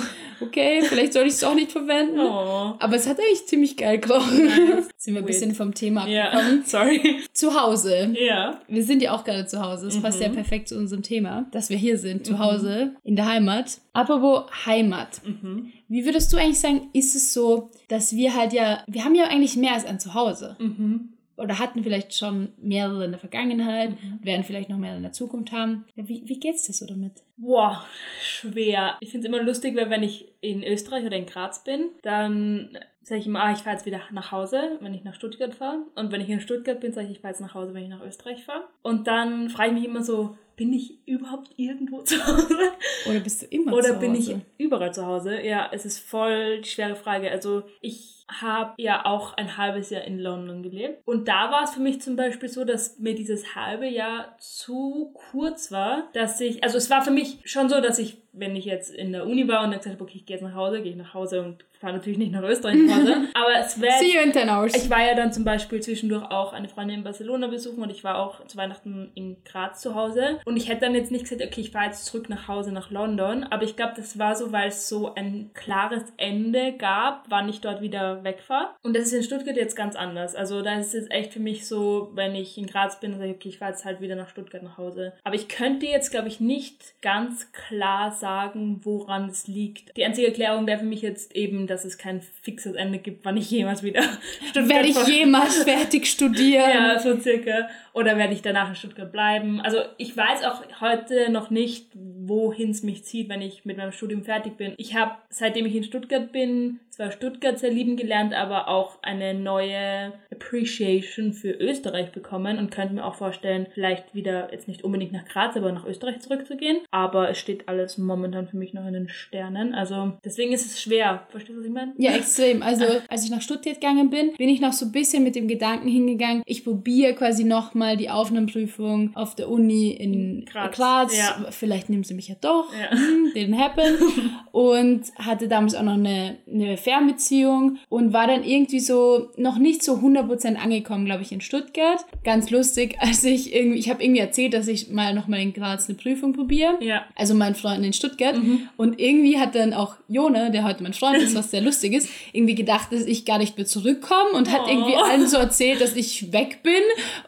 okay, 0.42 0.83
vielleicht 0.83 1.14
soll 1.14 1.26
ich 1.26 1.33
es 1.33 1.44
auch 1.44 1.54
nicht 1.54 1.72
verwenden. 1.72 2.20
Oh. 2.20 2.74
Aber 2.78 2.94
es 2.96 3.07
hat 3.07 3.18
eigentlich 3.18 3.46
ziemlich 3.46 3.76
geil 3.78 3.98
gerochen. 3.98 4.44
Nice. 4.44 4.88
Sind 4.98 5.14
wir 5.14 5.22
ein 5.22 5.26
bisschen 5.26 5.54
vom 5.54 5.72
Thema 5.74 6.07
Ja, 6.07 6.24
abgekommen. 6.31 6.58
sorry. 6.64 7.21
Zu 7.33 7.55
Hause. 7.61 8.14
Ja. 8.18 8.61
Wir 8.68 8.83
sind 8.85 9.03
ja 9.03 9.12
auch 9.14 9.25
gerade 9.25 9.47
zu 9.47 9.61
Hause. 9.62 9.87
Das 9.87 10.01
passt 10.01 10.18
Mhm. 10.18 10.25
ja 10.25 10.29
perfekt 10.31 10.68
zu 10.68 10.77
unserem 10.77 11.03
Thema, 11.03 11.47
dass 11.53 11.71
wir 11.71 11.77
hier 11.77 11.99
sind, 11.99 12.27
zu 12.27 12.38
Hause, 12.38 12.94
in 13.05 13.16
der 13.16 13.27
Heimat. 13.27 13.81
Apropos 13.92 14.44
Heimat. 14.66 15.21
Mhm. 15.25 15.73
Wie 15.88 16.05
würdest 16.05 16.33
du 16.33 16.37
eigentlich 16.37 16.61
sagen, 16.61 16.88
ist 16.92 17.14
es 17.14 17.33
so, 17.33 17.71
dass 17.88 18.14
wir 18.14 18.35
halt 18.35 18.53
ja, 18.53 18.83
wir 18.87 19.05
haben 19.05 19.14
ja 19.14 19.25
eigentlich 19.29 19.57
mehr 19.57 19.75
als 19.75 19.85
ein 19.87 20.01
Zuhause. 20.01 20.57
Mhm. 20.59 21.14
Oder 21.37 21.61
hatten 21.61 21.85
vielleicht 21.85 22.14
schon 22.16 22.49
mehrere 22.61 23.05
in 23.05 23.12
der 23.12 23.21
Vergangenheit, 23.21 23.90
Mhm. 23.90 24.18
werden 24.25 24.42
vielleicht 24.44 24.68
noch 24.71 24.77
mehr 24.77 24.97
in 24.97 25.03
der 25.03 25.12
Zukunft 25.12 25.53
haben. 25.53 25.85
Wie, 25.94 26.23
wie 26.27 26.40
geht's 26.40 26.64
dir 26.64 26.73
so 26.73 26.85
damit? 26.85 27.12
Boah, 27.37 27.85
schwer. 28.21 28.97
Ich 29.01 29.11
finde 29.12 29.29
es 29.29 29.33
immer 29.33 29.42
lustig, 29.44 29.77
weil 29.77 29.88
wenn 29.88 30.03
ich 30.03 30.33
in 30.40 30.64
Österreich 30.64 31.05
oder 31.07 31.16
in 31.16 31.27
Graz 31.27 31.62
bin, 31.62 31.90
dann 32.03 32.77
sage 33.09 33.21
ich 33.21 33.27
immer, 33.27 33.42
ah, 33.42 33.53
ich 33.53 33.59
fahre 33.59 33.77
jetzt 33.77 33.87
wieder 33.87 34.01
nach 34.12 34.33
Hause, 34.33 34.79
wenn 34.81 34.94
ich 34.94 35.05
nach 35.05 35.14
Stuttgart 35.14 35.55
fahre. 35.55 35.79
Und 35.94 36.12
wenn 36.12 36.21
ich 36.21 36.29
in 36.29 36.40
Stuttgart 36.40 36.81
bin, 36.81 36.92
sage 36.92 37.07
ich, 37.07 37.14
ich 37.14 37.21
fahre 37.21 37.33
jetzt 37.33 37.40
nach 37.40 37.55
Hause, 37.55 37.75
wenn 37.75 37.85
ich 37.85 37.88
nach 37.88 38.05
Österreich 38.05 38.44
fahre. 38.44 38.64
Und 38.83 39.07
dann 39.07 39.51
frage 39.51 39.71
ich 39.71 39.75
mich 39.75 39.85
immer 39.85 40.03
so, 40.03 40.37
bin 40.57 40.73
ich 40.73 40.99
überhaupt 41.07 41.51
irgendwo 41.57 42.03
zu 42.03 42.16
Hause? 42.27 42.73
Oder 43.09 43.21
bist 43.21 43.42
du 43.42 43.47
immer 43.47 43.73
Oder 43.73 43.94
zu 43.94 43.99
bin 44.01 44.14
ich 44.14 44.29
Hause? 44.29 44.42
überall 44.59 44.92
zu 44.92 45.07
Hause? 45.07 45.40
Ja, 45.40 45.71
es 45.73 45.87
ist 45.87 46.01
voll 46.01 46.61
die 46.61 46.68
schwere 46.68 46.97
Frage. 46.97 47.31
Also 47.31 47.62
ich 47.81 48.18
habe 48.29 48.75
ja 48.77 49.07
auch 49.07 49.35
ein 49.38 49.57
halbes 49.57 49.88
Jahr 49.88 50.03
in 50.05 50.18
London 50.18 50.62
gelebt. 50.62 51.01
Und 51.07 51.29
da 51.29 51.51
war 51.51 51.64
es 51.64 51.71
für 51.71 51.81
mich 51.81 52.03
zum 52.03 52.16
Beispiel 52.16 52.49
so, 52.49 52.64
dass 52.64 52.99
mir 52.99 53.14
dieses 53.14 53.55
halbe 53.55 53.87
Jahr 53.88 54.37
zu 54.38 55.14
kurz 55.31 55.73
war, 55.73 56.09
dass 56.12 56.38
ich, 56.40 56.62
also 56.62 56.77
es 56.77 56.90
war 56.90 57.03
für 57.03 57.11
mich 57.11 57.38
schon 57.44 57.71
so, 57.71 57.81
dass 57.81 57.99
ich, 57.99 58.18
wenn 58.33 58.55
ich 58.55 58.66
jetzt 58.66 58.90
in 58.94 59.12
der 59.12 59.27
Uni 59.27 59.49
war 59.49 59.64
und 59.64 59.71
dann 59.71 59.79
gesagt 59.79 59.94
habe, 59.94 60.05
okay, 60.05 60.18
ich 60.18 60.27
gehe 60.27 60.37
jetzt 60.37 60.42
nach 60.42 60.55
Hause, 60.55 60.83
gehe 60.83 60.90
ich 60.92 60.99
nach 60.99 61.14
Hause 61.14 61.42
und 61.42 61.64
fahre 61.78 61.94
natürlich 61.94 62.18
nicht 62.18 62.32
nach 62.32 62.42
Österreich 62.42 62.76
nach 62.76 62.96
Hause, 62.96 63.28
aber 63.34 63.60
es 63.60 63.80
wäre... 63.80 63.98
See 63.98 64.14
you 64.14 64.20
in 64.22 64.32
10 64.32 64.50
hours. 64.50 64.74
Ich 64.74 64.90
war 64.90 65.04
ja 65.06 65.14
dann 65.14 65.32
zum 65.32 65.44
Beispiel 65.44 65.80
zwischendurch 65.80 66.24
auch 66.30 66.52
eine 66.52 66.68
Freundin 66.68 66.98
in 66.98 67.04
Barcelona 67.04 67.46
besuchen 67.46 67.82
und 67.82 67.90
ich 67.90 68.04
war 68.04 68.18
auch 68.18 68.44
zu 68.46 68.56
Weihnachten 68.56 69.10
in 69.14 69.36
Graz 69.44 69.80
zu 69.80 69.94
Hause. 69.94 70.40
Und 70.44 70.56
ich 70.56 70.68
hätte 70.68 70.82
dann 70.82 70.94
jetzt 70.94 71.10
nicht 71.10 71.24
gesagt, 71.24 71.42
okay, 71.42 71.60
ich 71.60 71.70
fahre 71.70 71.86
jetzt 71.86 72.04
zurück 72.06 72.28
nach 72.28 72.48
Hause 72.48 72.72
nach 72.72 72.90
London, 72.90 73.44
aber 73.44 73.62
ich 73.62 73.76
glaube, 73.76 73.92
das 73.96 74.18
war 74.18 74.34
so, 74.34 74.52
weil 74.52 74.68
es 74.68 74.88
so 74.88 75.14
ein 75.14 75.50
klares 75.54 76.04
Ende 76.16 76.72
gab, 76.72 77.26
wann 77.28 77.48
ich 77.48 77.60
dort 77.60 77.80
wieder 77.80 78.24
wegfahre. 78.24 78.70
Und 78.82 78.96
das 78.96 79.04
ist 79.04 79.12
in 79.12 79.22
Stuttgart 79.22 79.56
jetzt 79.56 79.76
ganz 79.76 79.94
anders. 79.94 80.34
Also 80.34 80.62
da 80.62 80.78
ist 80.78 80.94
es 80.94 81.08
echt 81.10 81.32
für 81.32 81.40
mich 81.40 81.66
so, 81.68 82.10
wenn 82.14 82.34
ich 82.34 82.58
in 82.58 82.66
Graz 82.66 82.98
bin, 82.98 83.18
sage 83.18 83.30
ich, 83.30 83.36
okay, 83.36 83.48
ich 83.50 83.58
fahre 83.58 83.72
jetzt 83.72 83.84
halt 83.84 84.00
wieder 84.00 84.16
nach 84.16 84.28
Stuttgart 84.28 84.62
nach 84.62 84.78
Hause. 84.78 85.12
Aber 85.22 85.36
ich 85.36 85.48
könnte 85.48 85.86
jetzt, 85.86 86.10
glaube 86.10 86.28
ich, 86.28 86.40
nicht 86.40 87.00
ganz 87.02 87.52
klar 87.52 88.10
sagen, 88.10 88.80
woran 88.82 89.28
es 89.28 89.46
liegt. 89.46 89.96
Die 89.96 90.04
einzige 90.04 90.28
Erklärung 90.28 90.66
wäre 90.66 90.80
für 90.80 90.84
mich 90.84 91.02
jetzt 91.02 91.36
eben, 91.36 91.67
dass 91.68 91.85
es 91.85 91.98
kein 91.98 92.20
fixes 92.42 92.74
Ende 92.74 92.98
gibt, 92.98 93.24
wann 93.24 93.37
ich 93.37 93.50
jemals 93.50 93.83
wieder 93.83 94.02
Stuttgart 94.48 94.68
Werde 94.68 94.88
ich 94.88 95.07
jemals 95.07 95.62
fertig 95.62 96.07
studieren? 96.07 96.70
ja, 96.70 96.98
so 96.98 97.18
circa. 97.18 97.68
Oder 97.92 98.16
werde 98.16 98.33
ich 98.33 98.42
danach 98.42 98.68
in 98.68 98.74
Stuttgart 98.76 99.11
bleiben? 99.11 99.61
Also 99.61 99.78
ich 99.96 100.16
weiß 100.16 100.44
auch 100.44 100.62
heute 100.81 101.31
noch 101.31 101.50
nicht, 101.50 101.88
wohin 101.94 102.70
es 102.70 102.83
mich 102.83 103.04
zieht, 103.04 103.28
wenn 103.28 103.42
ich 103.42 103.64
mit 103.64 103.76
meinem 103.76 103.92
Studium 103.92 104.22
fertig 104.22 104.57
bin. 104.57 104.74
Ich 104.76 104.94
habe, 104.94 105.12
seitdem 105.31 105.66
ich 105.66 105.74
in 105.74 105.85
Stuttgart 105.85 106.31
bin, 106.31 106.81
zwar 106.90 107.12
Stuttgart 107.12 107.59
sehr 107.59 107.70
lieben 107.70 107.96
gelernt, 107.96 108.35
aber 108.35 108.68
auch 108.68 109.02
eine 109.02 109.33
neue 109.35 110.12
Appreciation 110.33 111.33
für 111.33 111.50
Österreich 111.50 112.11
bekommen 112.12 112.59
und 112.59 112.70
könnte 112.70 112.94
mir 112.94 113.04
auch 113.04 113.14
vorstellen, 113.14 113.66
vielleicht 113.72 114.14
wieder 114.14 114.52
jetzt 114.52 114.68
nicht 114.68 114.85
unbedingt 114.85 115.12
nach 115.12 115.24
Graz, 115.24 115.57
aber 115.57 115.72
nach 115.72 115.87
Österreich 115.87 116.20
zurückzugehen. 116.20 116.78
Aber 116.90 117.31
es 117.31 117.38
steht 117.38 117.68
alles 117.68 117.98
momentan 117.98 118.48
für 118.48 118.57
mich 118.57 118.74
noch 118.74 118.87
in 118.87 118.94
den 118.94 119.09
Sternen. 119.09 119.74
Also 119.74 120.12
deswegen 120.24 120.52
ist 120.52 120.66
es 120.66 120.81
schwer. 120.81 121.26
Verstehst 121.31 121.58
was 121.59 121.66
ich 121.66 121.73
meine? 121.73 121.92
Ja, 121.99 122.12
extrem. 122.16 122.62
Also, 122.62 122.85
als 123.09 123.25
ich 123.25 123.31
nach 123.31 123.42
Stuttgart 123.42 123.81
gegangen 123.81 124.11
bin, 124.11 124.33
bin 124.37 124.49
ich 124.49 124.61
noch 124.61 124.73
so 124.73 124.87
ein 124.87 124.92
bisschen 124.92 125.25
mit 125.25 125.35
dem 125.35 125.49
Gedanken 125.49 125.88
hingegangen, 125.88 126.42
ich 126.47 126.64
probiere 126.64 127.14
quasi 127.14 127.44
nochmal 127.44 127.97
die 127.97 128.11
Aufnahmeprüfung 128.11 129.11
auf 129.14 129.35
der 129.35 129.49
Uni 129.49 129.90
in 129.90 130.44
Graz. 130.44 130.77
Graz. 130.77 131.16
Ja. 131.16 131.47
Vielleicht 131.51 131.88
nehmen 131.88 132.05
sie 132.05 132.14
mich 132.14 132.29
ja 132.29 132.37
doch. 132.40 132.73
Ja. 132.73 132.97
Hm, 132.97 133.33
didn't 133.35 133.59
happen. 133.59 133.97
und 134.53 135.03
hatte 135.16 135.49
damals 135.49 135.75
auch 135.75 135.83
noch 135.83 135.94
eine, 135.94 136.37
eine 136.51 136.77
Fernbeziehung 136.77 137.79
und 137.88 138.12
war 138.12 138.27
dann 138.27 138.44
irgendwie 138.44 138.81
so 138.81 139.31
noch 139.37 139.59
nicht 139.59 139.83
so 139.83 139.94
100% 139.94 140.57
angekommen, 140.57 141.05
glaube 141.05 141.23
ich, 141.23 141.33
in 141.33 141.40
Stuttgart. 141.40 142.05
Ganz 142.25 142.51
lustig, 142.51 142.97
als 143.01 143.25
ich 143.25 143.55
irgendwie, 143.55 143.79
ich 143.79 143.90
habe 143.90 144.03
irgendwie 144.03 144.21
erzählt, 144.21 144.55
dass 144.55 144.68
ich 144.68 144.90
mal 144.90 145.14
nochmal 145.14 145.40
in 145.40 145.53
Graz 145.53 145.88
eine 145.88 145.99
Prüfung 145.99 146.33
probiere. 146.33 146.79
Ja. 146.81 147.05
Also 147.14 147.35
mein 147.35 147.55
Freund 147.55 147.85
in 147.85 147.92
Stuttgart. 147.92 148.37
Und 148.77 149.01
irgendwie 149.01 149.38
hat 149.38 149.55
dann 149.55 149.73
auch 149.73 149.97
Jone, 150.09 150.51
der 150.51 150.64
heute 150.64 150.83
mein 150.83 150.94
Freund 150.94 151.18
ist, 151.18 151.35
was 151.35 151.47
sehr 151.50 151.61
lustig 151.61 151.92
ist, 151.94 152.08
irgendwie 152.32 152.54
gedacht, 152.54 152.92
dass 152.92 153.02
ich 153.06 153.24
gar 153.24 153.38
nicht 153.38 153.56
mehr 153.56 153.66
zurückkomme 153.66 154.30
und 154.34 154.50
hat 154.52 154.62
Oh. 154.66 154.68
irgendwie 154.70 154.96
allen 154.96 155.26
so 155.26 155.37
erzählt, 155.37 155.80
dass 155.80 155.94
ich 155.96 156.32
weg 156.32 156.61
bin. 156.62 156.72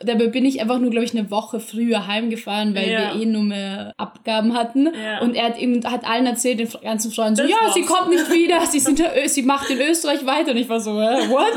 Dabei 0.04 0.26
bin 0.28 0.44
ich 0.44 0.60
einfach 0.60 0.78
nur, 0.78 0.90
glaube 0.90 1.04
ich, 1.04 1.16
eine 1.16 1.30
Woche 1.30 1.60
früher 1.60 2.06
heimgefahren, 2.06 2.74
weil 2.74 2.90
Ja. 2.90 3.14
wir 3.14 3.22
eh 3.22 3.26
nur 3.26 3.42
mehr 3.42 3.92
Abgaben 3.96 4.54
hatten. 4.54 4.86
Ja. 4.86 5.20
Und 5.20 5.34
er 5.34 5.44
hat 5.46 5.58
eben 5.58 5.84
hat 5.84 6.04
allen 6.08 6.26
erzählt, 6.26 6.58
den 6.60 6.68
ganzen 6.82 7.10
Freunden 7.12 7.36
so, 7.36 7.42
Das 7.42 7.50
ja, 7.50 7.72
sie 7.72 7.82
kommt 7.82 8.10
nicht 8.10 8.30
wieder, 8.30 8.60
sie, 8.70 8.80
sind, 8.80 9.00
Ö- 9.00 9.04
sie 9.26 9.42
macht 9.42 9.70
in 9.70 9.80
Österreich 9.80 10.24
weiter. 10.26 10.52
Und 10.52 10.56
ich 10.58 10.68
war 10.68 10.80
so, 10.80 10.92
what? 10.94 11.52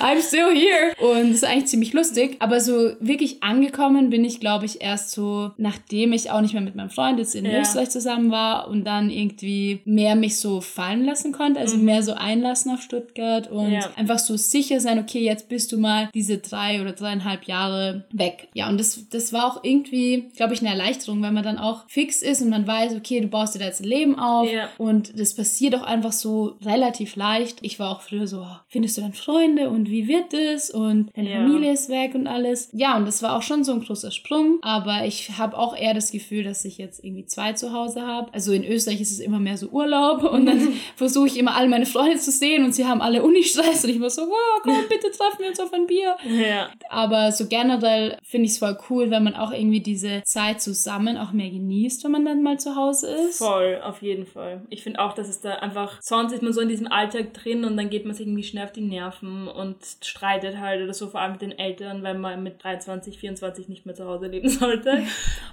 I'm 0.00 0.20
still 0.26 0.54
here. 0.54 0.94
Und 1.00 1.30
das 1.30 1.36
ist 1.38 1.44
eigentlich 1.44 1.66
ziemlich 1.66 1.92
lustig. 1.92 2.36
Aber 2.38 2.60
so 2.60 2.90
wirklich 3.00 3.42
angekommen 3.42 4.10
bin 4.10 4.24
ich, 4.24 4.40
glaube 4.40 4.64
ich, 4.66 4.80
erst 4.82 5.10
so, 5.12 5.50
nachdem 5.56 6.12
ich 6.12 6.30
auch 6.30 6.40
nicht 6.40 6.54
mehr 6.54 6.62
mit 6.62 6.74
meinem 6.74 6.90
Freund 6.90 7.18
jetzt 7.18 7.34
in 7.34 7.44
Ja. 7.44 7.60
Österreich 7.60 7.90
zusammen 7.90 8.30
war 8.30 8.68
und 8.68 8.84
dann 8.84 9.10
irgendwie 9.10 9.80
mehr 9.84 10.16
mich 10.16 10.36
so 10.38 10.60
fallen 10.60 11.04
lassen 11.04 11.32
konnte, 11.32 11.60
also 11.60 11.76
mehr 11.76 12.02
so 12.06 12.14
einlassen 12.14 12.72
auf 12.72 12.80
Stuttgart 12.80 13.50
und. 13.50 13.72
Ja. 13.72 13.90
einfach 13.96 14.18
so 14.18 14.36
sicher 14.36 14.80
sein, 14.80 14.98
okay, 14.98 15.22
jetzt 15.22 15.48
bist 15.50 15.72
du 15.72 15.78
mal 15.78 16.08
diese 16.14 16.38
drei 16.38 16.80
oder 16.80 16.92
dreieinhalb 16.92 17.44
Jahre 17.44 18.04
weg. 18.12 18.48
Ja, 18.54 18.68
und 18.68 18.78
das, 18.78 19.08
das 19.10 19.32
war 19.32 19.46
auch 19.46 19.62
irgendwie, 19.64 20.30
glaube 20.36 20.54
ich, 20.54 20.60
eine 20.60 20.70
Erleichterung, 20.70 21.20
weil 21.22 21.32
man 21.32 21.42
dann 21.44 21.58
auch 21.58 21.84
fix 21.88 22.22
ist 22.22 22.40
und 22.40 22.48
man 22.48 22.66
weiß, 22.66 22.94
okay, 22.94 23.20
du 23.20 23.28
baust 23.28 23.54
dir 23.54 23.58
da 23.58 23.64
jetzt 23.66 23.80
ein 23.82 23.88
Leben 23.88 24.18
auf 24.18 24.50
Ja. 24.50 24.68
und 24.78 25.18
das 25.18 25.34
passiert 25.34 25.74
auch 25.74 25.82
einfach 25.82 26.12
so 26.12 26.56
relativ 26.64 27.16
leicht. 27.16 27.58
Ich 27.62 27.78
war 27.78 27.90
auch 27.90 28.00
früher 28.00 28.26
so, 28.26 28.40
oh, 28.40 28.56
findest 28.68 28.96
du 28.96 29.02
dann 29.02 29.12
Freunde 29.12 29.68
und 29.70 29.90
wie 29.90 30.08
wird 30.08 30.32
es 30.32 30.70
und 30.70 31.10
deine 31.16 31.30
Ja. 31.30 31.36
Familie 31.36 31.72
ist 31.72 31.88
weg 31.88 32.14
und 32.14 32.26
alles. 32.26 32.68
Ja, 32.72 32.96
und 32.96 33.04
das 33.06 33.22
war 33.22 33.36
auch 33.36 33.42
schon 33.42 33.64
so 33.64 33.72
ein 33.72 33.80
großer 33.80 34.10
Sprung, 34.12 34.58
aber 34.62 35.04
ich 35.06 35.36
habe 35.38 35.56
auch 35.58 35.76
eher 35.76 35.94
das 35.94 36.10
Gefühl, 36.12 36.44
dass 36.44 36.64
ich 36.64 36.78
jetzt 36.78 37.02
irgendwie 37.04 37.26
zwei 37.26 37.52
zu 37.52 37.72
Hause 37.72 38.02
habe. 38.02 38.32
Also 38.32 38.52
in 38.52 38.64
Österreich 38.64 39.00
ist 39.00 39.10
es 39.12 39.18
immer 39.18 39.38
mehr 39.40 39.56
so 39.56 39.68
Urlaub 39.68 40.22
und 40.32 40.46
dann 40.46 40.68
versuche 40.96 41.26
ich 41.26 41.38
immer 41.38 41.56
alle 41.56 41.68
meine 41.68 41.86
Freunde 41.86 41.95
zu 42.18 42.30
sehen 42.30 42.64
und 42.64 42.74
sie 42.74 42.86
haben 42.86 43.00
alle 43.00 43.22
Unistress 43.22 43.84
und 43.84 43.90
ich 43.90 44.00
war 44.00 44.10
so, 44.10 44.22
wow, 44.22 44.60
komm, 44.62 44.76
bitte 44.88 45.10
treffen 45.10 45.40
wir 45.40 45.48
uns 45.48 45.60
auf 45.60 45.72
ein 45.72 45.86
Bier. 45.86 46.16
Ja. 46.24 46.68
Aber 46.88 47.32
so 47.32 47.46
generell 47.46 48.16
finde 48.22 48.46
ich 48.46 48.52
es 48.52 48.58
voll 48.58 48.76
cool, 48.90 49.10
wenn 49.10 49.24
man 49.24 49.34
auch 49.34 49.52
irgendwie 49.52 49.80
diese 49.80 50.22
Zeit 50.24 50.60
zusammen 50.60 51.16
auch 51.16 51.32
mehr 51.32 51.50
genießt, 51.50 52.04
wenn 52.04 52.12
man 52.12 52.24
dann 52.24 52.42
mal 52.42 52.58
zu 52.58 52.76
Hause 52.76 53.08
ist. 53.28 53.38
Voll, 53.38 53.80
auf 53.82 54.02
jeden 54.02 54.26
Fall. 54.26 54.62
Ich 54.70 54.82
finde 54.82 55.00
auch, 55.00 55.12
dass 55.12 55.28
es 55.28 55.40
da 55.40 55.54
einfach, 55.56 56.00
sonst 56.00 56.32
ist 56.32 56.42
man 56.42 56.52
so 56.52 56.60
in 56.60 56.68
diesem 56.68 56.86
Alltag 56.86 57.34
drin 57.34 57.64
und 57.64 57.76
dann 57.76 57.90
geht 57.90 58.04
man 58.04 58.14
sich 58.14 58.26
irgendwie 58.26 58.44
schnell 58.44 58.64
auf 58.64 58.72
die 58.72 58.80
Nerven 58.80 59.48
und 59.48 59.76
streitet 60.02 60.58
halt 60.58 60.82
oder 60.82 60.94
so, 60.94 61.08
vor 61.08 61.20
allem 61.20 61.32
mit 61.32 61.42
den 61.42 61.58
Eltern, 61.58 62.02
weil 62.02 62.14
man 62.14 62.42
mit 62.42 62.62
23, 62.62 63.18
24 63.18 63.68
nicht 63.68 63.86
mehr 63.86 63.94
zu 63.94 64.06
Hause 64.06 64.26
leben 64.26 64.48
sollte. 64.48 65.04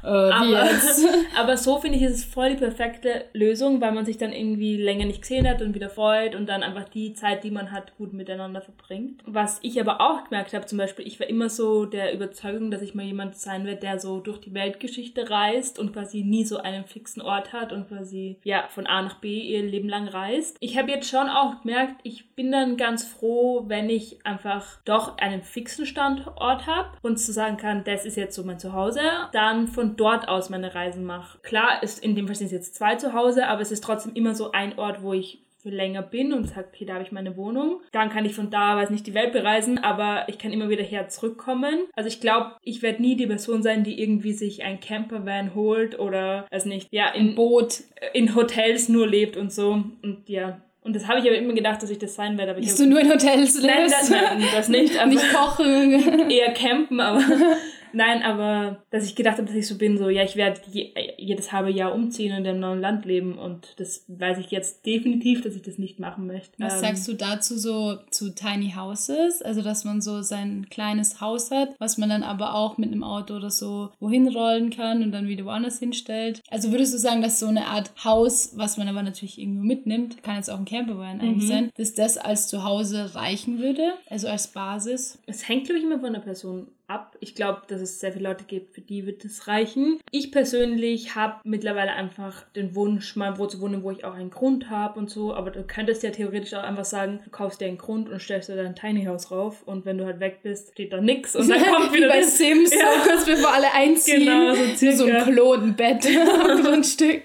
Äh, 0.03 0.07
Aber, 0.07 0.69
aber 1.37 1.57
so 1.57 1.79
finde 1.79 1.97
ich, 1.97 2.03
ist 2.03 2.15
es 2.15 2.23
voll 2.23 2.51
die 2.51 2.57
perfekte 2.57 3.25
Lösung, 3.33 3.81
weil 3.81 3.91
man 3.91 4.05
sich 4.05 4.17
dann 4.17 4.33
irgendwie 4.33 4.77
länger 4.77 5.05
nicht 5.05 5.21
gesehen 5.21 5.47
hat 5.47 5.61
und 5.61 5.73
wieder 5.73 5.89
freut 5.89 6.32
und 6.35 6.47
dann 6.47 6.63
einfach 6.63 6.89
die 6.89 7.13
Zeit, 7.13 7.43
die 7.43 7.51
man 7.51 7.71
hat, 7.71 7.95
gut 7.97 8.13
miteinander 8.13 8.61
verbringt. 8.61 9.21
Was 9.25 9.59
ich 9.61 9.79
aber 9.79 10.01
auch 10.01 10.25
gemerkt 10.25 10.53
habe, 10.53 10.65
zum 10.65 10.77
Beispiel, 10.77 11.07
ich 11.07 11.19
war 11.19 11.27
immer 11.27 11.49
so 11.49 11.85
der 11.85 12.13
Überzeugung, 12.13 12.71
dass 12.71 12.81
ich 12.81 12.95
mal 12.95 13.05
jemand 13.05 13.35
sein 13.35 13.65
werde, 13.65 13.79
der 13.79 13.99
so 13.99 14.19
durch 14.19 14.39
die 14.39 14.53
Weltgeschichte 14.53 15.29
reist 15.29 15.79
und 15.79 15.93
quasi 15.93 16.23
nie 16.23 16.45
so 16.45 16.57
einen 16.57 16.85
fixen 16.85 17.21
Ort 17.21 17.53
hat 17.53 17.71
und 17.71 17.87
quasi 17.87 18.39
ja 18.43 18.65
von 18.69 18.87
A 18.87 19.01
nach 19.01 19.19
B 19.19 19.39
ihr 19.39 19.63
Leben 19.63 19.89
lang 19.89 20.07
reist. 20.07 20.57
Ich 20.59 20.77
habe 20.77 20.91
jetzt 20.91 21.09
schon 21.09 21.29
auch 21.29 21.61
gemerkt, 21.61 21.95
ich 22.03 22.35
bin 22.35 22.51
dann 22.51 22.77
ganz 22.77 23.05
froh, 23.05 23.63
wenn 23.67 23.89
ich 23.89 24.25
einfach 24.25 24.79
doch 24.85 25.17
einen 25.17 25.41
fixen 25.41 25.85
Standort 25.85 26.67
habe 26.67 26.89
und 27.01 27.17
zu 27.17 27.31
sagen 27.31 27.57
kann, 27.57 27.83
das 27.83 28.05
ist 28.05 28.17
jetzt 28.17 28.35
so 28.35 28.43
mein 28.43 28.59
Zuhause, 28.59 29.01
dann 29.31 29.67
von 29.67 29.95
dort 29.95 30.27
aus 30.27 30.49
meine 30.49 30.73
Reisen 30.73 31.05
mache. 31.05 31.39
Klar, 31.39 31.83
ist 31.83 32.03
in 32.03 32.15
dem 32.15 32.27
Fall 32.27 32.35
sind 32.35 32.47
es 32.47 32.51
jetzt 32.51 32.75
zwei 32.75 32.95
Zuhause, 32.95 33.47
aber 33.47 33.61
es 33.61 33.71
ist 33.71 33.83
trotzdem 33.83 34.13
immer 34.13 34.35
so 34.35 34.51
ein 34.51 34.77
Ort, 34.77 35.01
wo 35.01 35.13
ich 35.13 35.43
für 35.63 35.69
länger 35.69 36.01
bin 36.03 36.33
und 36.33 36.47
sage, 36.47 36.67
okay, 36.71 36.85
da 36.85 36.93
habe 36.95 37.03
ich 37.03 37.11
meine 37.11 37.35
Wohnung. 37.37 37.79
Dann 37.91 38.09
kann 38.09 38.25
ich 38.25 38.35
von 38.35 38.49
da, 38.51 38.75
weiß 38.75 38.89
nicht, 38.89 39.07
die 39.07 39.13
Welt 39.13 39.31
bereisen, 39.31 39.77
aber 39.79 40.25
ich 40.27 40.37
kann 40.37 40.51
immer 40.51 40.69
wieder 40.69 40.83
her 40.83 41.07
zurückkommen. 41.07 41.85
Also 41.93 42.07
ich 42.09 42.19
glaube, 42.21 42.51
ich 42.61 42.81
werde 42.81 43.01
nie 43.01 43.15
die 43.15 43.27
Person 43.27 43.63
sein, 43.63 43.83
die 43.83 43.99
irgendwie 44.01 44.33
sich 44.33 44.63
ein 44.63 44.79
Campervan 44.79 45.55
holt 45.55 45.97
oder, 45.97 46.45
weiß 46.51 46.65
nicht, 46.65 46.89
ja, 46.91 47.07
in, 47.09 47.33
Boot. 47.35 47.79
in 48.13 48.35
Hotels 48.35 48.89
nur 48.89 49.07
lebt 49.07 49.37
und 49.37 49.51
so. 49.51 49.71
Und 50.03 50.23
ja, 50.27 50.59
und 50.81 50.95
das 50.97 51.07
habe 51.07 51.19
ich 51.21 51.25
aber 51.25 51.37
immer 51.37 51.53
gedacht, 51.53 51.81
dass 51.81 51.89
ich 51.89 51.97
das 51.97 52.13
sein 52.13 52.37
werde. 52.37 52.51
Aber 52.51 52.59
ich 52.59 52.65
Dass 52.65 52.73
hab- 52.77 52.83
du 52.85 52.89
nur 52.89 52.99
in 52.99 53.09
Hotels 53.09 53.53
lebst. 53.61 53.63
Nein, 53.63 53.87
das, 53.89 54.09
nein, 54.09 54.43
das 54.53 54.67
nicht. 54.67 55.05
Nicht 55.07 55.33
kochen. 55.33 56.29
eher 56.29 56.51
campen, 56.53 56.99
aber 56.99 57.21
nein, 57.93 58.21
aber 58.23 58.83
dass 58.89 59.05
ich 59.05 59.15
gedacht 59.15 59.37
habe, 59.37 59.45
dass 59.47 59.55
ich 59.55 59.67
so 59.67 59.77
bin, 59.77 59.97
so 59.97 60.09
ja, 60.09 60.23
ich 60.23 60.35
werde 60.35 60.59
je, 60.71 60.93
jedes 61.17 61.51
halbe 61.51 61.71
Jahr 61.71 61.93
umziehen 61.93 62.31
und 62.33 62.39
in 62.39 62.47
einem 62.47 62.59
neuen 62.59 62.81
Land 62.81 63.05
leben 63.05 63.37
und 63.37 63.73
das 63.77 64.05
weiß 64.07 64.37
ich 64.39 64.51
jetzt 64.51 64.85
definitiv, 64.85 65.41
dass 65.41 65.55
ich 65.55 65.61
das 65.61 65.77
nicht 65.77 65.99
machen 65.99 66.27
möchte. 66.27 66.51
Was 66.59 66.75
Ähm, 66.75 66.79
sagst 66.81 67.07
du 67.07 67.13
dazu 67.13 67.57
so 67.57 67.97
zu 68.11 68.33
Tiny 68.33 68.73
Houses? 68.75 69.41
Also, 69.41 69.61
dass 69.61 69.83
man 69.85 70.01
so 70.01 70.21
sein 70.21 70.67
kleines 70.69 71.21
Haus 71.21 71.51
hat, 71.51 71.69
was 71.79 71.97
man 71.97 72.09
dann 72.09 72.23
aber 72.23 72.55
auch 72.55 72.77
mit 72.77 72.91
einem 72.91 73.03
Auto 73.03 73.35
oder 73.35 73.49
so 73.49 73.89
wohin 73.99 74.27
rollen 74.27 74.69
kann 74.69 75.03
und 75.03 75.11
dann 75.11 75.27
wieder 75.27 75.45
woanders 75.45 75.79
hinstellt. 75.79 76.41
Also 76.49 76.71
würdest 76.71 76.93
du 76.93 76.97
sagen, 76.97 77.21
dass 77.21 77.39
so 77.39 77.47
eine 77.47 77.67
Art 77.67 77.91
Haus, 78.03 78.53
was 78.55 78.77
man 78.77 78.87
aber 78.87 79.03
natürlich 79.03 79.39
irgendwo 79.39 79.63
mitnimmt, 79.63 80.23
kann 80.23 80.35
jetzt 80.37 80.49
auch 80.49 80.59
ein 80.59 80.65
Campervan 80.65 81.21
eigentlich 81.21 81.43
Mhm. 81.43 81.47
sein, 81.47 81.69
dass 81.77 81.93
das 81.93 82.17
als 82.17 82.47
Zuhause 82.47 83.15
reichen 83.15 83.59
würde? 83.59 83.93
Also 84.09 84.27
als 84.27 84.47
Basis? 84.47 85.19
Es 85.25 85.47
hängt, 85.47 85.65
glaube 85.65 85.79
ich, 85.79 85.85
immer 85.85 85.99
von 85.99 86.13
der 86.13 86.19
Person 86.21 86.67
ab. 86.87 87.15
Ich 87.19 87.35
glaube, 87.35 87.61
dass 87.67 87.81
es 87.81 87.99
sehr 87.99 88.11
viele 88.13 88.27
Leute 88.29 88.43
gibt, 88.45 88.75
für 88.75 88.81
die 88.81 89.05
wird 89.05 89.23
es 89.25 89.47
reichen. 89.47 89.99
Ich 90.11 90.31
persönlich 90.31 91.15
habe 91.15 91.35
mittlerweile 91.43 91.93
einfach 91.93 92.43
den 92.55 92.75
Wunsch, 92.75 93.15
mal 93.15 93.37
wo 93.37 93.45
zu 93.47 93.59
wohnen, 93.61 93.83
wo 93.83 93.91
ich 93.91 94.03
auch 94.05 94.13
einen 94.15 94.29
Grund 94.29 94.69
habe 94.69 94.99
und 94.99 95.09
so. 95.09 95.33
Aber 95.33 95.49
du 95.51 95.63
könntest 95.63 96.03
ja 96.03 96.09
theoretisch 96.11 96.53
auch 96.53 96.63
einfach 96.63 96.85
sagen, 96.85 97.19
du 97.23 97.29
kaufst 97.29 97.61
dir 97.61 97.65
einen 97.67 97.77
Grund 97.77 98.09
und 98.09 98.21
stellst 98.21 98.49
dir 98.49 98.55
dein 98.55 98.75
Tiny 98.75 99.05
House 99.05 99.31
rauf 99.31 99.63
und 99.63 99.85
wenn 99.85 99.97
du 99.97 100.05
halt 100.05 100.19
weg 100.19 100.39
bist, 100.43 100.73
steht 100.73 100.93
da 100.93 101.01
nix 101.01 101.35
und 101.35 101.49
dann 101.49 101.61
kommt 101.73 101.93
Wie 101.93 101.97
wieder 101.97 102.09
bei 102.09 102.19
das. 102.21 102.37
Sims, 102.37 102.73
Ja. 102.73 102.79
so 103.03 103.09
kurz 103.09 103.25
bevor 103.25 103.53
alle 103.53 103.71
einziehen. 103.73 104.25
Genau, 104.25 104.53
so 104.53 104.61
Nur 104.85 104.93
so 104.95 105.05
ein 105.05 105.11
circa. 105.11 105.23
Klonenbett 105.31 106.05
am 106.07 106.61
Grundstück. 106.63 107.23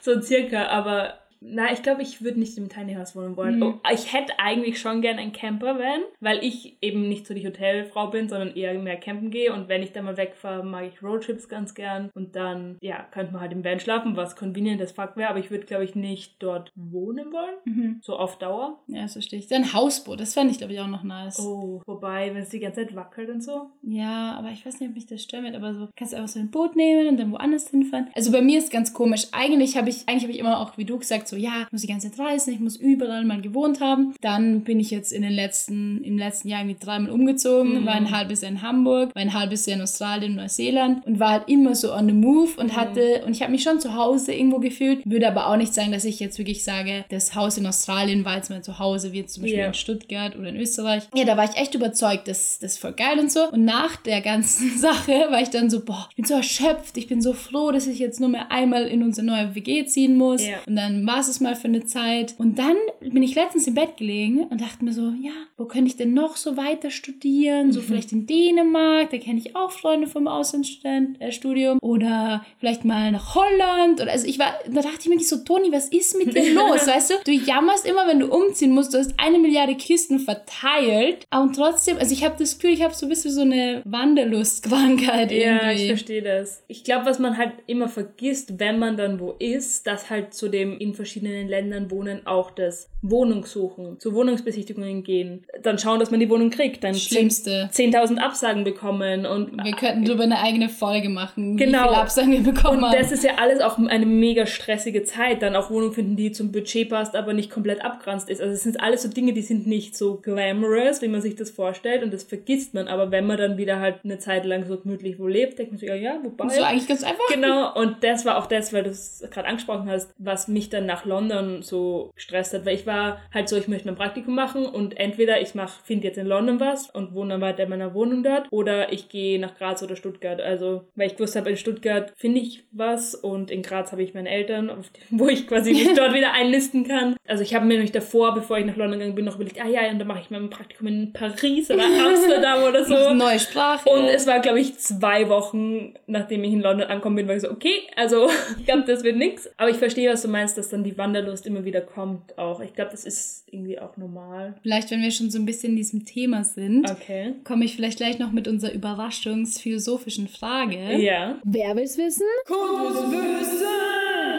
So 0.00 0.20
circa, 0.20 0.66
aber 0.66 1.18
Na, 1.46 1.72
ich 1.72 1.82
glaube, 1.82 2.02
ich 2.02 2.22
würde 2.22 2.38
nicht 2.38 2.56
im 2.56 2.68
Tiny 2.68 2.94
House 2.94 3.14
wohnen 3.14 3.36
wollen. 3.36 3.56
Mhm. 3.56 3.62
Oh, 3.62 3.74
ich 3.92 4.12
hätte 4.12 4.38
eigentlich 4.38 4.80
schon 4.80 5.02
gern 5.02 5.18
ein 5.18 5.32
Camper-Van, 5.32 6.00
weil 6.20 6.42
ich 6.42 6.78
eben 6.80 7.08
nicht 7.08 7.26
so 7.26 7.34
die 7.34 7.46
Hotelfrau 7.46 8.08
bin, 8.08 8.28
sondern 8.28 8.54
eher 8.56 8.72
mehr 8.78 8.96
campen 8.96 9.30
gehe. 9.30 9.52
Und 9.52 9.68
wenn 9.68 9.82
ich 9.82 9.92
dann 9.92 10.06
mal 10.06 10.16
wegfahre, 10.16 10.64
mag 10.64 10.86
ich 10.86 11.02
Roadtrips 11.02 11.48
ganz 11.48 11.74
gern. 11.74 12.10
Und 12.14 12.34
dann, 12.34 12.78
ja, 12.80 13.06
könnte 13.10 13.32
man 13.32 13.42
halt 13.42 13.52
im 13.52 13.64
Van 13.64 13.78
schlafen, 13.78 14.16
was 14.16 14.36
convenient 14.36 14.80
as 14.80 14.92
fuck 14.92 15.16
wäre. 15.16 15.28
Aber 15.28 15.38
ich 15.38 15.50
würde, 15.50 15.66
glaube 15.66 15.84
ich, 15.84 15.94
nicht 15.94 16.42
dort 16.42 16.72
wohnen 16.74 17.32
wollen. 17.32 17.56
Mhm. 17.64 18.00
So 18.02 18.16
auf 18.16 18.38
Dauer. 18.38 18.82
Ja, 18.86 19.02
das 19.02 19.12
verstehe 19.12 19.38
ich. 19.38 19.52
Ein 19.54 19.72
Hausboot, 19.72 20.18
das 20.20 20.34
fände 20.34 20.50
ich, 20.50 20.58
glaube 20.58 20.72
ich, 20.72 20.80
auch 20.80 20.88
noch 20.88 21.02
nice. 21.02 21.38
Oh, 21.38 21.82
wobei, 21.86 22.34
wenn 22.34 22.42
es 22.42 22.48
die 22.48 22.60
ganze 22.60 22.80
Zeit 22.80 22.96
wackelt 22.96 23.28
und 23.28 23.42
so. 23.42 23.70
Ja, 23.82 24.34
aber 24.38 24.50
ich 24.50 24.64
weiß 24.64 24.80
nicht, 24.80 24.88
ob 24.88 24.94
mich 24.94 25.06
das 25.06 25.22
stört, 25.22 25.54
aber 25.54 25.74
so 25.74 25.88
kannst 25.94 26.12
du 26.12 26.16
einfach 26.16 26.30
so 26.30 26.40
ein 26.40 26.50
Boot 26.50 26.74
nehmen 26.74 27.08
und 27.08 27.18
dann 27.18 27.32
woanders 27.32 27.68
hinfahren. 27.68 28.08
Also 28.14 28.32
bei 28.32 28.40
mir 28.40 28.58
ist 28.58 28.72
ganz 28.72 28.94
komisch. 28.94 29.26
Eigentlich 29.32 29.76
habe 29.76 29.90
ich, 29.90 30.08
eigentlich 30.08 30.22
habe 30.22 30.32
ich 30.32 30.38
immer 30.38 30.60
auch, 30.60 30.76
wie 30.78 30.84
du 30.84 30.98
gesagt, 30.98 31.28
so 31.28 31.33
ja, 31.36 31.62
ich 31.66 31.72
muss 31.72 31.80
die 31.82 31.86
ganze 31.86 32.10
Zeit 32.10 32.18
reisen, 32.24 32.52
ich 32.54 32.60
muss 32.60 32.76
überall 32.76 33.24
mal 33.24 33.40
gewohnt 33.40 33.80
haben. 33.80 34.14
Dann 34.20 34.62
bin 34.62 34.80
ich 34.80 34.90
jetzt 34.90 35.12
in 35.12 35.22
den 35.22 35.32
letzten, 35.32 36.02
im 36.04 36.18
letzten 36.18 36.48
Jahr 36.48 36.60
irgendwie 36.62 36.84
dreimal 36.84 37.10
umgezogen, 37.10 37.80
Mhm. 37.82 37.86
war 37.86 37.94
ein 37.94 38.10
halbes 38.10 38.40
Jahr 38.42 38.50
in 38.52 38.62
Hamburg, 38.62 39.14
war 39.14 39.22
ein 39.22 39.34
halbes 39.34 39.66
Jahr 39.66 39.76
in 39.76 39.82
Australien, 39.82 40.34
Neuseeland 40.36 41.06
und 41.06 41.18
war 41.20 41.30
halt 41.30 41.48
immer 41.48 41.74
so 41.74 41.92
on 41.94 42.06
the 42.06 42.12
move 42.14 42.50
und 42.58 42.76
hatte, 42.76 43.22
und 43.26 43.32
ich 43.32 43.42
habe 43.42 43.52
mich 43.52 43.62
schon 43.62 43.80
zu 43.80 43.94
Hause 43.94 44.32
irgendwo 44.32 44.58
gefühlt, 44.58 45.00
würde 45.04 45.28
aber 45.28 45.48
auch 45.48 45.56
nicht 45.56 45.74
sagen, 45.74 45.92
dass 45.92 46.04
ich 46.04 46.20
jetzt 46.20 46.38
wirklich 46.38 46.64
sage, 46.64 47.04
das 47.10 47.34
Haus 47.34 47.58
in 47.58 47.66
Australien 47.66 48.24
war 48.24 48.36
jetzt 48.36 48.50
mein 48.50 48.62
Zuhause, 48.62 49.12
wie 49.12 49.18
jetzt 49.18 49.34
zum 49.34 49.42
Beispiel 49.42 49.60
Ja. 49.60 49.66
in 49.68 49.74
Stuttgart 49.74 50.36
oder 50.36 50.48
in 50.48 50.56
Österreich. 50.56 51.04
Ja, 51.14 51.24
da 51.24 51.36
war 51.36 51.44
ich 51.44 51.56
echt 51.56 51.74
überzeugt, 51.74 52.28
das, 52.28 52.58
das 52.58 52.72
ist 52.72 52.78
voll 52.78 52.92
geil 52.92 53.18
und 53.18 53.30
so. 53.30 53.48
Und 53.50 53.64
nach 53.64 53.96
der 53.96 54.20
ganzen 54.20 54.70
Sache 54.78 55.12
war 55.30 55.40
ich 55.42 55.50
dann 55.50 55.70
so, 55.70 55.84
boah, 55.84 56.06
ich 56.10 56.16
bin 56.16 56.24
so 56.24 56.34
erschöpft, 56.34 56.96
ich 56.96 57.06
bin 57.06 57.20
so 57.22 57.32
froh, 57.32 57.70
dass 57.72 57.86
ich 57.86 57.98
jetzt 57.98 58.20
nur 58.20 58.28
mehr 58.28 58.50
einmal 58.50 58.86
in 58.86 59.02
unsere 59.02 59.26
neue 59.26 59.54
WG 59.54 59.84
ziehen 59.86 60.16
muss. 60.16 60.44
Ja. 60.46 60.56
Und 60.66 60.76
dann 60.76 61.06
war 61.06 61.22
es 61.28 61.40
mal 61.40 61.56
für 61.56 61.68
eine 61.68 61.84
Zeit. 61.84 62.34
Und 62.38 62.58
dann 62.58 62.76
bin 63.00 63.22
ich 63.22 63.34
letztens 63.34 63.66
im 63.66 63.74
Bett 63.74 63.96
gelegen 63.96 64.44
und 64.44 64.60
dachte 64.60 64.84
mir 64.84 64.92
so, 64.92 65.12
ja, 65.20 65.32
wo 65.56 65.66
könnte 65.66 65.88
ich 65.88 65.96
denn 65.96 66.14
noch 66.14 66.36
so 66.36 66.56
weiter 66.56 66.90
studieren? 66.90 67.72
So 67.72 67.80
vielleicht 67.80 68.12
in 68.12 68.26
Dänemark, 68.26 69.10
da 69.10 69.18
kenne 69.18 69.38
ich 69.38 69.56
auch 69.56 69.70
Freunde 69.70 70.06
vom 70.06 70.26
Auslandsstudium. 70.28 71.78
Oder 71.80 72.44
vielleicht 72.58 72.84
mal 72.84 73.12
nach 73.12 73.34
Holland. 73.34 74.00
Oder 74.00 74.12
also 74.12 74.26
ich 74.26 74.38
war, 74.38 74.54
da 74.68 74.82
dachte 74.82 74.98
ich 75.00 75.08
mir 75.08 75.16
nicht 75.16 75.28
so, 75.28 75.38
Toni, 75.38 75.70
was 75.72 75.88
ist 75.88 76.16
mit 76.18 76.34
dir 76.34 76.54
los? 76.54 76.86
Weißt 76.86 77.10
du, 77.10 77.14
du 77.24 77.32
jammerst 77.32 77.86
immer, 77.86 78.06
wenn 78.06 78.18
du 78.20 78.26
umziehen 78.32 78.72
musst. 78.72 78.94
Du 78.94 78.98
hast 78.98 79.14
eine 79.18 79.38
Milliarde 79.38 79.74
Kisten 79.76 80.18
verteilt. 80.18 81.24
Und 81.34 81.56
trotzdem, 81.56 81.98
also 81.98 82.12
ich 82.12 82.24
habe 82.24 82.36
das 82.38 82.54
Gefühl, 82.58 82.72
ich 82.72 82.82
habe 82.82 82.94
so 82.94 83.06
ein 83.06 83.08
bisschen 83.08 83.32
so 83.32 83.40
eine 83.42 83.82
Wanderlustkrankheit 83.84 85.30
Ja, 85.32 85.68
irgendwie. 85.70 85.82
ich 85.82 85.88
verstehe 85.88 86.22
das. 86.22 86.62
Ich 86.68 86.84
glaube, 86.84 87.06
was 87.06 87.18
man 87.18 87.36
halt 87.36 87.52
immer 87.66 87.88
vergisst, 87.88 88.58
wenn 88.58 88.78
man 88.78 88.96
dann 88.96 89.20
wo 89.20 89.32
ist, 89.38 89.86
dass 89.86 90.10
halt 90.10 90.34
zu 90.34 90.48
dem 90.48 90.78
in 90.78 90.94
verschiedenen 90.94 91.13
Ländern 91.20 91.90
wohnen 91.90 92.26
auch 92.26 92.50
das 92.50 92.88
Wohnungssuchen, 93.02 93.98
zu 94.00 94.14
Wohnungsbesichtigungen 94.14 95.02
gehen, 95.02 95.44
dann 95.62 95.78
schauen, 95.78 95.98
dass 96.00 96.10
man 96.10 96.20
die 96.20 96.28
Wohnung 96.30 96.50
kriegt, 96.50 96.84
dann 96.84 96.94
Schlimmste. 96.94 97.68
10.000 97.72 98.18
Absagen 98.18 98.64
bekommen 98.64 99.26
und 99.26 99.62
Wir 99.64 99.72
könnten 99.76 100.04
darüber 100.04 100.24
eine 100.24 100.40
eigene 100.40 100.68
Folge 100.68 101.08
machen, 101.08 101.56
Genau. 101.56 101.78
wie 101.78 101.88
viele 101.88 101.96
Absagen 101.98 102.32
wir 102.32 102.52
bekommen 102.52 102.78
und 102.78 102.84
haben. 102.90 102.98
das 102.98 103.12
ist 103.12 103.24
ja 103.24 103.32
alles 103.38 103.60
auch 103.60 103.78
eine 103.78 104.06
mega 104.06 104.46
stressige 104.46 105.04
Zeit, 105.04 105.42
dann 105.42 105.56
auch 105.56 105.70
Wohnung 105.70 105.92
finden, 105.92 106.16
die 106.16 106.32
zum 106.32 106.52
Budget 106.52 106.88
passt, 106.90 107.14
aber 107.16 107.32
nicht 107.32 107.50
komplett 107.50 107.84
abgranzt 107.84 108.28
ist. 108.28 108.40
Also 108.40 108.52
es 108.54 108.62
sind 108.62 108.80
alles 108.80 109.02
so 109.02 109.08
Dinge, 109.08 109.32
die 109.32 109.42
sind 109.42 109.66
nicht 109.66 109.96
so 109.96 110.16
glamorous, 110.16 111.02
wie 111.02 111.08
man 111.08 111.20
sich 111.20 111.34
das 111.36 111.50
vorstellt 111.50 112.02
und 112.02 112.12
das 112.12 112.22
vergisst 112.24 112.74
man. 112.74 112.88
Aber 112.88 113.10
wenn 113.10 113.26
man 113.26 113.36
dann 113.38 113.56
wieder 113.56 113.80
halt 113.80 113.96
eine 114.04 114.18
Zeit 114.18 114.44
lang 114.44 114.66
so 114.66 114.76
gemütlich 114.78 115.18
wo 115.18 115.26
lebt, 115.26 115.58
denkt 115.58 115.72
man 115.72 115.78
sich, 115.78 115.88
ja, 115.88 115.94
ja, 115.94 116.18
wobei. 116.22 116.48
so 116.48 116.62
eigentlich 116.62 116.88
ganz 116.88 117.02
einfach. 117.02 117.24
Genau, 117.32 117.74
und 117.74 118.02
das 118.02 118.24
war 118.24 118.38
auch 118.38 118.46
das, 118.46 118.72
weil 118.72 118.84
du 118.84 118.90
es 118.90 119.24
gerade 119.30 119.48
angesprochen 119.48 119.88
hast, 119.90 120.12
was 120.18 120.48
mich 120.48 120.68
dann 120.70 120.86
nach 120.94 121.04
London 121.04 121.62
so 121.62 122.12
gestresst 122.14 122.54
hat, 122.54 122.64
weil 122.64 122.76
ich 122.76 122.86
war 122.86 123.20
halt 123.32 123.48
so, 123.48 123.56
ich 123.56 123.66
möchte 123.66 123.88
mein 123.88 123.96
Praktikum 123.96 124.34
machen 124.34 124.64
und 124.64 124.96
entweder 124.96 125.40
ich 125.40 125.54
mach, 125.54 125.80
finde 125.82 126.06
jetzt 126.06 126.18
in 126.18 126.26
London 126.26 126.60
was 126.60 126.88
und 126.90 127.14
wohne 127.14 127.34
dann 127.34 127.40
weiter 127.40 127.64
in 127.64 127.70
meiner 127.70 127.94
Wohnung 127.94 128.22
dort 128.22 128.46
oder 128.50 128.92
ich 128.92 129.08
gehe 129.08 129.40
nach 129.40 129.56
Graz 129.56 129.82
oder 129.82 129.96
Stuttgart. 129.96 130.40
Also, 130.40 130.84
weil 130.94 131.08
ich 131.08 131.16
gewusst 131.16 131.34
habe, 131.34 131.50
in 131.50 131.56
Stuttgart 131.56 132.12
finde 132.16 132.40
ich 132.40 132.64
was 132.70 133.16
und 133.16 133.50
in 133.50 133.62
Graz 133.62 133.90
habe 133.90 134.04
ich 134.04 134.14
meine 134.14 134.28
Eltern, 134.28 134.70
wo 135.10 135.28
ich 135.28 135.48
quasi 135.48 135.72
mich 135.72 135.94
dort 135.96 136.14
wieder 136.14 136.32
einlisten 136.32 136.86
kann. 136.86 137.16
Also 137.26 137.42
ich 137.42 137.54
habe 137.54 137.66
mir 137.66 137.74
nämlich 137.74 137.92
davor, 137.92 138.34
bevor 138.34 138.58
ich 138.58 138.66
nach 138.66 138.76
London 138.76 139.00
gegangen 139.00 139.16
bin, 139.16 139.24
noch 139.24 139.34
überlegt, 139.34 139.60
ah 139.60 139.68
ja, 139.68 139.90
und 139.90 139.98
dann 139.98 140.06
mache 140.06 140.20
ich 140.20 140.30
mein 140.30 140.48
Praktikum 140.48 140.86
in 140.86 141.12
Paris 141.12 141.70
oder 141.70 141.84
Amsterdam 142.06 142.62
oder 142.62 142.84
so. 142.84 142.94
Eine 142.94 143.18
neue 143.18 143.40
Sprache. 143.40 143.88
Und 143.88 144.04
es 144.04 144.26
war, 144.28 144.38
glaube 144.40 144.60
ich, 144.60 144.78
zwei 144.78 145.28
Wochen, 145.28 145.94
nachdem 146.06 146.44
ich 146.44 146.52
in 146.52 146.60
London 146.60 146.88
angekommen 146.88 147.16
bin, 147.16 147.26
war 147.26 147.34
ich 147.34 147.42
so, 147.42 147.50
okay, 147.50 147.82
also 147.96 148.28
ich 148.58 148.64
glaube, 148.64 148.84
das 148.86 149.02
wird 149.02 149.16
nix. 149.16 149.50
Aber 149.56 149.70
ich 149.70 149.76
verstehe, 149.76 150.12
was 150.12 150.22
du 150.22 150.28
meinst, 150.28 150.56
dass 150.56 150.68
dann 150.68 150.83
die 150.84 150.96
Wanderlust 150.96 151.46
immer 151.46 151.64
wieder 151.64 151.80
kommt 151.80 152.38
auch. 152.38 152.60
Ich 152.60 152.74
glaube, 152.74 152.90
das 152.92 153.04
ist 153.04 153.44
irgendwie 153.50 153.78
auch 153.78 153.96
normal. 153.96 154.54
vielleicht, 154.62 154.90
wenn 154.90 155.02
wir 155.02 155.10
schon 155.10 155.30
so 155.30 155.38
ein 155.38 155.46
bisschen 155.46 155.70
in 155.70 155.76
diesem 155.76 156.04
Thema 156.04 156.44
sind, 156.44 156.88
Okay. 156.90 157.34
komme 157.44 157.64
ich 157.64 157.74
vielleicht 157.74 157.98
gleich 157.98 158.18
noch 158.18 158.30
mit 158.32 158.46
unserer 158.48 158.72
überraschungsphilosophischen 158.72 160.28
Frage. 160.28 160.96
Ja. 161.00 161.38
Wer 161.44 161.74
will's 161.76 161.98
wissen? 161.98 162.22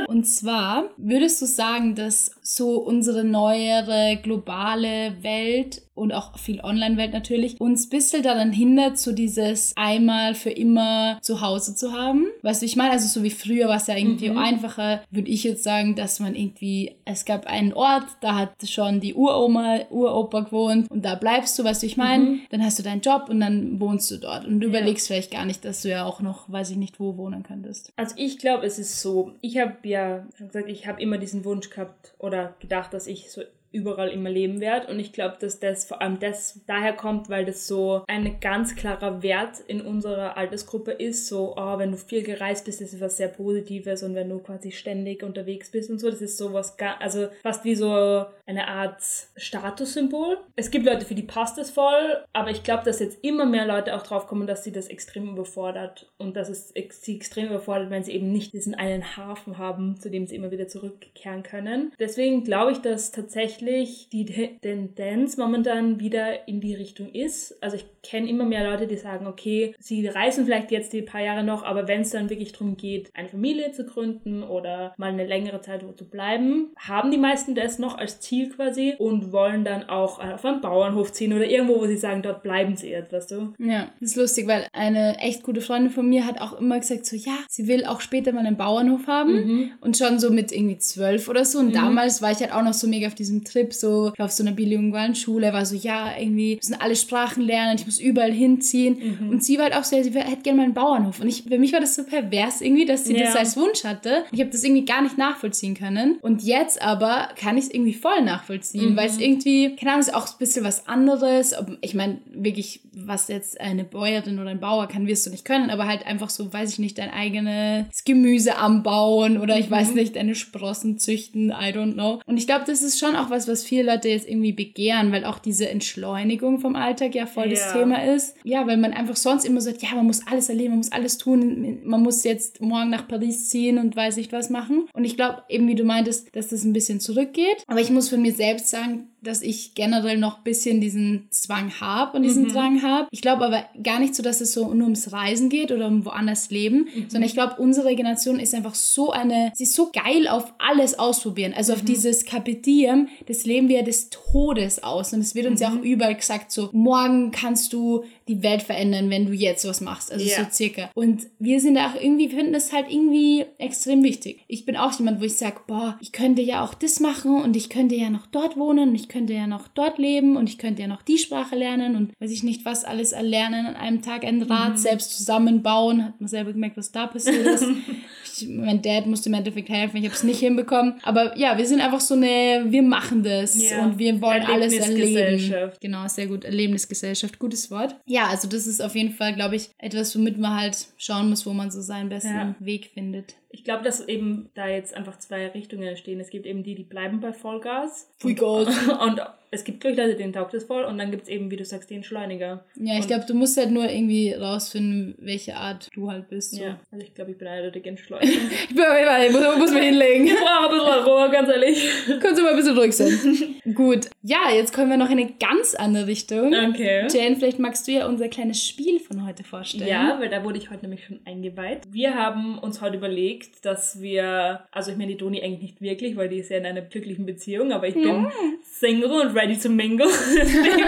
Und 0.07 0.25
zwar, 0.25 0.89
würdest 0.97 1.41
du 1.41 1.45
sagen, 1.45 1.95
dass 1.95 2.31
so 2.41 2.77
unsere 2.77 3.23
neuere 3.23 4.17
globale 4.21 5.15
Welt 5.21 5.81
und 5.95 6.11
auch 6.11 6.37
viel 6.37 6.59
Online-Welt 6.61 7.13
natürlich 7.13 7.59
uns 7.59 7.85
ein 7.85 7.89
bisschen 7.89 8.21
daran 8.21 8.51
hindert, 8.51 8.99
so 8.99 9.13
dieses 9.13 9.73
einmal 9.77 10.35
für 10.35 10.49
immer 10.49 11.17
zu 11.21 11.41
Hause 11.41 11.73
zu 11.75 11.93
haben? 11.93 12.27
Weißt 12.41 12.61
du, 12.61 12.65
ich 12.65 12.75
meine, 12.75 12.91
also 12.91 13.07
so 13.07 13.23
wie 13.23 13.29
früher 13.29 13.69
war 13.69 13.77
es 13.77 13.87
ja 13.87 13.95
irgendwie 13.95 14.29
einfacher, 14.31 15.01
würde 15.09 15.29
ich 15.29 15.43
jetzt 15.43 15.63
sagen, 15.63 15.95
dass 15.95 16.19
man 16.19 16.35
irgendwie, 16.35 16.95
es 17.05 17.23
gab 17.23 17.47
einen 17.47 17.73
Ort, 17.73 18.05
da 18.21 18.35
hat 18.35 18.51
schon 18.67 18.99
die 18.99 19.13
Uroma, 19.13 19.79
Uropa 19.89 20.41
gewohnt 20.41 20.91
und 20.91 21.05
da 21.05 21.15
bleibst 21.15 21.57
du, 21.57 21.63
weißt 21.63 21.81
du, 21.81 21.87
ich 21.87 21.97
meine, 21.97 22.39
dann 22.49 22.63
hast 22.63 22.77
du 22.77 22.83
deinen 22.83 23.01
Job 23.01 23.27
und 23.29 23.39
dann 23.39 23.79
wohnst 23.79 24.11
du 24.11 24.17
dort. 24.17 24.45
Und 24.45 24.59
du 24.59 24.67
überlegst 24.67 25.07
vielleicht 25.07 25.31
gar 25.31 25.45
nicht, 25.45 25.63
dass 25.63 25.81
du 25.81 25.89
ja 25.89 26.03
auch 26.05 26.19
noch, 26.21 26.51
weiß 26.51 26.71
ich 26.71 26.77
nicht, 26.77 26.99
wo 26.99 27.15
wohnen 27.15 27.43
könntest. 27.43 27.93
Also 27.95 28.15
ich 28.17 28.37
glaube, 28.37 28.65
es 28.65 28.79
ist 28.79 29.01
so, 29.01 29.31
ich 29.41 29.57
habe 29.57 29.75
ja 29.83 29.94
gesagt, 30.39 30.69
ich 30.69 30.87
habe 30.87 31.01
immer 31.01 31.17
diesen 31.17 31.45
Wunsch 31.45 31.69
gehabt 31.69 32.15
oder 32.17 32.55
gedacht, 32.59 32.93
dass 32.93 33.07
ich 33.07 33.31
so 33.31 33.43
überall 33.75 34.09
immer 34.09 34.29
leben 34.29 34.59
werde. 34.61 34.87
Und 34.87 34.99
ich 34.99 35.13
glaube, 35.13 35.35
dass 35.39 35.59
das 35.59 35.85
vor 35.85 36.01
allem 36.01 36.19
das 36.19 36.61
daher 36.65 36.93
kommt, 36.93 37.29
weil 37.29 37.45
das 37.45 37.67
so 37.67 38.03
ein 38.07 38.39
ganz 38.39 38.75
klarer 38.75 39.21
Wert 39.21 39.59
in 39.67 39.81
unserer 39.81 40.37
Altersgruppe 40.37 40.91
ist. 40.91 41.27
So, 41.27 41.55
oh, 41.57 41.77
wenn 41.77 41.91
du 41.91 41.97
viel 41.97 42.23
gereist 42.23 42.65
bist, 42.65 42.81
ist 42.81 42.99
was 43.01 43.17
sehr 43.17 43.27
Positives 43.27 44.01
und 44.03 44.15
wenn 44.15 44.29
du 44.29 44.39
quasi 44.39 44.71
ständig 44.71 45.21
unterwegs 45.23 45.71
bist 45.71 45.89
und 45.89 45.99
so, 45.99 46.09
das 46.09 46.21
ist 46.21 46.37
so 46.37 46.53
was, 46.53 46.77
ga- 46.77 46.95
also 46.99 47.27
fast 47.43 47.63
wie 47.65 47.75
so 47.75 48.25
eine 48.47 48.67
Art 48.67 49.01
Statussymbol. 49.35 50.37
Es 50.55 50.71
gibt 50.71 50.85
Leute, 50.85 51.05
für 51.05 51.15
die 51.15 51.23
passt 51.23 51.57
es 51.57 51.71
voll, 51.71 52.23
aber 52.33 52.51
ich 52.51 52.63
glaube, 52.63 52.83
dass 52.85 52.99
jetzt 52.99 53.23
immer 53.23 53.45
mehr 53.45 53.65
Leute 53.65 53.95
auch 53.95 54.03
drauf 54.03 54.27
kommen, 54.27 54.47
dass 54.47 54.63
sie 54.63 54.71
das 54.71 54.87
extrem 54.87 55.29
überfordert 55.29 56.11
und 56.17 56.35
dass 56.35 56.49
es 56.49 56.69
sie 56.69 57.15
extrem 57.15 57.47
überfordert, 57.47 57.89
wenn 57.89 58.03
sie 58.03 58.13
eben 58.13 58.31
nicht 58.31 58.53
diesen 58.53 58.75
einen 58.75 59.17
Hafen 59.17 59.57
haben, 59.57 59.99
zu 59.99 60.09
dem 60.09 60.27
sie 60.27 60.35
immer 60.35 60.51
wieder 60.51 60.67
zurückkehren 60.67 61.43
können. 61.43 61.91
Deswegen 61.99 62.43
glaube 62.43 62.71
ich, 62.71 62.79
dass 62.79 63.11
tatsächlich 63.11 63.64
die 63.65 64.25
Te- 64.25 64.51
Tendenz 64.61 65.37
momentan 65.37 65.99
wieder 65.99 66.47
in 66.47 66.61
die 66.61 66.75
Richtung 66.75 67.09
ist. 67.11 67.57
Also 67.61 67.77
ich 67.77 67.85
kenne 68.03 68.29
immer 68.29 68.45
mehr 68.45 68.69
Leute, 68.69 68.87
die 68.87 68.97
sagen, 68.97 69.25
okay, 69.27 69.73
sie 69.79 70.05
reisen 70.07 70.45
vielleicht 70.45 70.71
jetzt 70.71 70.93
die 70.93 71.01
paar 71.01 71.21
Jahre 71.23 71.43
noch, 71.43 71.63
aber 71.63 71.87
wenn 71.87 72.01
es 72.01 72.11
dann 72.11 72.29
wirklich 72.29 72.51
darum 72.51 72.77
geht, 72.77 73.09
eine 73.13 73.29
Familie 73.29 73.71
zu 73.71 73.85
gründen 73.85 74.43
oder 74.43 74.93
mal 74.97 75.11
eine 75.11 75.25
längere 75.25 75.61
Zeit 75.61 75.85
wo 75.87 75.91
zu 75.91 76.05
bleiben, 76.07 76.69
haben 76.77 77.11
die 77.11 77.17
meisten 77.17 77.55
das 77.55 77.79
noch 77.79 77.97
als 77.97 78.19
Ziel 78.19 78.49
quasi 78.49 78.93
und 78.97 79.31
wollen 79.31 79.63
dann 79.63 79.89
auch 79.89 80.19
auf 80.19 80.45
einen 80.45 80.61
Bauernhof 80.61 81.11
ziehen 81.11 81.33
oder 81.33 81.45
irgendwo, 81.47 81.79
wo 81.79 81.85
sie 81.87 81.97
sagen, 81.97 82.21
dort 82.21 82.43
bleiben 82.43 82.75
sie 82.75 82.89
jetzt, 82.89 83.11
weißt 83.11 83.31
du? 83.31 83.53
Ja, 83.59 83.89
das 83.99 84.11
ist 84.11 84.15
lustig, 84.17 84.47
weil 84.47 84.67
eine 84.73 85.17
echt 85.19 85.43
gute 85.43 85.61
Freundin 85.61 85.91
von 85.91 86.07
mir 86.07 86.25
hat 86.25 86.39
auch 86.41 86.59
immer 86.59 86.79
gesagt, 86.79 87.05
so 87.05 87.15
ja, 87.15 87.37
sie 87.49 87.67
will 87.67 87.85
auch 87.85 88.01
später 88.01 88.31
mal 88.31 88.45
einen 88.45 88.57
Bauernhof 88.57 89.07
haben 89.07 89.33
und 89.81 89.97
schon 89.97 90.19
so 90.19 90.29
mit 90.31 90.51
irgendwie 90.51 90.77
zwölf 90.77 91.27
oder 91.27 91.43
so. 91.45 91.59
Und 91.59 91.73
damals 91.75 92.21
war 92.21 92.31
ich 92.31 92.39
halt 92.39 92.53
auch 92.53 92.63
noch 92.63 92.73
so 92.73 92.87
mega 92.87 93.07
auf 93.07 93.15
diesem 93.15 93.43
Trip, 93.43 93.54
so 93.71 94.11
ich 94.13 94.19
war 94.19 94.25
auf 94.25 94.31
so 94.31 94.43
einer 94.43 94.51
bilingualen 94.51 95.15
Schule, 95.15 95.53
war 95.53 95.65
so, 95.65 95.75
ja, 95.75 96.11
irgendwie 96.17 96.55
müssen 96.55 96.75
alle 96.79 96.95
Sprachen 96.95 97.43
lernen, 97.43 97.77
ich 97.77 97.85
muss 97.85 97.99
überall 97.99 98.31
hinziehen. 98.31 99.17
Und 99.29 99.43
sie 99.43 99.57
war 99.57 99.65
halt 99.65 99.75
auch 99.75 99.83
so, 99.83 99.95
ja, 99.95 100.03
sie 100.03 100.11
hätte 100.11 100.41
gerne 100.43 100.57
mal 100.57 100.63
einen 100.63 100.73
Bauernhof. 100.73 101.19
Und 101.19 101.27
ich, 101.27 101.43
für 101.43 101.57
mich 101.57 101.73
war 101.73 101.79
das 101.79 101.95
so 101.95 102.03
pervers 102.03 102.61
irgendwie, 102.61 102.85
dass 102.85 103.05
sie 103.05 103.15
Ja. 103.15 103.25
das 103.25 103.35
als 103.35 103.57
Wunsch 103.57 103.83
hatte. 103.83 104.23
Ich 104.31 104.39
habe 104.39 104.49
das 104.49 104.63
irgendwie 104.63 104.85
gar 104.85 105.01
nicht 105.01 105.17
nachvollziehen 105.17 105.75
können. 105.75 106.17
Und 106.21 106.43
jetzt 106.43 106.81
aber 106.81 107.29
kann 107.39 107.57
ich 107.57 107.65
es 107.65 107.73
irgendwie 107.73 107.93
voll 107.93 108.21
nachvollziehen, 108.23 108.95
weil 108.95 109.07
es 109.07 109.19
irgendwie, 109.19 109.75
keine 109.75 109.91
Ahnung, 109.93 110.01
ist 110.01 110.13
auch 110.13 110.27
ein 110.27 110.37
bisschen 110.39 110.63
was 110.63 110.87
anderes. 110.87 111.53
Ich 111.81 111.93
meine, 111.93 112.19
wirklich, 112.33 112.81
was 112.95 113.27
jetzt 113.27 113.59
eine 113.59 113.83
Bäuerin 113.83 114.39
oder 114.39 114.49
ein 114.49 114.59
Bauer 114.59 114.87
kann, 114.87 115.07
wirst 115.07 115.25
du 115.25 115.29
nicht 115.29 115.45
können, 115.45 115.69
aber 115.69 115.87
halt 115.87 116.05
einfach 116.05 116.29
so, 116.29 116.51
weiß 116.51 116.71
ich 116.73 116.79
nicht, 116.79 116.97
dein 116.97 117.09
eigenes 117.11 118.03
Gemüse 118.05 118.57
anbauen 118.57 119.37
oder 119.39 119.57
ich 119.57 119.69
weiß 119.69 119.93
nicht, 119.93 120.15
deine 120.15 120.35
Sprossen 120.35 120.97
züchten, 120.97 121.49
I 121.49 121.71
don't 121.73 121.93
know. 121.93 122.19
Und 122.25 122.37
ich 122.37 122.47
glaube, 122.47 122.65
das 122.67 122.81
ist 122.81 122.99
schon 122.99 123.15
auch 123.15 123.29
was, 123.29 123.44
was, 123.47 123.61
was 123.61 123.63
viele 123.63 123.83
Leute 123.83 124.09
jetzt 124.09 124.27
irgendwie 124.27 124.53
begehren, 124.53 125.11
weil 125.11 125.25
auch 125.25 125.39
diese 125.39 125.69
Entschleunigung 125.69 126.59
vom 126.59 126.75
Alltag 126.75 127.15
ja 127.15 127.25
voll 127.25 127.49
das 127.49 127.61
Ja. 127.61 127.73
Thema 127.73 128.03
ist. 128.03 128.35
Ja, 128.43 128.67
weil 128.67 128.77
man 128.77 128.93
einfach 128.93 129.15
sonst 129.15 129.45
immer 129.45 129.61
sagt, 129.61 129.81
ja, 129.81 129.95
man 129.95 130.05
muss 130.05 130.25
alles 130.27 130.49
erleben, 130.49 130.71
man 130.71 130.77
muss 130.79 130.91
alles 130.91 131.17
tun, 131.17 131.79
man 131.83 132.01
muss 132.01 132.23
jetzt 132.23 132.61
morgen 132.61 132.89
nach 132.89 133.07
Paris 133.07 133.49
ziehen 133.49 133.77
und 133.77 133.95
weiß 133.95 134.17
nicht 134.17 134.31
was 134.31 134.49
machen. 134.49 134.87
Und 134.93 135.05
ich 135.05 135.15
glaube, 135.15 135.43
eben 135.49 135.67
wie 135.67 135.75
du 135.75 135.83
meintest, 135.83 136.35
dass 136.35 136.49
das 136.49 136.63
ein 136.63 136.73
bisschen 136.73 136.99
zurückgeht. 136.99 137.63
Aber 137.67 137.79
ich 137.79 137.89
muss 137.89 138.09
von 138.09 138.21
mir 138.21 138.33
selbst 138.33 138.69
sagen, 138.69 139.09
dass 139.21 139.41
ich 139.41 139.73
generell 139.73 140.17
noch 140.17 140.37
ein 140.37 140.43
bisschen 140.43 140.81
diesen 140.81 141.27
Zwang 141.31 141.71
habe 141.81 142.17
und 142.17 142.23
diesen 142.23 142.47
Drang 142.47 142.83
habe. 142.83 143.07
Ich 143.09 143.21
glaube 143.21 143.45
aber 143.45 143.65
gar 143.81 143.99
nicht 143.99 144.13
so, 144.13 144.21
dass 144.21 144.39
es 144.39 144.53
so 144.53 144.71
nur 144.73 144.83
ums 144.83 145.11
Reisen 145.11 145.49
geht 145.49 145.71
oder 145.71 145.87
um 145.87 146.05
woanders 146.05 146.51
leben, 146.51 146.87
sondern 147.07 147.23
ich 147.23 147.33
glaube, 147.33 147.55
unsere 147.57 147.95
Generation 147.95 148.39
ist 148.39 148.53
einfach 148.53 148.75
so 148.75 149.11
eine, 149.11 149.51
sie 149.55 149.63
ist 149.63 149.73
so 149.73 149.91
geil 149.91 150.27
auf 150.27 150.53
alles 150.59 150.99
ausprobieren. 150.99 151.53
Also 151.55 151.73
auf 151.73 151.81
dieses 151.81 152.25
Kapitieren, 152.25 153.09
das 153.27 153.45
leben 153.45 153.69
wir 153.69 153.83
des 153.83 154.09
Todes 154.09 154.83
aus. 154.83 155.13
Und 155.13 155.21
es 155.21 155.35
wird 155.35 155.47
uns 155.47 155.59
ja 155.59 155.69
auch 155.69 155.81
überall 155.81 156.15
gesagt, 156.15 156.51
so, 156.51 156.69
morgen 156.73 157.31
kannst 157.31 157.73
du 157.73 158.03
die 158.27 158.41
Welt 158.43 158.63
verändern, 158.63 159.09
wenn 159.09 159.25
du 159.27 159.33
jetzt 159.33 159.67
was 159.67 159.81
machst. 159.81 160.11
Also 160.11 160.25
Ja. 160.25 160.37
so 160.43 160.49
circa. 160.51 160.89
Und 160.95 161.23
wir 161.39 161.59
sind 161.59 161.75
da 161.75 161.91
auch 161.91 162.01
irgendwie, 162.01 162.29
finden 162.29 162.53
das 162.53 162.73
halt 162.73 162.87
irgendwie 162.89 163.45
extrem 163.57 164.03
wichtig. 164.03 164.43
Ich 164.47 164.65
bin 164.65 164.75
auch 164.77 164.97
jemand, 164.97 165.21
wo 165.21 165.25
ich 165.25 165.35
sage, 165.37 165.57
boah, 165.67 165.97
ich 166.01 166.11
könnte 166.11 166.41
ja 166.41 166.63
auch 166.63 166.73
das 166.73 166.99
machen 166.99 167.41
und 167.41 167.55
ich 167.55 167.69
könnte 167.69 167.95
ja 167.95 168.09
noch 168.09 168.25
dort 168.27 168.57
wohnen 168.57 168.89
und 168.89 168.95
ich 168.95 169.09
könnte 169.09 169.33
ja 169.33 169.45
noch 169.47 169.67
dort 169.67 169.97
leben 169.99 170.37
und 170.37 170.49
ich 170.49 170.57
könnte 170.57 170.81
ja 170.81 170.87
noch 170.87 171.01
die 171.03 171.17
Sprache 171.17 171.55
lernen 171.55 171.95
und 171.95 172.13
weiß 172.19 172.31
ich 172.31 172.43
nicht, 172.43 172.65
was 172.65 172.83
alles 172.83 173.11
erlernen 173.11 173.65
an 173.67 173.75
einem 173.75 174.01
Tag, 174.01 174.23
ein 174.25 174.41
Rad 174.41 174.79
selbst 174.79 175.15
zusammenbauen. 175.17 176.03
Hat 176.05 176.19
man 176.19 176.27
selber 176.27 176.51
gemerkt, 176.53 176.77
was 176.77 176.91
da 176.91 177.07
passiert 177.07 177.45
ist. 177.45 177.65
ich, 178.41 178.47
mein 178.47 178.81
Dad 178.81 179.05
musste 179.05 179.29
im 179.29 179.35
Endeffekt 179.35 179.69
helfen, 179.69 179.97
ich 179.97 180.05
habe 180.05 180.15
es 180.15 180.23
nicht 180.23 180.39
hinbekommen. 180.39 180.95
Aber 181.03 181.37
ja, 181.37 181.57
wir 181.57 181.65
sind 181.67 181.81
einfach 181.81 182.01
so 182.01 182.15
eine, 182.15 182.65
wir 182.69 182.81
machen 182.81 183.23
das 183.23 183.69
Ja. 183.69 183.83
und 183.83 183.99
wir 183.99 184.19
wollen 184.21 184.43
alles 184.43 184.73
erleben. 184.73 185.15
Erlebnisgesellschaft. 185.17 185.81
Genau, 185.81 186.07
sehr 186.07 186.27
gut. 186.27 186.43
Erlebnisgesellschaft, 186.43 187.39
gutes 187.39 187.69
Wort. 187.71 187.95
Ja, 188.05 188.14
also 188.27 188.47
das 188.47 188.67
ist 188.67 188.81
auf 188.81 188.95
jeden 188.95 189.13
Fall, 189.13 189.33
glaube 189.35 189.55
ich, 189.55 189.69
etwas, 189.77 190.15
womit 190.15 190.37
man 190.37 190.59
halt 190.59 190.87
schauen 190.97 191.29
muss, 191.29 191.45
wo 191.45 191.53
man 191.53 191.71
so 191.71 191.81
seinen 191.81 192.09
besten 192.09 192.29
Ja. 192.29 192.55
Weg 192.59 192.91
findet. 192.93 193.35
Ich 193.55 193.63
glaube, 193.63 193.85
dass 193.85 194.05
eben 194.05 194.49
da 194.53 194.67
jetzt 194.67 194.93
einfach 194.97 195.17
zwei 195.17 195.47
Richtungen 195.47 195.83
entstehen. 195.87 196.19
Es 196.19 196.29
gibt 196.29 196.45
eben 196.45 196.61
die, 196.61 196.75
die 196.75 196.83
bleiben 196.83 197.21
bei 197.21 197.31
Vollgas. 197.31 198.11
Vollgas. 198.17 198.67
Und 199.01 199.21
es 199.51 199.63
gibt, 199.63 199.79
glaube 199.79 199.93
ich, 199.93 199.97
Leute, 200.01 200.15
denen 200.17 200.33
taugt 200.33 200.53
es 200.53 200.65
voll. 200.65 200.83
Und 200.83 200.97
dann 200.97 201.09
gibt 201.11 201.23
es 201.23 201.29
eben, 201.29 201.49
wie 201.49 201.55
du 201.55 201.63
sagst, 201.63 201.89
den 201.89 201.97
Entschleuniger. 201.97 202.65
Ja, 202.75 202.95
ich 202.95 203.01
Und- 203.03 203.07
glaube, 203.07 203.23
du 203.25 203.33
musst 203.33 203.55
halt 203.55 203.71
nur 203.71 203.89
irgendwie 203.89 204.33
rausfinden, 204.33 205.15
welche 205.19 205.55
Art 205.55 205.89
du 205.95 206.11
halt 206.11 206.27
bist. 206.27 206.51
So. 206.55 206.61
Ja, 206.63 206.79
also 206.91 207.05
ich 207.05 207.13
glaube, 207.15 207.31
ich 207.31 207.37
bin 207.37 207.47
eindeutig 207.47 207.85
Entschleuniger. 207.87 208.29
Ich 208.33 208.75
bin 208.75 208.83
ich 209.27 209.31
muss, 209.31 209.57
muss 209.57 209.71
mich 209.71 209.83
hinlegen. 209.83 210.27
ich 210.27 210.33
brauche 210.35 210.65
ein 210.65 210.71
bisschen 210.71 211.03
Ruhe, 211.05 211.29
ganz 211.31 211.49
ehrlich. 211.49 211.89
Kannst 212.19 212.37
du 212.37 212.43
mal 212.43 212.49
ein 212.51 212.57
bisschen 212.57 212.77
ruhig 212.77 212.93
sein. 212.93 213.73
Gut. 213.73 214.09
Ja, 214.21 214.51
jetzt 214.53 214.73
kommen 214.73 214.89
wir 214.89 214.97
noch 214.97 215.09
in 215.09 215.19
eine 215.19 215.31
ganz 215.39 215.75
andere 215.75 216.07
Richtung. 216.07 216.47
Okay. 216.53 217.07
Jane, 217.09 217.37
vielleicht 217.37 217.59
magst 217.59 217.87
du 217.87 217.93
ja 217.93 218.07
unser 218.07 218.27
kleines 218.27 218.61
Spiel 218.67 218.99
von 218.99 219.25
heute 219.25 219.45
vorstellen. 219.45 219.87
Ja, 219.87 220.17
weil 220.19 220.27
da 220.29 220.43
wurde 220.43 220.57
ich 220.57 220.69
heute 220.69 220.81
nämlich 220.81 221.05
schon 221.05 221.21
eingeweiht. 221.25 221.83
Wir 221.89 222.15
haben 222.15 222.57
uns 222.59 222.81
heute 222.81 222.97
überlegt, 222.97 223.44
dass 223.61 224.01
wir, 224.01 224.65
also 224.71 224.91
ich 224.91 224.97
meine 224.97 225.11
die 225.11 225.17
Doni 225.17 225.41
eigentlich 225.41 225.61
nicht 225.61 225.81
wirklich, 225.81 226.15
weil 226.15 226.29
die 226.29 226.37
ist 226.37 226.49
ja 226.49 226.57
in 226.57 226.65
einer 226.65 226.81
glücklichen 226.81 227.25
Beziehung, 227.25 227.71
aber 227.71 227.87
ich 227.87 227.95
bin 227.95 228.27
Single 228.63 229.11
und 229.11 229.35
ready 229.35 229.57
to 229.57 229.69
mingle. 229.69 230.07
Deswegen 230.35 230.85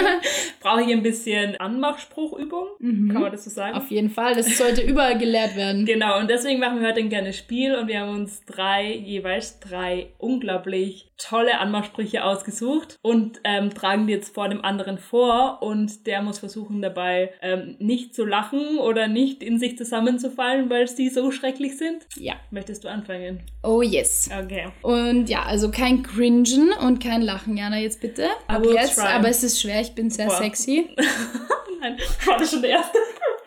brauche 0.59 0.81
ich 0.81 0.91
ein 0.91 1.03
bisschen 1.03 1.55
Anmachspruchübung, 1.57 2.67
kann 2.79 3.21
man 3.21 3.31
das 3.31 3.45
so 3.45 3.49
sagen? 3.49 3.75
Auf 3.75 3.89
jeden 3.89 4.09
Fall. 4.09 4.35
Das 4.35 4.57
sollte 4.57 4.81
überall 4.81 5.17
gelehrt 5.17 5.55
werden. 5.55 5.85
Genau, 5.85 6.19
und 6.19 6.29
deswegen 6.29 6.59
machen 6.59 6.81
wir 6.81 6.87
heute 6.87 6.99
ein 6.99 7.09
kleines 7.09 7.37
Spiel 7.37 7.75
und 7.75 7.87
wir 7.87 8.01
haben 8.01 8.15
uns 8.15 8.43
drei, 8.45 8.93
jeweils 8.93 9.59
drei 9.59 10.07
unglaublich 10.17 11.07
tolle 11.17 11.59
Anmachsprüche 11.59 12.23
ausgesucht 12.23 12.97
und 13.01 13.41
ähm, 13.43 13.73
tragen 13.73 14.07
die 14.07 14.13
jetzt 14.13 14.33
vor 14.33 14.49
dem 14.49 14.63
anderen 14.63 14.97
vor 14.97 15.61
und 15.61 16.05
der 16.05 16.21
muss 16.21 16.39
versuchen 16.39 16.81
dabei 16.81 17.33
ähm, 17.41 17.75
nicht 17.79 18.13
zu 18.13 18.25
lachen 18.25 18.77
oder 18.77 19.07
nicht 19.07 19.43
in 19.43 19.59
sich 19.59 19.77
zusammenzufallen, 19.77 20.69
weil 20.69 20.87
sie 20.87 21.09
so 21.09 21.31
schrecklich 21.31 21.77
sind. 21.77 22.05
Ja. 22.15 22.35
Möchtest 22.51 22.83
du 22.83 22.87
anfangen? 22.89 23.41
Oh 23.63 23.81
yes. 23.81 24.29
Okay. 24.43 24.67
Und 24.81 25.27
ja, 25.29 25.43
also 25.43 25.71
kein 25.71 26.03
Cringen 26.03 26.71
und 26.81 27.01
kein 27.03 27.21
Lachen, 27.21 27.57
Jana, 27.57 27.77
jetzt 27.79 28.01
bitte. 28.01 28.27
Ab 28.47 28.63
will 28.63 28.73
jetzt, 28.73 28.95
try. 28.95 29.07
aber 29.07 29.29
es 29.29 29.43
ist 29.43 29.61
schwer, 29.61 29.81
ich 29.81 29.93
bin 29.93 30.09
sehr 30.09 30.27
Boah. 30.27 30.37
sexy. 30.37 30.89
Nein, 31.79 31.97
war 32.25 32.37
das 32.37 32.51
schon 32.51 32.61
der 32.61 32.71
erste? 32.71 32.97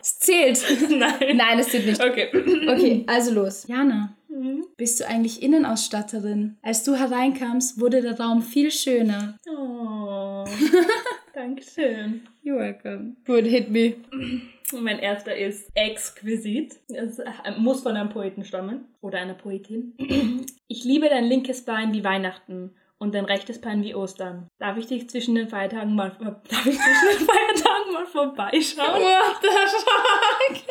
Es 0.01 0.19
zählt. 0.19 0.63
Nein. 0.89 1.35
Nein, 1.37 1.59
es 1.59 1.69
zählt 1.69 1.85
nicht. 1.85 2.03
Okay. 2.03 2.27
Okay, 2.71 3.03
also 3.07 3.31
los. 3.33 3.65
Jana, 3.67 4.15
Mhm. 4.29 4.65
bist 4.77 4.99
du 5.01 5.07
eigentlich 5.07 5.43
Innenausstatterin? 5.43 6.55
Als 6.61 6.83
du 6.85 6.95
hereinkamst, 6.95 7.79
wurde 7.81 8.01
der 8.01 8.17
Raum 8.17 8.41
viel 8.41 8.71
schöner. 8.71 9.37
Oh, 9.49 10.45
Dankeschön. 11.33 12.21
You're 12.43 12.57
welcome. 12.57 13.17
Good, 13.25 13.45
hit 13.45 13.69
me. 13.69 13.95
Mein 14.73 14.99
erster 14.99 15.35
ist 15.35 15.69
exquisit. 15.73 16.79
Es 16.89 17.19
äh, 17.19 17.29
muss 17.57 17.81
von 17.81 17.95
einem 17.95 18.09
Poeten 18.09 18.43
stammen. 18.43 18.85
Oder 19.01 19.19
einer 19.19 19.33
Poetin. 19.33 19.93
Ich 20.67 20.85
liebe 20.85 21.09
dein 21.09 21.25
linkes 21.25 21.65
Bein 21.65 21.91
wie 21.91 22.05
Weihnachten 22.05 22.73
und 23.01 23.13
dein 23.15 23.25
rechtes 23.25 23.59
Bein 23.59 23.83
wie 23.83 23.95
Ostern. 23.95 24.47
Darf 24.59 24.77
ich 24.77 24.85
dich 24.85 25.09
zwischen 25.09 25.33
den 25.35 25.49
Feiertagen 25.49 25.95
mal, 25.95 26.11
darf 26.21 26.65
ich 26.65 26.77
zwischen 26.77 27.19
den 27.19 27.27
Feiertagen 27.27 27.93
mal 27.93 28.05
vorbeischauen? 28.05 28.87
What 29.01 29.37
the 29.41 29.47
fuck? 29.47 30.61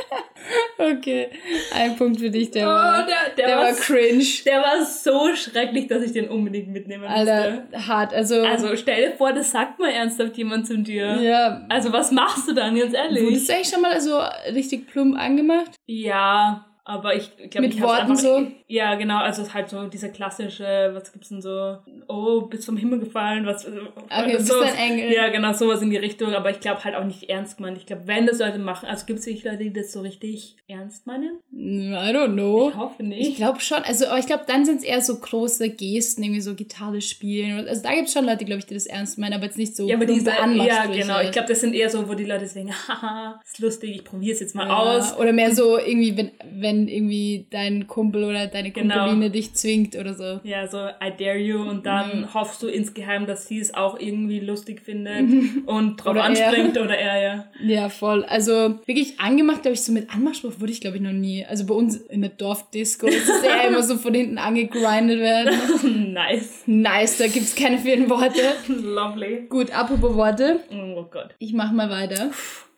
Okay, 0.79 1.29
ein 1.75 1.97
Punkt 1.97 2.21
für 2.21 2.31
dich, 2.31 2.51
der, 2.51 2.66
Oh, 2.66 2.71
war, 2.71 3.07
der, 3.07 3.16
der, 3.37 3.47
der 3.47 3.57
war, 3.59 3.64
war 3.64 3.73
cringe. 3.75 4.25
der 4.47 4.61
war 4.62 4.85
so 4.85 5.35
schrecklich, 5.35 5.88
dass 5.88 6.03
ich 6.03 6.12
den 6.12 6.29
unbedingt 6.29 6.69
mitnehmen 6.69 7.05
Alter, 7.05 7.62
musste. 7.62 7.87
hart. 7.87 8.14
Also, 8.14 8.43
Also 8.43 8.75
stell 8.77 9.11
dir 9.11 9.16
vor, 9.16 9.33
das 9.33 9.51
sagt 9.51 9.79
mal 9.79 9.90
ernsthaft 9.90 10.37
jemand 10.38 10.66
zu 10.66 10.79
dir. 10.79 11.21
ja. 11.21 11.66
Also 11.69 11.93
was 11.93 12.11
machst 12.12 12.49
du 12.49 12.55
dann, 12.55 12.79
ganz 12.79 12.95
ehrlich? 12.95 13.25
Wurdest 13.25 13.49
du 13.49 13.53
eigentlich 13.55 13.69
schon 13.69 13.83
mal 13.83 14.01
so 14.01 14.21
richtig 14.55 14.87
plump 14.88 15.19
angemacht? 15.19 15.73
Ja, 15.87 16.66
aber 16.90 17.14
ich 17.16 17.31
glaube, 17.37 17.61
Mit 17.68 17.74
ich 17.74 17.81
Worten 17.83 18.03
einfach, 18.12 18.16
so? 18.16 18.46
Ja, 18.68 18.94
genau, 18.96 19.18
also 19.18 19.42
es 19.42 19.48
ist 19.48 19.55
halt 19.55 19.68
so 19.70 19.87
dieser 19.87 20.09
klassische, 20.11 20.90
was 20.92 21.12
gibt's 21.12 21.29
denn 21.31 21.40
so? 21.42 21.79
Oh, 22.09 22.42
bist 22.42 22.66
vom 22.66 22.76
Himmel 22.76 22.98
gefallen, 23.00 23.46
was 23.46 23.66
Okay, 23.66 24.37
bist 24.37 24.48
sowas- 24.48 24.72
ein 24.76 24.92
Engel. 24.92 25.12
Ja, 25.12 25.29
genau, 25.29 25.53
sowas 25.53 25.83
in 25.83 25.90
die 25.90 25.96
Richtung, 25.96 26.35
aber 26.35 26.50
ich 26.50 26.61
glaube 26.61 26.83
halt 26.85 26.94
auch 26.94 27.05
nicht 27.05 27.29
ernst 27.31 27.57
gemeint. 27.57 27.79
Ich 27.79 27.87
glaube, 27.87 28.03
wenn 28.07 28.26
das 28.26 28.38
Leute 28.38 28.59
machen, 28.59 28.88
also 28.88 29.07
gibt 29.07 29.20
es 29.20 29.26
wirklich 29.26 29.44
Leute, 29.44 29.59
die 29.59 29.72
das 29.72 29.92
so 29.92 30.00
richtig 30.00 30.57
ernst 30.68 31.07
meinen? 31.07 31.38
I 31.53 32.12
don't 32.14 32.33
know. 32.33 32.68
Ich 32.70 32.76
hoffe 32.76 33.03
Ich 33.03 33.09
nicht. 33.09 33.37
glaube 33.37 33.61
schon, 33.61 33.79
also 33.85 34.07
aber 34.07 34.18
ich 34.18 34.26
glaube, 34.26 34.44
dann 34.46 34.64
sind 34.64 34.79
es 34.79 34.85
eher 34.85 35.00
so 35.00 35.18
große 35.18 35.70
Gesten, 35.70 36.22
irgendwie 36.22 36.40
so 36.40 36.55
Gitarre 36.55 37.00
spielen. 37.00 37.66
Also 37.68 37.83
da 37.83 37.94
gibt 37.94 38.09
es 38.09 38.12
schon 38.12 38.24
Leute, 38.24 38.44
glaube 38.44 38.59
ich, 38.61 38.66
die 38.66 38.74
das 38.74 38.87
ernst 38.87 39.18
meinen, 39.18 39.35
aber 39.35 39.44
jetzt 39.44 39.59
nicht 39.59 39.76
so 39.76 39.88
ja, 39.88 39.96
aber 39.96 40.07
diese, 40.07 40.31
ja, 40.31 40.87
genau. 40.87 41.20
Ich 41.20 41.31
glaube, 41.33 41.48
das 41.48 41.61
sind 41.61 41.74
eher 41.74 41.90
so, 41.90 42.09
wo 42.09 42.14
die 42.14 42.24
Leute 42.24 42.46
denken, 42.46 42.72
haha, 42.88 43.40
ist 43.44 43.59
lustig, 43.59 43.90
ich 43.96 44.05
probiere 44.05 44.35
es 44.35 44.40
jetzt 44.40 44.55
mal 44.55 44.66
Ja, 44.66 44.76
aus. 44.76 45.16
Oder 45.18 45.33
mehr 45.33 45.55
so 45.55 45.79
irgendwie, 45.79 46.16
wenn, 46.16 46.31
wenn 46.53 46.80
irgendwie 46.88 47.47
dein 47.51 47.87
Kumpel 47.87 48.25
oder 48.25 48.47
deine 48.47 48.71
Genau. 48.71 48.95
Kumpeline 49.07 49.31
dich 49.31 49.55
zwingt 49.55 49.97
oder 49.97 50.14
so. 50.14 50.40
Ja, 50.45 50.66
so 50.69 50.79
I 50.79 51.12
dare 51.19 51.38
you 51.38 51.61
und 51.62 51.87
dann 51.87 52.21
Mhm. 52.21 52.35
hoffst 52.35 52.62
du 52.62 52.69
insgeheim, 52.69 53.27
dass 53.27 53.47
sie 53.49 53.59
es 53.59 53.75
auch 53.75 53.99
irgendwie 53.99 54.40
lustig 54.40 54.83
findet 54.83 55.29
und 55.66 55.97
drauf 55.97 56.12
Oder 56.12 56.21
er. 56.21 56.27
anspringt 56.27 56.79
oder 56.79 56.97
er, 56.97 57.23
ja. 57.23 57.45
Ja, 57.62 57.88
voll. 57.88 58.25
Also 58.25 58.79
wirklich 58.87 59.19
angemacht, 59.21 59.62
glaube 59.62 59.75
ich, 59.75 59.83
so 59.83 59.93
mit 59.93 60.12
Anmachspruch 60.14 60.61
wurde 60.61 60.73
ich, 60.73 60.81
glaube 60.81 60.97
ich, 60.97 61.03
noch 61.03 61.12
nie. 61.12 61.45
Also 61.45 61.66
bei 61.66 61.75
uns 61.75 61.97
in 61.97 62.21
der 62.23 62.31
Dorfdisco 62.31 63.07
ist 63.07 63.29
es 63.29 63.43
eher 63.43 63.64
immer 63.69 63.83
so 63.83 63.97
von 63.97 64.14
hinten 64.14 64.38
angegrindet 64.38 65.21
werden. 65.21 66.12
nice. 66.12 66.62
Nice, 66.66 67.19
da 67.19 67.27
gibt 67.27 67.47
es 67.47 67.55
keine 67.55 67.79
vielen 67.79 68.09
Worte. 68.11 68.40
Lovely. 68.69 69.47
Gut, 69.49 69.71
apropos 69.73 70.14
Worte. 70.14 70.61
Oh 70.73 71.05
Gott. 71.11 71.35
Ich 71.38 71.53
mach 71.53 71.73
mal 71.73 71.90
weiter. 71.90 72.31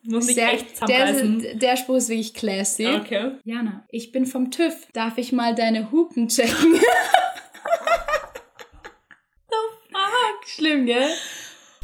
Muss 0.04 0.28
ich 0.28 0.34
Sehr- 0.34 0.52
echt 0.52 0.66
der, 0.70 0.74
zusammenreißen. 1.06 1.40
ist- 1.44 1.62
der 1.62 1.76
Spruch 1.76 1.96
ist 1.96 2.08
wirklich 2.08 2.34
classy. 2.34 2.86
Okay. 2.88 3.32
Jana, 3.44 3.84
ich 3.90 4.10
bin 4.12 4.26
vom 4.26 4.50
TÜV. 4.50 4.74
Darf 4.92 5.16
ich 5.18 5.32
mal 5.32 5.54
deine 5.54 5.90
Hupen 5.92 6.28
checken? 6.28 6.74
Fuck. 9.90 10.46
Schlimm, 10.46 10.86
gell? 10.86 11.08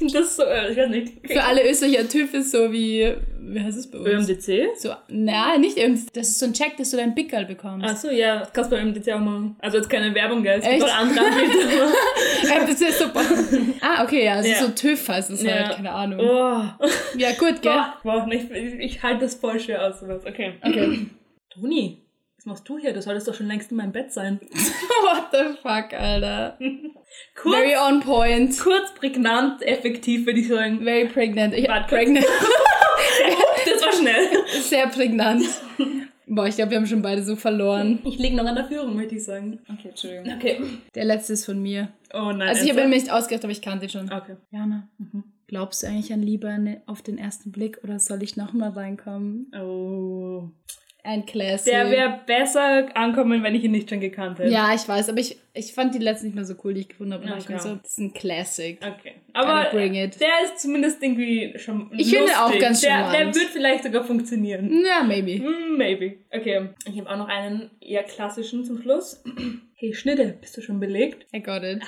Das 0.13 0.13
ist 0.27 0.37
so, 0.37 0.45
äh, 0.45 0.71
ich 0.71 0.77
weiß 0.77 0.89
nicht. 0.91 1.13
Für 1.27 1.43
alle 1.43 1.69
Österreicher 1.69 2.09
TÜV 2.09 2.35
ist 2.35 2.53
so 2.53 2.71
wie, 2.73 3.13
wie 3.41 3.61
heißt 3.61 3.77
es 3.79 3.91
bei 3.91 3.99
uns? 3.99 4.29
ÖMDC? 4.29 4.77
So, 4.79 4.91
na, 5.09 5.59
nicht 5.59 5.77
ÖMDC. 5.79 6.13
Das 6.13 6.29
ist 6.29 6.39
so 6.39 6.47
ein 6.47 6.53
Check, 6.53 6.77
dass 6.77 6.91
du 6.91 6.97
deinen 6.97 7.15
Pickel 7.15 7.45
bekommst. 7.47 7.87
Achso, 7.87 8.11
ja, 8.11 8.39
das 8.41 8.53
kannst 8.53 8.71
du 8.71 8.77
bei 8.77 8.83
ÖMDC 8.83 9.09
auch 9.13 9.19
machen. 9.21 9.57
Also 9.61 9.79
jetzt 9.79 9.91
keine 9.91 10.15
Werbung, 10.15 10.43
gell? 10.43 10.61
Es 10.63 10.69
gibt 10.69 10.85
auch 10.85 10.95
andere 10.97 11.25
Anbieter. 11.25 12.61
ÖMDC 12.61 12.81
ist 12.89 12.99
super. 12.99 13.21
ah, 13.81 14.05
okay, 14.05 14.25
ja, 14.25 14.35
also 14.35 14.49
Ja. 14.49 14.57
so 14.59 14.69
TÜV 14.69 15.09
heißt 15.09 15.31
es 15.31 15.43
Ja. 15.43 15.53
halt, 15.53 15.77
keine 15.77 15.91
Ahnung. 15.93 16.21
oh. 16.21 16.87
Ja, 17.17 17.33
gut, 17.39 17.61
gell? 17.63 17.73
Boah, 17.73 17.95
boah, 18.03 18.29
ich, 18.31 18.51
ich 18.79 19.03
halte 19.03 19.23
das 19.23 19.35
voll 19.35 19.59
schwer 19.59 19.87
aus. 19.87 20.01
sowas. 20.01 20.23
Okay. 20.27 20.55
Okay. 20.63 21.07
Toni, 21.51 21.99
was 22.39 22.47
machst 22.47 22.69
du 22.69 22.79
hier? 22.79 22.93
Du 22.93 23.03
solltest 23.03 23.27
doch 23.27 23.35
schon 23.35 23.49
längst 23.49 23.73
in 23.73 23.77
meinem 23.77 23.91
Bett 23.93 24.13
sein. 24.13 24.41
What 25.03 25.29
the 25.33 25.57
fuck, 25.61 25.93
Alter. 25.93 26.57
Kurz, 27.35 27.57
Very 27.57 27.77
on 27.77 28.01
point. 28.01 28.59
kurz 28.61 28.95
prägnant, 28.95 29.61
effektiv, 29.63 30.25
würde 30.25 30.39
ich 30.39 30.49
sagen. 30.49 30.83
Very 30.85 31.09
pregnant. 31.09 31.53
Ich, 31.55 31.69
Warte. 31.69 31.89
pregnant. 31.95 32.27
Das 33.65 33.83
war 33.85 33.93
schnell. 33.93 34.27
Sehr 34.63 34.87
prägnant. 34.89 35.45
Boah, 36.27 36.47
ich 36.47 36.57
glaube, 36.57 36.71
wir 36.71 36.79
haben 36.79 36.87
schon 36.87 37.03
beide 37.03 37.23
so 37.23 37.37
verloren. 37.37 37.99
Ich 38.05 38.19
liege 38.19 38.37
noch 38.37 38.45
an 38.45 38.55
der 38.55 38.67
Führung, 38.67 38.95
möchte 38.95 39.17
ich 39.17 39.25
sagen. 39.25 39.59
Okay, 39.73 39.89
Entschuldigung. 39.89 40.33
Okay. 40.37 40.61
Der 40.95 41.05
letzte 41.05 41.33
ist 41.33 41.45
von 41.45 41.61
mir. 41.61 41.89
Oh 42.15 42.33
nein. 42.33 42.49
Also 42.49 42.65
ich 42.65 42.71
habe 42.71 42.83
ihn 42.83 42.91
mir 42.91 42.97
nicht 42.97 43.11
ausgedacht, 43.11 43.45
aber 43.45 43.53
ich 43.53 43.63
kannte 43.63 43.87
ihn 43.87 43.91
schon. 43.91 44.13
Okay. 44.13 44.37
Jana, 44.51 44.89
glaubst 45.47 45.83
du 45.83 45.89
eigentlich 45.89 46.13
an 46.13 46.23
Liebe 46.23 46.83
auf 46.87 47.03
den 47.03 47.19
ersten 47.19 47.51
Blick 47.51 47.81
oder 47.83 47.99
soll 47.99 48.23
ich 48.23 48.37
nochmal 48.37 48.71
reinkommen? 48.71 49.51
Oh. 49.55 50.51
Ein 51.09 51.25
Classic. 51.25 51.73
Der 51.73 51.91
wäre 51.91 52.21
besser 52.27 52.95
ankommen, 52.95 53.43
wenn 53.43 53.55
ich 53.55 53.65
ihn 53.65 53.71
nicht 53.71 53.89
schon 53.89 54.01
gekannt 54.01 54.39
hätte. 54.39 54.51
Ja, 54.53 54.75
ich 54.75 54.87
weiß, 54.87 55.09
aber 55.09 55.19
ich, 55.21 55.39
ich 55.55 55.73
fand 55.73 55.95
die 55.95 55.99
letzten 55.99 56.27
nicht 56.27 56.35
mehr 56.35 56.45
so 56.45 56.55
cool, 56.63 56.75
die 56.75 56.81
ich 56.83 56.89
gefunden 56.89 57.15
habe. 57.15 57.25
Okay. 57.25 57.55
mir 57.55 57.59
so, 57.61 57.77
das 57.77 57.93
ist 57.93 57.99
ein 57.99 58.13
Classic. 58.13 58.79
Okay. 58.83 59.15
Aber 59.33 59.65
der 59.73 60.45
ist 60.45 60.59
zumindest 60.59 61.03
irgendwie 61.03 61.55
schon 61.59 61.91
Ich 61.97 62.11
finde 62.15 62.33
auch 62.33 62.47
lustig. 62.49 62.61
ganz 62.61 62.81
der, 62.83 62.99
der 62.99 63.11
charmant. 63.13 63.35
wird 63.37 63.47
vielleicht 63.47 63.85
sogar 63.85 64.05
funktionieren. 64.05 64.85
Ja, 64.85 65.03
maybe. 65.03 65.43
Hm, 65.43 65.79
Maybe. 65.79 66.19
Okay. 66.31 66.69
Ich 66.85 66.99
habe 67.01 67.09
auch 67.09 67.17
noch 67.17 67.29
einen 67.29 67.71
eher 67.81 68.03
klassischen 68.03 68.65
zum 68.67 68.83
Schluss. 68.83 69.23
Hey, 69.81 69.95
Schnitte, 69.95 70.37
bist 70.41 70.57
du 70.57 70.61
schon 70.61 70.81
belegt? 70.81 71.25
I 71.33 71.41
got 71.41 71.63
it. 71.63 71.81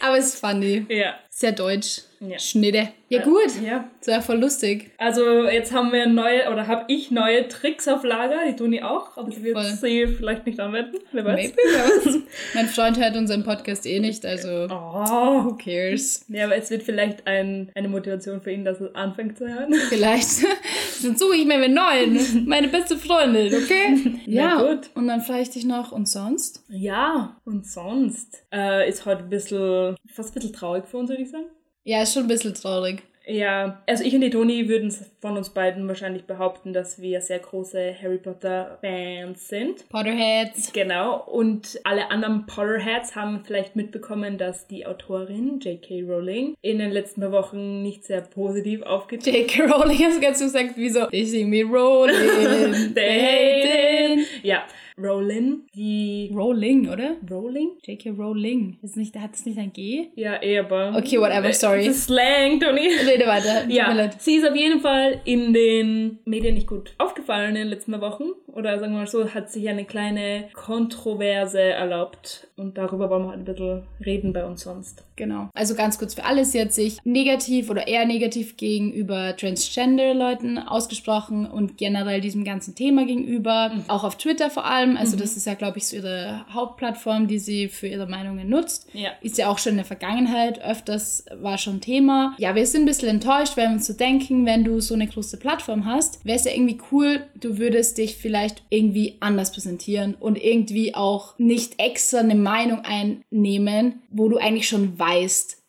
Aber 0.00 0.16
es 0.16 0.26
ist 0.34 0.38
funny. 0.38 0.86
Ja. 0.88 1.16
Sehr 1.28 1.50
deutsch. 1.50 2.02
Ja. 2.24 2.38
Schnitte. 2.38 2.88
Ja, 3.08 3.22
gut. 3.22 3.50
Ja. 3.62 3.90
Das 3.98 4.08
war 4.14 4.22
voll 4.22 4.38
lustig. 4.38 4.90
Also 4.96 5.44
jetzt 5.48 5.72
haben 5.74 5.92
wir 5.92 6.06
neue, 6.06 6.50
oder 6.50 6.66
habe 6.68 6.84
ich 6.88 7.10
neue 7.10 7.48
Tricks 7.48 7.88
auf 7.88 8.04
Lager, 8.04 8.38
die 8.48 8.54
Toni 8.56 8.80
auch, 8.82 9.16
aber 9.16 9.30
sie 9.30 9.42
wird 9.42 9.58
Voll. 9.58 9.64
sie 9.72 10.06
vielleicht 10.06 10.46
nicht 10.46 10.58
anwenden, 10.60 10.96
wer 11.10 11.24
weiß. 11.24 11.36
Maybe, 11.36 11.56
wer 11.56 11.84
weiß. 12.12 12.18
mein 12.54 12.66
Freund 12.68 12.98
hört 12.98 13.16
unseren 13.16 13.42
Podcast 13.42 13.86
eh 13.86 13.98
nicht, 13.98 14.24
also 14.24 14.66
Oh. 14.70 15.44
who 15.44 15.56
cares? 15.56 16.24
Ja, 16.28 16.44
aber 16.46 16.56
es 16.56 16.70
wird 16.70 16.84
vielleicht 16.84 17.26
ein, 17.26 17.70
eine 17.74 17.88
Motivation 17.88 18.40
für 18.40 18.52
ihn, 18.52 18.64
dass 18.64 18.80
er 18.80 18.94
anfängt 18.96 19.36
zu 19.36 19.46
hören. 19.48 19.74
Vielleicht. 19.88 20.44
Dann 21.02 21.16
suche 21.16 21.36
ich 21.36 21.44
mir 21.44 21.54
einen 21.54 21.74
neuen. 21.74 22.46
Meine 22.46 22.68
beste 22.68 22.96
Freundin, 22.96 23.52
okay? 23.52 24.18
Na 24.26 24.32
Ja, 24.32 24.62
gut. 24.62 24.90
Und 24.94 25.08
dann 25.08 25.20
frage 25.20 25.42
ich 25.42 25.50
dich 25.50 25.64
noch, 25.64 25.90
und 25.92 26.08
sonst? 26.08 26.64
Ja, 26.68 27.36
und 27.44 27.66
sonst 27.66 28.44
äh, 28.52 28.88
ist 28.88 29.04
heute 29.04 29.24
ein 29.24 29.28
bisschen, 29.28 29.96
fast 30.14 30.30
ein 30.30 30.34
bisschen 30.34 30.52
traurig 30.52 30.86
für 30.86 30.98
uns, 30.98 31.10
würde 31.10 31.22
ich 31.22 31.30
sagen. 31.30 31.46
Ja, 31.84 32.02
ist 32.02 32.14
schon 32.14 32.24
ein 32.24 32.28
bisschen 32.28 32.54
traurig. 32.54 33.02
Ja, 33.26 33.82
also 33.86 34.02
ich 34.02 34.14
und 34.14 34.20
die 34.20 34.30
Toni 34.30 34.68
würden 34.68 34.92
von 35.20 35.36
uns 35.36 35.50
beiden 35.50 35.86
wahrscheinlich 35.86 36.24
behaupten, 36.24 36.72
dass 36.72 37.00
wir 37.00 37.20
sehr 37.20 37.38
große 37.38 37.94
Harry 38.02 38.18
Potter 38.18 38.78
Fans 38.80 39.48
sind. 39.48 39.88
Potterheads. 39.88 40.72
Genau, 40.72 41.22
und 41.24 41.78
alle 41.84 42.10
anderen 42.10 42.46
Potterheads 42.46 43.14
haben 43.14 43.44
vielleicht 43.44 43.76
mitbekommen, 43.76 44.38
dass 44.38 44.66
die 44.66 44.86
Autorin 44.86 45.60
J.K. 45.60 46.02
Rowling 46.02 46.56
in 46.62 46.78
den 46.78 46.90
letzten 46.90 47.20
paar 47.20 47.32
Wochen 47.32 47.82
nicht 47.82 48.04
sehr 48.04 48.22
positiv 48.22 48.82
aufgetreten 48.82 49.38
J.K. 49.38 49.72
Rowling 49.72 49.98
hast 50.04 50.16
du 50.16 50.20
ganz 50.20 50.40
gesagt, 50.40 50.72
wieso? 50.76 51.06
They 51.06 51.24
see 51.24 51.44
me 51.44 51.62
rolling. 51.62 52.92
They 52.94 53.20
hate 53.20 54.20
it. 54.20 54.28
Ja, 54.42 54.64
Rowling, 54.98 55.62
die... 55.74 56.30
Rowling, 56.34 56.88
oder? 56.88 57.16
Rowling? 57.30 57.72
J.K. 57.82 58.10
Rowling. 58.10 58.78
Ist 58.82 58.96
nicht, 58.96 59.18
hat 59.18 59.34
es 59.34 59.46
nicht 59.46 59.58
ein 59.58 59.72
G? 59.72 60.08
Ja, 60.14 60.42
eh, 60.42 60.58
aber... 60.58 60.94
Okay, 60.96 61.18
whatever, 61.18 61.52
sorry. 61.52 61.86
Das 61.86 61.96
ist 61.96 62.04
Slang, 62.04 62.60
Toni. 62.60 62.88
Rede 63.06 63.26
weiter. 63.26 63.68
Ja, 63.68 64.10
sie 64.18 64.36
ist 64.36 64.48
auf 64.48 64.56
jeden 64.56 64.80
Fall 64.80 65.20
in 65.24 65.52
den 65.52 66.18
Medien 66.24 66.54
nicht 66.54 66.66
gut 66.66 66.94
aufgefallen 66.98 67.50
in 67.50 67.54
den 67.54 67.68
letzten 67.68 67.92
paar 67.92 68.00
Wochen. 68.00 68.30
Oder 68.46 68.78
sagen 68.78 68.92
wir 68.92 69.00
mal 69.00 69.06
so, 69.06 69.32
hat 69.32 69.50
sich 69.50 69.68
eine 69.68 69.84
kleine 69.84 70.48
Kontroverse 70.52 71.60
erlaubt. 71.60 72.48
Und 72.56 72.76
darüber 72.76 73.08
wollen 73.10 73.24
wir 73.24 73.28
heute 73.30 73.38
ein 73.38 73.44
bisschen 73.44 73.82
reden 74.04 74.32
bei 74.32 74.44
uns 74.44 74.62
sonst. 74.62 75.04
Genau. 75.22 75.50
Also 75.54 75.76
ganz 75.76 75.98
kurz 75.98 76.14
für 76.14 76.24
alle, 76.24 76.44
sie 76.44 76.60
hat 76.60 76.72
sich 76.72 76.98
negativ 77.04 77.70
oder 77.70 77.86
eher 77.86 78.04
negativ 78.06 78.56
gegenüber 78.56 79.36
Transgender-Leuten 79.36 80.58
ausgesprochen 80.58 81.46
und 81.46 81.78
generell 81.78 82.20
diesem 82.20 82.42
ganzen 82.42 82.74
Thema 82.74 83.06
gegenüber, 83.06 83.70
auch 83.86 84.02
auf 84.02 84.18
Twitter 84.18 84.50
vor 84.50 84.64
allem. 84.64 84.96
Also 84.96 85.16
das 85.16 85.36
ist 85.36 85.46
ja, 85.46 85.54
glaube 85.54 85.78
ich, 85.78 85.86
so 85.86 85.94
ihre 85.94 86.44
Hauptplattform, 86.52 87.28
die 87.28 87.38
sie 87.38 87.68
für 87.68 87.86
ihre 87.86 88.08
Meinungen 88.08 88.48
nutzt. 88.48 88.88
Ja. 88.94 89.10
Ist 89.20 89.38
ja 89.38 89.48
auch 89.48 89.58
schon 89.58 89.72
in 89.72 89.76
der 89.76 89.84
Vergangenheit 89.84 90.60
öfters 90.60 91.24
war 91.40 91.56
schon 91.56 91.80
Thema. 91.80 92.34
Ja, 92.38 92.56
wir 92.56 92.66
sind 92.66 92.82
ein 92.82 92.86
bisschen 92.86 93.08
enttäuscht, 93.08 93.56
weil 93.56 93.68
wir 93.68 93.74
uns 93.74 93.86
so 93.86 93.92
denken, 93.92 94.44
wenn 94.44 94.64
du 94.64 94.80
so 94.80 94.94
eine 94.94 95.06
große 95.06 95.36
Plattform 95.36 95.84
hast, 95.84 96.24
wäre 96.24 96.36
es 96.36 96.46
ja 96.46 96.50
irgendwie 96.50 96.80
cool, 96.90 97.20
du 97.36 97.58
würdest 97.58 97.98
dich 97.98 98.16
vielleicht 98.16 98.64
irgendwie 98.70 99.18
anders 99.20 99.52
präsentieren 99.52 100.16
und 100.18 100.42
irgendwie 100.42 100.96
auch 100.96 101.38
nicht 101.38 101.78
extra 101.78 102.18
eine 102.18 102.34
Meinung 102.34 102.80
einnehmen, 102.80 104.02
wo 104.10 104.28
du 104.28 104.38
eigentlich 104.38 104.66
schon 104.66 104.98
weißt, 104.98 105.11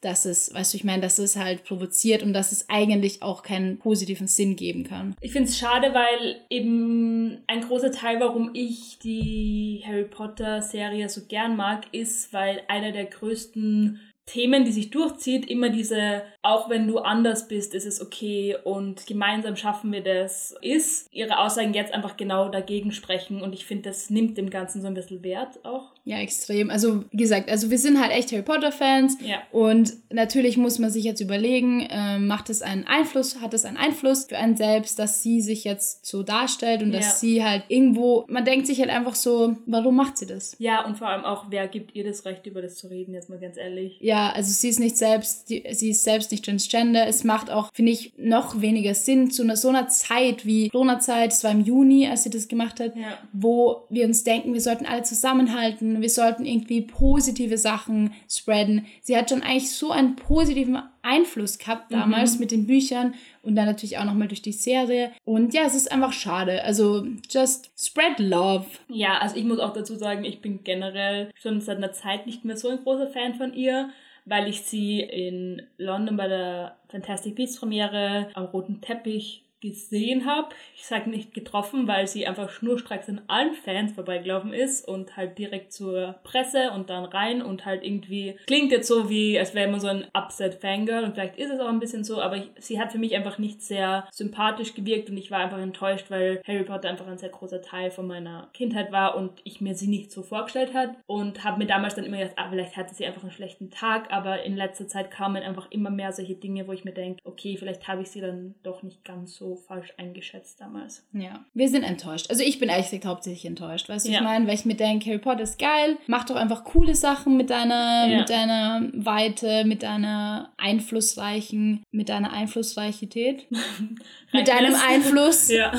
dass 0.01 0.25
es, 0.25 0.53
weißt 0.53 0.73
du, 0.73 0.77
ich 0.77 0.83
meine, 0.83 1.01
dass 1.01 1.19
es 1.19 1.35
halt 1.35 1.63
provoziert 1.63 2.23
und 2.23 2.33
dass 2.33 2.51
es 2.51 2.69
eigentlich 2.69 3.21
auch 3.21 3.43
keinen 3.43 3.79
positiven 3.79 4.27
Sinn 4.27 4.55
geben 4.55 4.83
kann. 4.83 5.15
Ich 5.21 5.31
finde 5.31 5.49
es 5.49 5.57
schade, 5.57 5.93
weil 5.93 6.41
eben 6.49 7.43
ein 7.47 7.61
großer 7.61 7.91
Teil, 7.91 8.19
warum 8.19 8.51
ich 8.53 8.99
die 8.99 9.83
Harry 9.85 10.05
Potter 10.05 10.61
Serie 10.61 11.09
so 11.09 11.21
gern 11.27 11.55
mag, 11.55 11.85
ist, 11.91 12.33
weil 12.33 12.61
einer 12.67 12.91
der 12.91 13.05
größten 13.05 13.99
Themen, 14.25 14.63
die 14.63 14.71
sich 14.71 14.89
durchzieht, 14.89 15.49
immer 15.49 15.69
diese, 15.69 16.23
auch 16.43 16.69
wenn 16.69 16.87
du 16.87 16.99
anders 16.99 17.49
bist, 17.49 17.73
ist 17.73 17.85
es 17.85 18.01
okay 18.01 18.55
und 18.63 19.05
gemeinsam 19.05 19.57
schaffen 19.57 19.91
wir 19.91 20.01
das, 20.01 20.55
ist 20.61 21.09
ihre 21.11 21.39
Aussagen 21.39 21.73
jetzt 21.73 21.93
einfach 21.93 22.15
genau 22.15 22.47
dagegen 22.47 22.93
sprechen 22.93 23.41
und 23.41 23.53
ich 23.53 23.65
finde, 23.65 23.89
das 23.89 24.09
nimmt 24.09 24.37
dem 24.37 24.49
Ganzen 24.49 24.81
so 24.81 24.87
ein 24.87 24.93
bisschen 24.93 25.23
Wert 25.23 25.65
auch. 25.65 25.91
Ja, 26.05 26.17
extrem. 26.19 26.69
Also, 26.69 27.05
wie 27.11 27.17
gesagt, 27.17 27.49
also 27.49 27.69
wir 27.71 27.77
sind 27.77 27.97
halt 28.01 28.11
echt 28.11 28.31
Harry 28.33 28.41
Potter-Fans. 28.41 29.17
Ja. 29.25 29.37
Und 29.53 29.93
natürlich 30.11 30.57
muss 30.57 30.77
man 30.77 30.89
sich 30.89 31.05
jetzt 31.05 31.21
überlegen, 31.21 31.87
ähm, 31.89 32.27
macht 32.27 32.49
es 32.49 32.61
einen 32.61 32.85
Einfluss, 32.85 33.39
hat 33.39 33.53
es 33.53 33.63
einen 33.63 33.77
Einfluss 33.77 34.25
für 34.25 34.37
einen 34.37 34.57
selbst, 34.57 34.99
dass 34.99 35.23
sie 35.23 35.39
sich 35.39 35.63
jetzt 35.63 36.05
so 36.05 36.21
darstellt 36.23 36.83
und 36.83 36.91
Ja. 36.91 36.99
dass 36.99 37.21
sie 37.21 37.41
halt 37.43 37.63
irgendwo, 37.69 38.25
man 38.27 38.43
denkt 38.43 38.67
sich 38.67 38.79
halt 38.81 38.89
einfach 38.89 39.15
so, 39.15 39.55
warum 39.65 39.95
macht 39.95 40.17
sie 40.17 40.25
das? 40.25 40.57
Ja, 40.59 40.85
und 40.85 40.97
vor 40.97 41.07
allem 41.07 41.23
auch, 41.23 41.45
wer 41.51 41.67
gibt 41.69 41.95
ihr 41.95 42.03
das 42.03 42.25
Recht, 42.25 42.45
über 42.47 42.61
das 42.61 42.75
zu 42.75 42.87
reden, 42.87 43.13
jetzt 43.13 43.29
mal 43.29 43.39
ganz 43.39 43.55
ehrlich. 43.55 43.97
Ja, 44.01 44.29
also 44.31 44.51
sie 44.51 44.67
ist 44.67 44.81
nicht 44.81 44.97
selbst, 44.97 45.49
die, 45.49 45.63
sie 45.71 45.91
ist 45.91 46.03
selbst 46.03 46.31
nicht 46.31 46.43
transgender. 46.43 47.07
Es 47.07 47.23
macht 47.23 47.49
auch, 47.49 47.69
finde 47.73 47.93
ich, 47.93 48.11
noch 48.17 48.59
weniger 48.59 48.93
Sinn 48.93 49.31
zu 49.31 49.43
einer, 49.43 49.55
so 49.55 49.69
einer 49.69 49.87
Zeit 49.87 50.45
wie 50.45 50.67
Corona-Zeit, 50.67 51.31
es 51.31 51.45
war 51.45 51.51
im 51.51 51.61
Juni, 51.61 52.07
als 52.09 52.23
sie 52.23 52.29
das 52.29 52.49
gemacht 52.49 52.81
hat, 52.81 52.93
Ja. 52.97 53.17
wo 53.31 53.85
wir 53.89 54.05
uns 54.05 54.25
denken, 54.25 54.53
wir 54.53 54.59
sollten 54.61 54.85
alle 54.85 55.03
zusammenhalten, 55.03 55.92
wir 56.01 56.09
sollten 56.09 56.45
irgendwie 56.45 56.81
positive 56.81 57.57
Sachen 57.57 58.13
spreaden. 58.29 58.85
Sie 59.01 59.17
hat 59.17 59.29
schon 59.29 59.41
eigentlich 59.41 59.71
so 59.71 59.91
einen 59.91 60.15
positiven 60.15 60.81
Einfluss 61.01 61.57
gehabt 61.57 61.91
damals 61.91 62.39
mit 62.39 62.51
den 62.51 62.65
Büchern 62.65 63.13
und 63.41 63.55
dann 63.55 63.65
natürlich 63.65 63.97
auch 63.97 64.05
nochmal 64.05 64.29
durch 64.29 64.41
die 64.41 64.53
Serie. 64.53 65.11
Und 65.25 65.53
ja, 65.53 65.63
es 65.65 65.75
ist 65.75 65.91
einfach 65.91 66.13
schade. 66.13 66.63
Also, 66.63 67.05
just 67.29 67.71
spread 67.77 68.19
love. 68.19 68.65
Ja, 68.87 69.17
also 69.19 69.35
ich 69.35 69.43
muss 69.43 69.59
auch 69.59 69.73
dazu 69.73 69.95
sagen, 69.95 70.23
ich 70.23 70.41
bin 70.41 70.63
generell 70.63 71.29
schon 71.35 71.61
seit 71.61 71.77
einer 71.77 71.91
Zeit 71.91 72.25
nicht 72.25 72.45
mehr 72.45 72.57
so 72.57 72.69
ein 72.69 72.79
großer 72.83 73.07
Fan 73.07 73.35
von 73.35 73.53
ihr, 73.53 73.89
weil 74.25 74.47
ich 74.47 74.61
sie 74.61 75.01
in 75.01 75.61
London 75.77 76.15
bei 76.15 76.27
der 76.27 76.77
Fantastic 76.89 77.35
Beasts 77.35 77.59
Premiere 77.59 78.29
am 78.33 78.45
roten 78.45 78.79
Teppich 78.79 79.43
gesehen 79.63 80.25
habe. 80.25 80.49
Ich 80.75 80.85
sage 80.85 81.09
nicht 81.09 81.33
getroffen, 81.33 81.87
weil 81.87 82.05
sie 82.07 82.27
einfach 82.27 82.49
schnurstracks 82.49 83.07
an 83.07 83.21
allen 83.27 83.53
Fans 83.53 83.93
vorbeigelaufen 83.93 84.53
ist 84.53 84.85
und 84.85 85.15
halt 85.15 85.37
direkt 85.37 85.71
zur 85.71 86.15
Presse 86.23 86.71
und 86.71 86.89
dann 86.89 87.05
rein 87.05 87.41
und 87.41 87.65
halt 87.65 87.83
irgendwie 87.83 88.35
klingt 88.45 88.71
jetzt 88.71 88.89
so 88.89 89.09
wie, 89.09 89.39
als 89.39 89.55
wäre 89.55 89.71
man 89.71 89.79
so 89.79 89.87
ein 89.87 90.05
Upset 90.13 90.55
Fangirl 90.55 91.05
und 91.05 91.13
vielleicht 91.13 91.37
ist 91.37 91.51
es 91.51 91.59
auch 91.59 91.69
ein 91.69 91.79
bisschen 91.79 92.03
so, 92.03 92.21
aber 92.21 92.37
ich, 92.37 92.49
sie 92.59 92.79
hat 92.79 92.91
für 92.91 92.97
mich 92.97 93.15
einfach 93.15 93.37
nicht 93.37 93.61
sehr 93.61 94.05
sympathisch 94.11 94.73
gewirkt 94.73 95.09
und 95.09 95.17
ich 95.17 95.31
war 95.31 95.39
einfach 95.39 95.59
enttäuscht, 95.59 96.07
weil 96.09 96.41
Harry 96.45 96.63
Potter 96.63 96.89
einfach 96.89 97.07
ein 97.07 97.17
sehr 97.17 97.29
großer 97.29 97.61
Teil 97.61 97.89
von 97.89 98.05
meiner 98.05 98.49
Kindheit 98.53 98.91
war 98.91 99.15
und 99.15 99.31
ich 99.45 99.61
mir 99.61 99.75
sie 99.75 99.87
nicht 99.87 100.11
so 100.11 100.23
vorgestellt 100.23 100.73
hat 100.73 100.89
und 101.07 101.45
habe 101.45 101.59
mir 101.59 101.67
damals 101.67 101.95
dann 101.95 102.03
immer 102.03 102.17
gedacht, 102.17 102.35
ah, 102.35 102.49
vielleicht 102.49 102.75
hatte 102.75 102.93
sie 102.93 103.05
einfach 103.05 103.23
einen 103.23 103.31
schlechten 103.31 103.71
Tag, 103.71 104.11
aber 104.11 104.43
in 104.43 104.57
letzter 104.57 104.87
Zeit 104.87 105.09
kamen 105.09 105.41
einfach 105.41 105.71
immer 105.71 105.89
mehr 105.89 106.11
solche 106.11 106.35
Dinge, 106.35 106.67
wo 106.67 106.73
ich 106.73 106.83
mir 106.83 106.93
denke, 106.93 107.21
okay, 107.23 107.55
vielleicht 107.57 107.87
habe 107.87 108.01
ich 108.01 108.09
sie 108.09 108.19
dann 108.19 108.55
doch 108.63 108.83
nicht 108.83 109.05
ganz 109.05 109.35
so 109.35 109.52
falsch 109.55 109.93
eingeschätzt 109.97 110.59
damals. 110.61 111.05
Ja. 111.13 111.43
Wir 111.53 111.69
sind 111.69 111.83
enttäuscht. 111.83 112.29
Also 112.29 112.43
ich 112.43 112.59
bin 112.59 112.69
ehrlich 112.69 112.85
gesagt 112.87 113.05
hauptsächlich 113.05 113.45
enttäuscht. 113.45 113.89
Weißt 113.89 114.07
du, 114.07 114.11
Ja. 114.11 114.19
ich 114.19 114.23
meine, 114.23 114.47
weil 114.47 114.55
ich 114.55 114.65
mir 114.65 114.75
denke, 114.75 115.07
Harry 115.09 115.19
Potter 115.19 115.41
ist 115.43 115.59
geil, 115.59 115.97
mach 116.07 116.23
doch 116.25 116.35
einfach 116.35 116.63
coole 116.63 116.95
Sachen 116.95 117.37
mit 117.37 117.49
deiner, 117.49 118.07
Ja. 118.07 118.17
mit 118.19 118.29
deiner 118.29 118.89
Weite, 118.93 119.65
mit 119.65 119.83
deiner 119.83 120.51
einflussreichen, 120.57 121.83
mit 121.91 122.09
deiner 122.09 122.31
Einflussreichität, 122.33 123.47
mit 124.33 124.47
deinem 124.47 124.75
Einfluss. 124.75 125.49
Ja. 125.49 125.71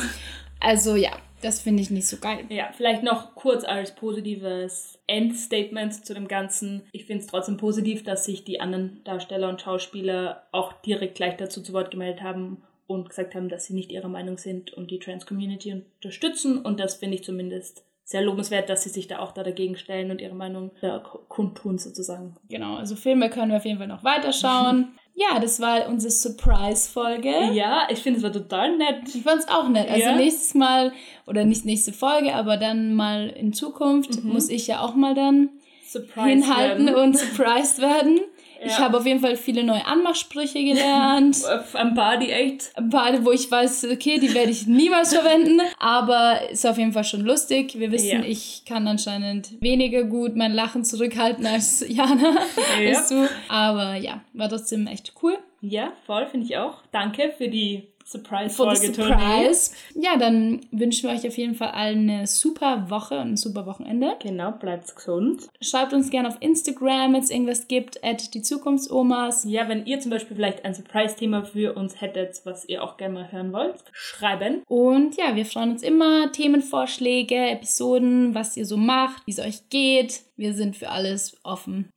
Also 0.60 0.96
ja, 0.96 1.10
das 1.42 1.60
finde 1.60 1.82
ich 1.82 1.90
nicht 1.90 2.06
so 2.08 2.16
geil. 2.18 2.44
Ja, 2.48 2.70
vielleicht 2.74 3.02
noch 3.02 3.34
kurz 3.34 3.64
als 3.64 3.94
positives 3.94 4.98
Endstatement 5.06 5.92
zu 6.06 6.14
dem 6.14 6.26
Ganzen. 6.28 6.82
Ich 6.92 7.04
finde 7.04 7.20
es 7.22 7.26
trotzdem 7.26 7.58
positiv, 7.58 8.02
dass 8.02 8.24
sich 8.24 8.44
die 8.44 8.60
anderen 8.60 9.02
Darsteller 9.04 9.50
und 9.50 9.60
Schauspieler 9.60 10.44
auch 10.52 10.72
direkt 10.82 11.16
gleich 11.16 11.36
dazu 11.36 11.62
zu 11.62 11.72
Wort 11.74 11.90
gemeldet 11.90 12.22
haben 12.22 12.62
und 12.86 13.08
gesagt 13.08 13.34
haben, 13.34 13.48
dass 13.48 13.66
sie 13.66 13.74
nicht 13.74 13.90
ihrer 13.90 14.08
Meinung 14.08 14.38
sind 14.38 14.72
und 14.72 14.90
die 14.90 14.98
Trans-Community 14.98 15.82
unterstützen. 15.96 16.58
Und 16.58 16.80
das 16.80 16.96
finde 16.96 17.16
ich 17.16 17.24
zumindest 17.24 17.84
sehr 18.06 18.20
lobenswert, 18.22 18.68
dass 18.68 18.82
sie 18.82 18.90
sich 18.90 19.06
da 19.06 19.20
auch 19.20 19.32
da 19.32 19.42
dagegen 19.42 19.76
stellen 19.76 20.10
und 20.10 20.20
ihre 20.20 20.34
Meinung 20.34 20.72
da 20.82 20.98
kundtun 21.28 21.78
sozusagen. 21.78 22.36
Genau, 22.50 22.76
also 22.76 22.96
Filme 22.96 23.30
können 23.30 23.50
wir 23.50 23.56
auf 23.56 23.64
jeden 23.64 23.78
Fall 23.78 23.86
noch 23.88 24.04
weiterschauen. 24.04 24.88
ja, 25.14 25.38
das 25.40 25.58
war 25.60 25.88
unsere 25.88 26.10
Surprise-Folge. 26.12 27.30
Ja, 27.54 27.88
ich 27.90 28.00
finde 28.00 28.18
es 28.18 28.22
war 28.24 28.32
total 28.32 28.76
nett. 28.76 29.02
Ich 29.14 29.22
fand 29.22 29.40
es 29.40 29.48
auch 29.48 29.68
nett. 29.68 29.88
Also 29.88 30.02
Ja. 30.02 30.14
nächstes 30.16 30.54
Mal, 30.54 30.92
oder 31.26 31.44
nicht 31.44 31.64
nächste 31.64 31.92
Folge, 31.94 32.34
aber 32.34 32.56
dann 32.58 32.94
mal 32.94 33.28
in 33.28 33.52
Zukunft 33.54 34.22
Mhm. 34.22 34.32
muss 34.32 34.48
ich 34.50 34.66
ja 34.66 34.80
auch 34.80 34.94
mal 34.94 35.14
dann 35.14 35.48
Surprise 35.86 36.28
hinhalten 36.28 36.86
werden. 36.86 36.98
und 37.02 37.16
surprised 37.18 37.80
werden. 37.80 38.20
Ich 38.66 38.78
habe 38.78 38.96
auf 38.98 39.06
jeden 39.06 39.20
Fall 39.20 39.36
viele 39.36 39.62
neue 39.64 39.84
Anmachsprüche 39.86 40.62
gelernt. 40.64 41.38
Äh, 41.44 41.76
Am 41.78 41.94
Party 41.94 42.30
echt. 42.30 42.70
Ein 42.76 42.90
paar, 42.90 43.24
wo 43.24 43.30
ich 43.32 43.50
weiß, 43.50 43.86
okay, 43.92 44.18
die 44.18 44.32
werde 44.34 44.50
ich 44.50 44.66
niemals 44.66 45.14
verwenden, 45.14 45.60
aber 45.78 46.50
ist 46.50 46.66
auf 46.66 46.78
jeden 46.78 46.92
Fall 46.92 47.04
schon 47.04 47.20
lustig. 47.22 47.78
Wir 47.78 47.90
wissen, 47.92 48.24
ich 48.24 48.64
kann 48.66 48.86
anscheinend 48.88 49.60
weniger 49.60 50.04
gut 50.04 50.36
mein 50.36 50.52
Lachen 50.52 50.84
zurückhalten 50.84 51.46
als 51.46 51.84
Jana, 51.88 52.34
Ja. 52.82 52.88
als 52.98 53.08
du. 53.08 53.28
Aber 53.48 53.94
ja, 53.96 54.20
war 54.32 54.48
trotzdem 54.48 54.86
echt 54.86 55.12
cool. 55.22 55.38
Ja, 55.60 55.92
voll, 56.06 56.26
finde 56.26 56.46
ich 56.46 56.56
auch. 56.58 56.78
Danke 56.92 57.32
für 57.36 57.48
die 57.48 57.88
Surprise-Folge, 58.06 58.92
surprise. 58.92 59.72
Ja, 59.94 60.18
dann 60.18 60.60
wünschen 60.70 61.08
wir 61.08 61.16
euch 61.16 61.26
auf 61.26 61.38
jeden 61.38 61.54
Fall 61.54 61.70
allen 61.70 62.10
eine 62.10 62.26
super 62.26 62.90
Woche 62.90 63.14
und 63.18 63.32
ein 63.32 63.36
super 63.36 63.64
Wochenende. 63.64 64.16
Genau, 64.22 64.52
bleibt 64.52 64.94
gesund. 64.94 65.48
Schreibt 65.62 65.94
uns 65.94 66.10
gerne 66.10 66.28
auf 66.28 66.36
Instagram, 66.40 67.14
wenn 67.14 67.22
es 67.22 67.30
irgendwas 67.30 67.66
gibt, 67.66 68.04
at 68.04 68.34
die 68.34 68.42
Zukunftsomas. 68.42 69.44
Ja, 69.44 69.68
wenn 69.70 69.86
ihr 69.86 70.00
zum 70.00 70.10
Beispiel 70.10 70.36
vielleicht 70.36 70.66
ein 70.66 70.74
Surprise-Thema 70.74 71.44
für 71.44 71.74
uns 71.74 72.00
hättet, 72.00 72.42
was 72.44 72.68
ihr 72.68 72.84
auch 72.84 72.98
gerne 72.98 73.14
mal 73.14 73.32
hören 73.32 73.52
wollt, 73.54 73.82
schreiben. 73.92 74.62
Und 74.68 75.16
ja, 75.16 75.34
wir 75.34 75.46
freuen 75.46 75.70
uns 75.70 75.82
immer. 75.82 76.30
Themenvorschläge, 76.30 77.34
Episoden, 77.34 78.34
was 78.34 78.54
ihr 78.56 78.66
so 78.66 78.76
macht, 78.76 79.26
wie 79.26 79.32
es 79.32 79.38
euch 79.38 79.70
geht. 79.70 80.20
Wir 80.36 80.52
sind 80.52 80.76
für 80.76 80.90
alles 80.90 81.38
offen. 81.42 81.90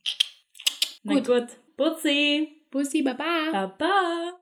Na 1.04 1.16
Gut. 1.16 1.28
gut. 1.28 1.48
Bussi. 1.76 2.48
Bussi, 2.72 3.02
baba. 3.02 3.52
Baba. 3.52 4.38